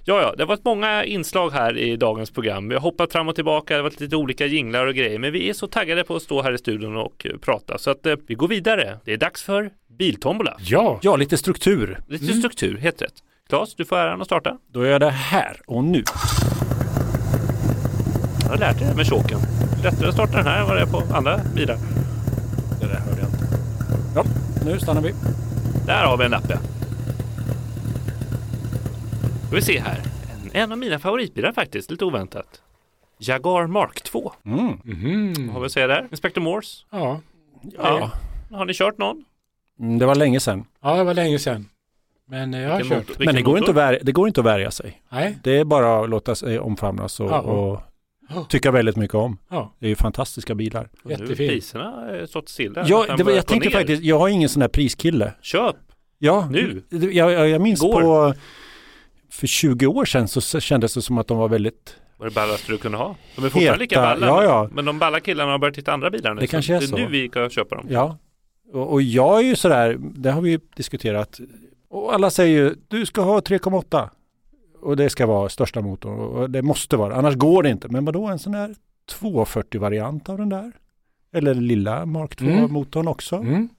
Ja, 0.09 0.21
ja, 0.21 0.33
det 0.37 0.43
har 0.43 0.47
varit 0.47 0.65
många 0.65 1.03
inslag 1.03 1.49
här 1.49 1.77
i 1.77 1.95
dagens 1.95 2.31
program. 2.31 2.69
Vi 2.69 2.75
har 2.75 2.81
hoppat 2.81 3.11
fram 3.11 3.27
och 3.27 3.35
tillbaka, 3.35 3.73
det 3.73 3.79
har 3.79 3.83
varit 3.83 3.99
lite 3.99 4.15
olika 4.15 4.45
jinglar 4.45 4.85
och 4.85 4.93
grejer, 4.93 5.19
men 5.19 5.31
vi 5.31 5.49
är 5.49 5.53
så 5.53 5.67
taggade 5.67 6.03
på 6.03 6.15
att 6.15 6.21
stå 6.21 6.41
här 6.41 6.51
i 6.51 6.57
studion 6.57 6.97
och 6.97 7.25
eh, 7.25 7.37
prata 7.37 7.77
så 7.77 7.91
att 7.91 8.05
eh, 8.05 8.15
vi 8.27 8.33
går 8.35 8.47
vidare. 8.47 8.99
Det 9.05 9.13
är 9.13 9.17
dags 9.17 9.43
för 9.43 9.69
Biltombola. 9.99 10.57
Ja, 10.59 10.99
Ja, 11.01 11.15
lite 11.15 11.37
struktur. 11.37 11.99
Lite 12.07 12.33
struktur, 12.33 12.77
helt 12.77 13.01
rätt. 13.01 13.13
Claes, 13.49 13.75
du 13.75 13.85
får 13.85 13.97
äran 13.97 14.21
att 14.21 14.27
starta. 14.27 14.57
Då 14.73 14.81
är 14.81 14.99
det 14.99 15.09
här 15.09 15.61
och 15.67 15.83
nu. 15.83 16.03
Jag 18.43 18.49
har 18.49 18.57
lärt 18.57 18.79
dig 18.79 18.87
det 18.87 18.95
med 18.95 19.07
choken. 19.07 19.39
Lättare 19.83 20.07
att 20.07 20.13
starta 20.13 20.37
den 20.37 20.45
här 20.45 20.61
än 20.61 20.67
vad 20.67 20.75
det 20.75 20.81
är 20.81 20.85
på 20.85 21.03
andra 21.13 21.39
bilar. 21.55 21.77
Det 22.81 22.87
där 22.87 22.99
hörde 22.99 23.21
jag 23.21 23.29
inte. 23.29 23.45
Ja, 24.15 24.23
nu 24.65 24.79
stannar 24.79 25.01
vi. 25.01 25.13
Där 25.85 26.05
har 26.05 26.17
vi 26.17 26.25
en 26.25 26.31
lapp 26.31 26.45
ja. 26.49 26.57
Ska 29.49 29.55
vi 29.55 29.61
se 29.61 29.79
här. 29.79 29.99
En, 30.53 30.61
en 30.61 30.71
av 30.71 30.77
mina 30.77 30.99
favoritbilar 30.99 31.51
faktiskt, 31.51 31.91
lite 31.91 32.05
oväntat. 32.05 32.61
Jaguar 33.19 33.67
Mark 33.67 34.01
2. 34.03 34.33
Mm. 34.45 34.65
Mhm. 34.83 35.33
Vad 35.45 35.53
har 35.53 35.59
vi 35.59 35.65
att 35.65 35.71
säga 35.71 35.87
där? 35.87 36.07
Inspector 36.11 36.41
Morse. 36.41 36.85
ja. 36.91 37.21
Ja. 37.77 38.11
Har 38.51 38.65
ni 38.65 38.73
kört 38.73 38.97
någon? 38.97 39.23
Mm, 39.79 39.99
Det 39.99 40.05
var 40.05 40.15
länge 40.15 40.39
sedan. 40.39 40.65
ja, 40.81 40.95
det 40.97 41.03
var 41.03 41.13
länge 41.13 41.39
sedan. 41.39 41.69
Men 42.27 42.53
eh, 42.53 42.61
jag 42.61 42.69
har 42.71 42.83
kört. 42.83 43.19
Men 43.19 43.35
det 43.35 43.41
går, 43.41 43.57
inte 43.57 43.71
att 43.71 43.77
värja, 43.77 43.99
det 44.03 44.11
går 44.11 44.27
inte 44.27 44.39
att 44.41 44.45
värja 44.45 44.71
sig. 44.71 45.01
Nej, 45.09 45.37
Det 45.43 45.57
är 45.57 45.63
bara 45.65 46.03
att 46.03 46.09
låta 46.09 46.35
sig 46.35 46.59
omfamnas 46.59 47.19
och, 47.19 47.29
Ja. 47.31 47.39
och 48.35 48.49
tycka 48.49 48.71
väldigt 48.71 48.95
mycket 48.95 49.15
om. 49.15 49.37
ja. 49.49 49.73
Det 49.79 49.85
är 49.85 49.89
ju 49.89 49.95
fantastiska 49.95 50.55
bilar. 50.55 50.89
Nu 51.03 51.13
har 51.15 51.21
Jättefin. 51.21 51.49
priserna 51.49 51.83
har 51.83 52.25
stått 52.25 52.49
stilla. 52.49 52.83
Ja, 52.87 53.15
det 53.17 53.23
var, 53.23 53.31
jag 53.31 53.47
tänkte 53.47 53.69
ner. 53.69 53.75
faktiskt, 53.77 54.03
jag 54.03 54.19
har 54.19 54.29
ingen 54.29 54.49
sån 54.49 54.61
här 54.61 54.69
priskille. 54.69 55.33
Köp! 55.41 55.75
Ja, 56.17 56.47
Nu? 56.51 56.83
Jag, 56.89 57.13
jag, 57.31 57.49
jag 57.49 57.61
minns 57.61 57.79
Går. 57.81 58.01
på, 58.01 58.33
för 59.29 59.47
20 59.47 59.87
år 59.87 60.05
sedan 60.05 60.27
så 60.27 60.59
kändes 60.59 60.93
det 60.93 61.01
som 61.01 61.17
att 61.17 61.27
de 61.27 61.37
var 61.37 61.49
väldigt, 61.49 61.95
Vad 62.17 62.25
är 62.25 62.29
det 62.29 62.35
ballaste 62.35 62.71
du 62.71 62.77
kunde 62.77 62.97
ha? 62.97 63.15
De 63.35 63.45
är 63.45 63.49
fortfarande 63.49 63.79
lika 63.79 64.01
Heta, 64.01 64.19
balla. 64.19 64.27
ja, 64.27 64.35
men- 64.41 64.45
ja. 64.49 64.69
Men 64.73 64.85
de 64.85 64.99
balla 64.99 65.19
killarna 65.19 65.51
har 65.51 65.59
börjat 65.59 65.77
hitta 65.77 65.91
andra 65.93 66.09
bilar 66.09 66.33
nu. 66.33 66.41
Det 66.41 66.47
kanske 66.47 66.75
är 66.75 66.79
det 66.79 66.85
är 66.85 66.87
så. 66.87 66.95
nu 66.97 67.07
vi 67.07 67.29
ska 67.29 67.49
köpa 67.49 67.75
dem. 67.75 67.85
ja. 67.89 68.17
Och, 68.73 68.91
och 68.91 69.01
jag 69.01 69.39
är 69.39 69.43
ju 69.43 69.55
sådär, 69.55 69.97
det 69.99 70.31
har 70.31 70.41
vi 70.41 70.49
ju 70.51 70.59
diskuterat. 70.75 71.39
Och 71.89 72.13
alla 72.13 72.29
säger 72.29 72.57
ju, 72.63 72.75
du 72.87 73.05
ska 73.05 73.21
ha 73.21 73.39
3,8. 73.39 74.09
Och 74.81 74.97
det 74.97 75.09
ska 75.09 75.25
vara 75.25 75.49
största 75.49 75.81
motorn 75.81 76.19
och 76.19 76.49
det 76.49 76.61
måste 76.61 76.97
vara, 76.97 77.15
annars 77.15 77.35
går 77.35 77.63
det 77.63 77.69
inte. 77.69 77.87
Men 77.87 78.05
vadå, 78.05 78.25
en 78.27 78.39
sån 78.39 78.53
här 78.53 78.75
240-variant 79.11 80.29
av 80.29 80.37
den 80.37 80.49
där. 80.49 80.71
Eller 81.33 81.53
lilla 81.53 82.05
Mark 82.05 82.41
Mm. 82.41 82.65
2-motorn 82.67 83.07
också. 83.07 83.35
Mm. 83.35 83.69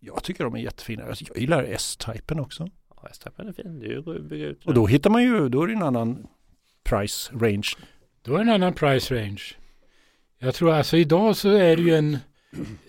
Jag 0.00 0.22
tycker 0.22 0.44
de 0.44 0.54
är 0.54 0.58
jättefina. 0.58 1.02
Jag 1.06 1.38
gillar 1.38 1.62
S-typen 1.64 2.40
också. 2.40 2.68
S-Typen 3.10 3.48
är 3.48 3.52
fin. 3.52 3.80
Det 3.80 3.86
är 3.86 4.20
bygga 4.20 4.46
ut. 4.46 4.66
Och 4.66 4.74
då 4.74 4.86
hittar 4.86 5.10
man 5.10 5.22
ju, 5.22 5.48
då 5.48 5.62
är 5.62 5.66
det 5.66 5.72
en 5.72 5.82
annan 5.82 6.26
price 6.84 7.32
range. 7.34 7.68
Då 8.22 8.34
är 8.34 8.38
det 8.38 8.42
en 8.42 8.54
annan 8.54 8.72
price 8.72 9.14
range. 9.14 9.42
Jag 10.38 10.54
tror 10.54 10.72
alltså 10.72 10.96
idag 10.96 11.36
så 11.36 11.50
är 11.50 11.76
det 11.76 11.82
ju 11.82 11.94
en, 11.94 12.18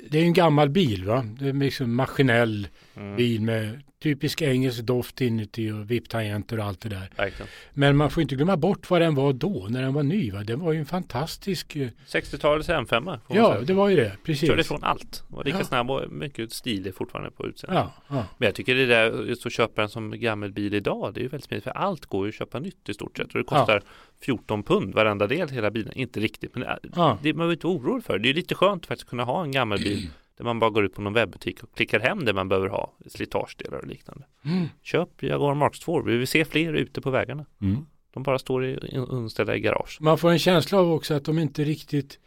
det 0.09 0.19
är 0.19 0.23
en 0.23 0.33
gammal 0.33 0.69
bil 0.69 1.05
va. 1.05 1.25
Det 1.39 1.49
är 1.49 1.53
liksom 1.53 1.95
maskinell 1.95 2.67
Mm, 2.97 3.15
bil 3.15 3.41
med 3.41 3.81
typisk 4.03 4.41
engelsk 4.41 4.81
doft 4.83 5.21
inuti 5.21 5.71
och 5.71 5.91
vipptangenter 5.91 6.59
och 6.59 6.65
allt 6.65 6.81
det 6.81 6.89
där. 6.89 7.09
verkligen. 7.15 7.47
Men 7.73 7.97
man 7.97 8.09
får 8.11 8.21
inte 8.21 8.35
glömma 8.35 8.57
bort 8.57 8.89
vad 8.89 9.01
den 9.01 9.15
var 9.15 9.33
då 9.33 9.67
när 9.69 9.81
den 9.81 9.93
var 9.93 10.03
ny. 10.03 10.31
Va? 10.31 10.43
Den 10.43 10.59
var 10.59 10.73
ju 10.73 10.79
en 10.79 10.85
fantastisk, 10.85 11.75
eh, 11.75 11.87
60-talets 12.07 12.69
M5. 12.69 12.87
får 12.87 13.01
man 13.01 13.19
ja 13.27 13.51
säga. 13.53 13.61
det 13.65 13.73
var 13.73 13.89
ju 13.89 13.95
det, 13.95 14.11
precis. 14.23 14.49
Körde 14.49 14.61
ifrån 14.61 14.83
allt. 14.83 15.23
Var 15.27 15.43
lika 15.43 15.57
Ja. 15.57 15.63
snabb 15.63 15.91
och 15.91 16.11
mycket 16.11 16.51
stilig 16.51 16.95
fortfarande 16.95 17.31
på 17.31 17.47
utseendet. 17.47 17.83
Ja, 17.83 17.93
ja. 18.15 18.25
Men 18.37 18.45
jag 18.45 18.55
tycker 18.55 18.75
det 18.75 18.85
där 18.85 19.23
just 19.23 19.45
att 19.45 19.53
köpa 19.53 19.83
en 19.83 19.89
som 19.89 20.11
gammal 20.19 20.51
bil 20.51 20.73
idag 20.73 21.13
Det 21.13 21.19
är 21.19 21.21
ju 21.21 21.27
väldigt 21.27 21.45
smidigt 21.47 21.63
för 21.63 21.71
allt 21.71 22.05
går 22.05 22.25
ju 22.25 22.29
att 22.29 22.35
köpa 22.35 22.59
nytt 22.59 22.89
i 22.89 22.93
stort 22.93 23.17
sett 23.17 23.27
och 23.27 23.37
det 23.37 23.43
kostar 23.43 23.81
14 24.21 24.63
pund 24.63 24.93
varenda 24.93 25.27
del 25.27 25.49
hela 25.49 25.71
bilen 25.71 25.93
Inte 25.93 26.19
riktigt 26.19 26.55
men 26.55 26.63
det, 26.63 26.79
ja. 26.95 27.17
det 27.21 27.29
är 27.29 27.33
man 27.33 27.47
ju 27.47 27.53
inte 27.53 27.67
orolig 27.67 28.03
för 28.03 28.19
Det 28.19 28.29
är 28.29 28.33
lite 28.33 28.55
skönt 28.55 28.85
faktiskt 28.85 29.05
att 29.05 29.09
kunna 29.09 29.23
ha 29.23 29.43
en 29.43 29.51
gammal 29.51 29.77
bil 29.79 30.09
Där 30.37 30.43
man 30.45 30.59
bara 30.59 30.69
går 30.69 30.85
ut 30.85 30.93
på 30.93 31.01
någon 31.01 31.13
webbutik 31.13 31.63
och 31.63 31.75
klickar 31.75 31.99
hem 31.99 32.25
det 32.25 32.33
man 32.33 32.49
behöver 32.49 32.67
ha 32.67 32.93
Slitagedelar 33.07 33.77
och 33.77 33.87
liknande 33.87 34.25
Mm. 34.45 34.67
Köp 34.83 35.23
Jaguar 35.23 35.53
Mark 35.53 35.79
2 35.79 36.01
Vi 36.01 36.17
vill 36.17 36.27
se 36.27 36.45
fler 36.45 36.73
ute 36.73 37.01
på 37.01 37.09
vägarna 37.09 37.45
Mm. 37.61 37.85
De 38.13 38.23
bara 38.23 38.39
står 38.39 38.65
i, 38.65 38.97
unställda 39.09 39.55
i 39.55 39.59
garage 39.59 39.97
Man 40.01 40.17
får 40.17 40.31
en 40.31 40.39
känsla 40.39 40.79
av 40.79 40.91
också 40.93 41.13
att 41.13 41.25
de 41.25 41.39
inte 41.39 41.63
riktigt 41.63 42.19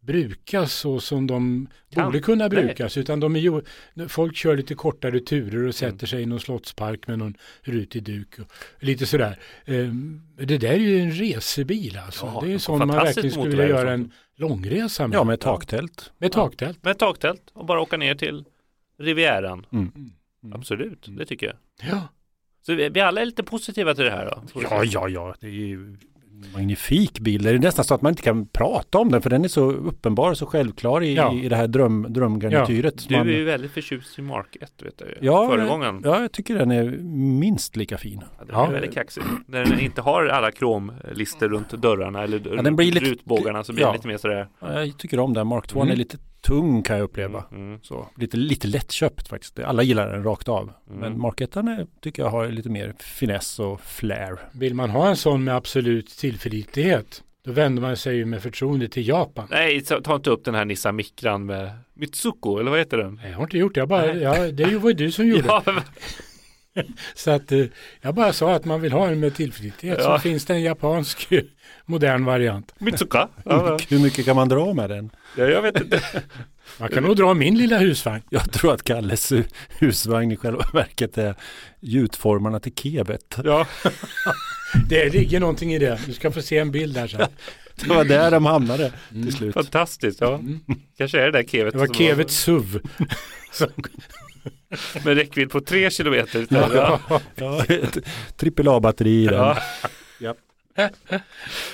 brukas 0.00 0.74
så 0.74 1.00
som 1.00 1.26
de 1.26 1.68
Kan. 1.90 2.04
borde 2.04 2.20
kunna 2.20 2.48
Nej. 2.48 2.50
brukas. 2.50 2.96
Utan 2.96 3.20
de 3.20 3.36
är 3.36 3.40
ju, 3.40 3.60
folk 4.08 4.36
kör 4.36 4.56
lite 4.56 4.74
kortare 4.74 5.20
turer 5.20 5.54
Mm. 5.56 5.68
och 5.68 5.74
sätter 5.74 6.06
sig 6.06 6.22
i 6.22 6.26
någon 6.26 6.40
slottspark 6.40 7.06
med 7.06 7.18
någon 7.18 7.34
rutig 7.62 8.02
duk. 8.02 8.38
Och 8.38 8.46
lite 8.80 9.06
sådär. 9.06 9.38
Ehm, 9.64 10.22
Det 10.36 10.58
där 10.58 10.68
är 10.70 10.78
ju 10.78 10.98
en 11.00 11.10
resebil 11.12 11.98
alltså. 12.06 12.26
Ja, 12.34 12.40
det 12.40 12.46
är 12.46 12.50
ju 12.50 12.58
sån 12.58 12.78
man 12.78 12.88
verkligen 12.88 13.30
skulle 13.30 13.48
vilja 13.50 13.68
göra 13.68 13.92
en 13.92 14.12
långresa 14.36 15.06
med. 15.06 15.16
Ja, 15.16 15.24
med 15.24 15.40
taktält. 15.40 16.12
med 16.18 16.32
taktält. 16.32 16.84
Med 16.84 16.90
ett 16.90 16.98
taktält 16.98 17.50
och 17.52 17.66
bara 17.66 17.80
åka 17.80 17.96
ner 17.96 18.14
till 18.14 18.44
Rivieran 18.98 19.66
Mm. 19.72 20.12
Absolut, 20.54 21.06
det 21.08 21.26
tycker 21.26 21.46
jag 21.46 21.56
Ja. 21.90 22.08
Så 22.62 22.74
vi, 22.74 22.88
vi 22.88 23.00
alla 23.00 23.20
är 23.20 23.26
lite 23.26 23.42
positiva 23.42 23.94
till 23.94 24.04
det 24.04 24.10
här 24.10 24.26
då? 24.26 24.60
Ja, 24.62 24.84
ja, 24.84 25.08
ja. 25.08 25.34
Det 25.40 25.46
är 25.46 25.50
ju 25.50 25.96
magnifik 26.54 27.20
bil. 27.20 27.42
Det 27.42 27.50
är 27.50 27.58
nästan 27.58 27.84
så 27.84 27.94
att 27.94 28.02
man 28.02 28.12
inte 28.12 28.22
kan 28.22 28.46
prata 28.46 28.98
om 28.98 29.10
den 29.12 29.22
för 29.22 29.30
den 29.30 29.44
är 29.44 29.48
så 29.48 29.70
uppenbar 29.72 30.30
och 30.30 30.38
så 30.38 30.46
självklär 30.46 31.02
i, 31.02 31.14
Ja. 31.14 31.34
i 31.34 31.48
det 31.48 31.56
här 31.56 31.66
dröm, 31.68 32.06
drömgarnityret. 32.08 33.08
Du 33.08 33.14
är 33.14 33.24
ju 33.24 33.44
väldigt 33.44 33.70
förtjust 33.72 34.18
i 34.18 34.22
Mark 34.22 34.56
1 34.60 34.72
vet 34.82 34.94
jag 35.00 35.08
ju. 35.08 35.14
Ja, 35.20 35.48
Föregångaren. 35.48 36.00
Ja, 36.04 36.20
jag 36.20 36.32
tycker 36.32 36.58
den 36.58 36.70
är 36.70 36.84
minst 37.40 37.76
lika 37.76 37.98
fin. 37.98 38.20
Ja, 38.38 38.44
den 38.44 38.54
Ja. 38.56 38.66
är 38.66 38.72
väldigt 38.72 38.94
kaxig. 38.94 39.22
När 39.46 39.64
den 39.64 39.80
inte 39.80 40.00
har 40.00 40.26
alla 40.26 40.50
kromlister 40.50 41.48
runt 41.48 41.70
dörrarna 41.70 42.22
eller 42.22 42.42
Ja, 42.56 42.62
den 42.62 42.76
blir 42.76 42.92
lite- 42.92 43.06
rutbågarna 43.10 43.64
så 43.64 43.72
blir 43.72 43.82
ja. 43.82 43.88
den 43.88 43.96
lite 43.96 44.08
mer 44.08 44.16
sådär. 44.16 44.48
Ja, 44.60 44.84
Jag 44.84 44.98
tycker 44.98 45.18
om 45.20 45.32
den. 45.34 45.46
Mark 45.46 45.66
2 45.68 45.80
Mm. 45.80 45.92
är 45.92 45.96
lite 45.96 46.18
tung 46.46 46.82
kan 46.82 46.96
jag 46.96 47.04
uppleva. 47.04 47.44
Mm. 47.50 47.78
Så, 47.82 48.08
lite, 48.16 48.36
lite 48.36 48.68
lättköpt 48.68 49.28
faktiskt. 49.28 49.58
Alla 49.58 49.82
gillar 49.82 50.12
den 50.12 50.24
rakt 50.24 50.48
av. 50.48 50.62
Mm. 50.62 51.00
Men 51.00 51.20
Mark 51.20 51.40
1 51.40 51.56
är, 51.56 51.86
tycker 52.00 52.22
jag 52.22 52.30
har 52.30 52.48
lite 52.48 52.68
mer 52.68 52.94
finess 52.98 53.58
och 53.58 53.80
flair. 53.80 54.38
Vill 54.52 54.74
man 54.74 54.90
ha 54.90 55.08
en 55.08 55.16
sån 55.16 55.44
med 55.44 55.56
absolut 55.56 56.08
tillförlitlighet 56.08 57.22
då 57.44 57.52
vänder 57.52 57.82
man 57.82 57.96
sig 57.96 58.16
ju 58.16 58.24
med 58.24 58.42
förtroende 58.42 58.88
till 58.88 59.08
Japan. 59.08 59.46
Nej, 59.50 59.80
ta 59.80 60.14
inte 60.16 60.30
upp 60.30 60.44
den 60.44 60.54
här 60.54 60.64
Nissan 60.64 60.96
Micran 60.96 61.46
med 61.46 61.70
Mitsuko, 61.94 62.58
eller 62.58 62.70
vad 62.70 62.78
heter 62.80 62.98
den? 62.98 63.14
Nej, 63.22 63.30
Jag 63.30 63.36
har 63.36 63.42
inte 63.42 63.58
gjort 63.58 63.74
det. 63.74 63.80
Jag 63.80 63.88
bara, 63.88 64.06
Nej. 64.06 64.16
ja, 64.18 64.50
det 64.50 64.78
var 64.78 64.90
ju 64.90 64.94
du 64.96 65.12
som 65.12 65.26
gjorde. 65.26 65.44
Ja, 65.46 65.62
Så 67.14 67.30
att 67.30 67.52
eh, 67.52 67.64
jag 68.00 68.14
bara 68.14 68.32
sa 68.32 68.54
att 68.54 68.64
man 68.64 68.80
vill 68.80 68.92
ha 68.92 69.06
en 69.08 69.20
med 69.20 69.34
tillförlitlighet. 69.34 69.98
Ja. 70.02 70.04
Så 70.16 70.22
finns 70.22 70.44
det 70.44 70.54
en 70.54 70.62
japansk 70.62 71.32
eh, 71.32 71.42
modern 71.86 72.24
variant. 72.24 72.74
Mitsuka? 72.78 73.28
Ja, 73.44 73.78
Hur 73.88 73.98
mycket 73.98 74.24
kan 74.24 74.36
man 74.36 74.48
dra 74.48 74.74
med 74.74 74.90
den? 74.90 75.10
ja, 75.36 75.44
jag 75.44 75.62
vet 75.62 75.80
inte. 75.80 76.00
Man 76.78 76.88
kan 76.88 77.02
nog 77.02 77.16
dra 77.16 77.34
min 77.34 77.58
lilla 77.58 77.78
husvagn. 77.78 78.22
Jag 78.30 78.52
tror 78.52 78.74
att 78.74 78.82
Kalles 78.82 79.32
hu- 79.32 79.44
husvagn 79.78 80.32
i 80.32 80.36
själva 80.36 80.64
verket 80.72 81.18
är 81.18 81.34
gjutformarna 81.80 82.60
till 82.60 82.72
kebet. 82.74 83.38
Ja, 83.44 83.66
Det 84.88 85.12
ligger 85.12 85.40
någonting 85.40 85.74
i 85.74 85.78
det. 85.78 85.98
Du 86.06 86.12
ska 86.12 86.30
få 86.30 86.42
se 86.42 86.58
en 86.58 86.70
bild 86.70 86.94
där 86.94 87.06
sen. 87.06 87.20
Det 87.74 87.86
var 87.88 88.04
där 88.04 88.30
de 88.30 88.46
hamnade 88.46 88.92
Mm. 89.10 89.22
till 89.26 89.32
slut. 89.36 89.54
fantastiskt. 89.54 90.20
Ja. 90.20 90.34
Mm. 90.34 90.60
Kanske 90.98 91.20
är 91.20 91.24
det 91.24 91.30
där 91.32 91.42
kevet. 91.48 91.72
Det 91.72 91.78
var 91.78 91.86
som 91.86 91.94
Kevets 91.94 92.34
SUV. 92.36 92.80
Med 95.04 95.14
räckvidd 95.16 95.50
på 95.50 95.60
tre 95.60 95.90
kilometer. 95.90 96.46
Ja. 96.50 97.00
Ja, 97.34 97.64
trippel 98.36 98.68
A-batteri 98.68 99.24
i 99.24 99.26
den. 99.26 99.38
Ja. 99.38 99.58
Ja. 100.18 100.34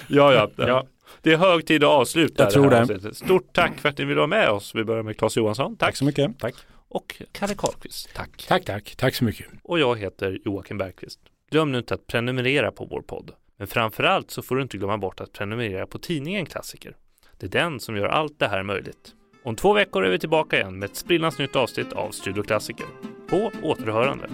Ja, 0.07 0.35
ja, 0.35 0.51
ja. 0.57 0.87
Det 1.23 1.33
är 1.33 1.37
hög 1.37 1.67
tid 1.67 1.85
att 1.85 1.91
avsluta 1.91 2.43
Jag 2.43 2.53
tror 2.53 2.71
det. 2.71 3.15
Stort 3.15 3.53
tack 3.53 3.79
för 3.79 3.89
att 3.89 3.99
ni 3.99 4.05
ville 4.05 4.19
vara 4.19 4.27
med 4.27 4.51
oss. 4.51 4.75
Vi 4.75 4.85
börjar 4.85 5.03
med 5.03 5.19
Claes 5.19 5.37
Johansson. 5.37 5.77
Tack 5.77 5.89
Tack. 5.89 5.97
så 5.97 6.05
mycket. 6.05 6.39
Tack. 6.39 6.55
Och 6.89 7.23
Kalle 7.33 7.55
Karlqvist. 7.55 8.15
Tack. 8.15 8.45
Tack, 8.49 8.65
tack. 8.65 8.95
Tack 8.97 9.15
så 9.15 9.25
mycket. 9.25 9.47
Och 9.63 9.79
jag 9.79 9.99
heter 9.99 10.39
Joakim 10.45 10.79
Bergqvist. 10.79 11.21
Glöm 11.51 11.73
nu 11.73 11.79
inte 11.79 11.95
att 11.95 12.07
prenumerera 12.07 12.73
på 12.73 12.85
vår 12.85 13.03
podd. 13.03 13.31
Men 13.59 13.67
framförallt 13.67 14.31
så 14.31 14.43
får 14.43 14.57
du 14.57 14.63
inte 14.63 14.77
glömma 14.77 14.99
bort 14.99 15.21
att 15.21 15.33
prenumerera 15.33 15.87
på 15.87 15.99
tidningen 15.99 16.47
Klassiker. 16.47 16.97
Det 17.39 17.47
är 17.47 17.51
den 17.51 17.81
som 17.81 17.97
gör 17.97 18.07
allt 18.07 18.39
det 18.39 18.49
här 18.49 18.63
möjligt. 18.63 19.15
Om 19.43 19.57
två 19.57 19.73
veckor 19.73 20.05
är 20.05 20.11
vi 20.11 20.19
tillbaka 20.19 20.57
igen 20.57 20.79
med 20.79 20.91
ett 20.91 20.97
sprillans 20.97 21.39
nytt 21.39 21.57
avsnitt 21.57 21.93
av 21.93 22.11
Studio 22.11 22.43
Klassiker. 22.43 22.87
På 23.27 23.51
återhörande. 23.63 24.29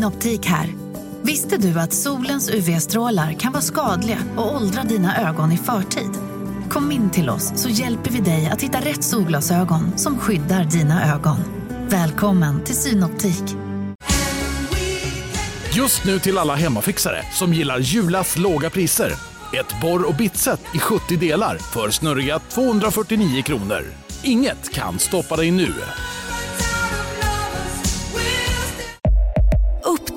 Synoptik 0.00 0.46
här. 0.46 0.74
Visste 1.22 1.56
du 1.56 1.80
att 1.80 1.92
solens 1.92 2.50
UV-strålar 2.50 3.32
kan 3.32 3.52
vara 3.52 3.62
skadliga 3.62 4.18
och 4.36 4.54
åldra 4.54 4.82
dina 4.82 5.28
ögon 5.28 5.52
i 5.52 5.56
förtid? 5.56 6.10
Kom 6.68 6.92
in 6.92 7.10
till 7.10 7.30
oss 7.30 7.52
så 7.56 7.68
hjälper 7.68 8.10
vi 8.10 8.20
dig 8.20 8.50
att 8.52 8.62
hitta 8.62 8.78
rätt 8.78 9.04
solglasögon 9.04 9.98
som 9.98 10.18
skyddar 10.18 10.64
dina 10.64 11.14
ögon. 11.14 11.36
Välkommen 11.88 12.64
till 12.64 12.74
Synoptik. 12.74 13.42
Just 15.72 16.04
nu 16.04 16.18
till 16.18 16.38
alla 16.38 16.54
hemmafixare 16.54 17.22
som 17.32 17.54
gillar 17.54 17.78
Julas 17.78 18.38
låga 18.38 18.70
priser. 18.70 19.12
Ett 19.60 19.80
borr 19.82 20.08
och 20.08 20.14
bitset 20.14 20.60
i 20.74 20.78
70 20.78 21.16
delar 21.16 21.58
för 21.58 21.90
snurriga 21.90 22.38
249 22.38 23.42
kronor. 23.42 23.84
Inget 24.22 24.72
kan 24.74 24.98
stoppa 24.98 25.36
dig 25.36 25.50
nu. 25.50 25.72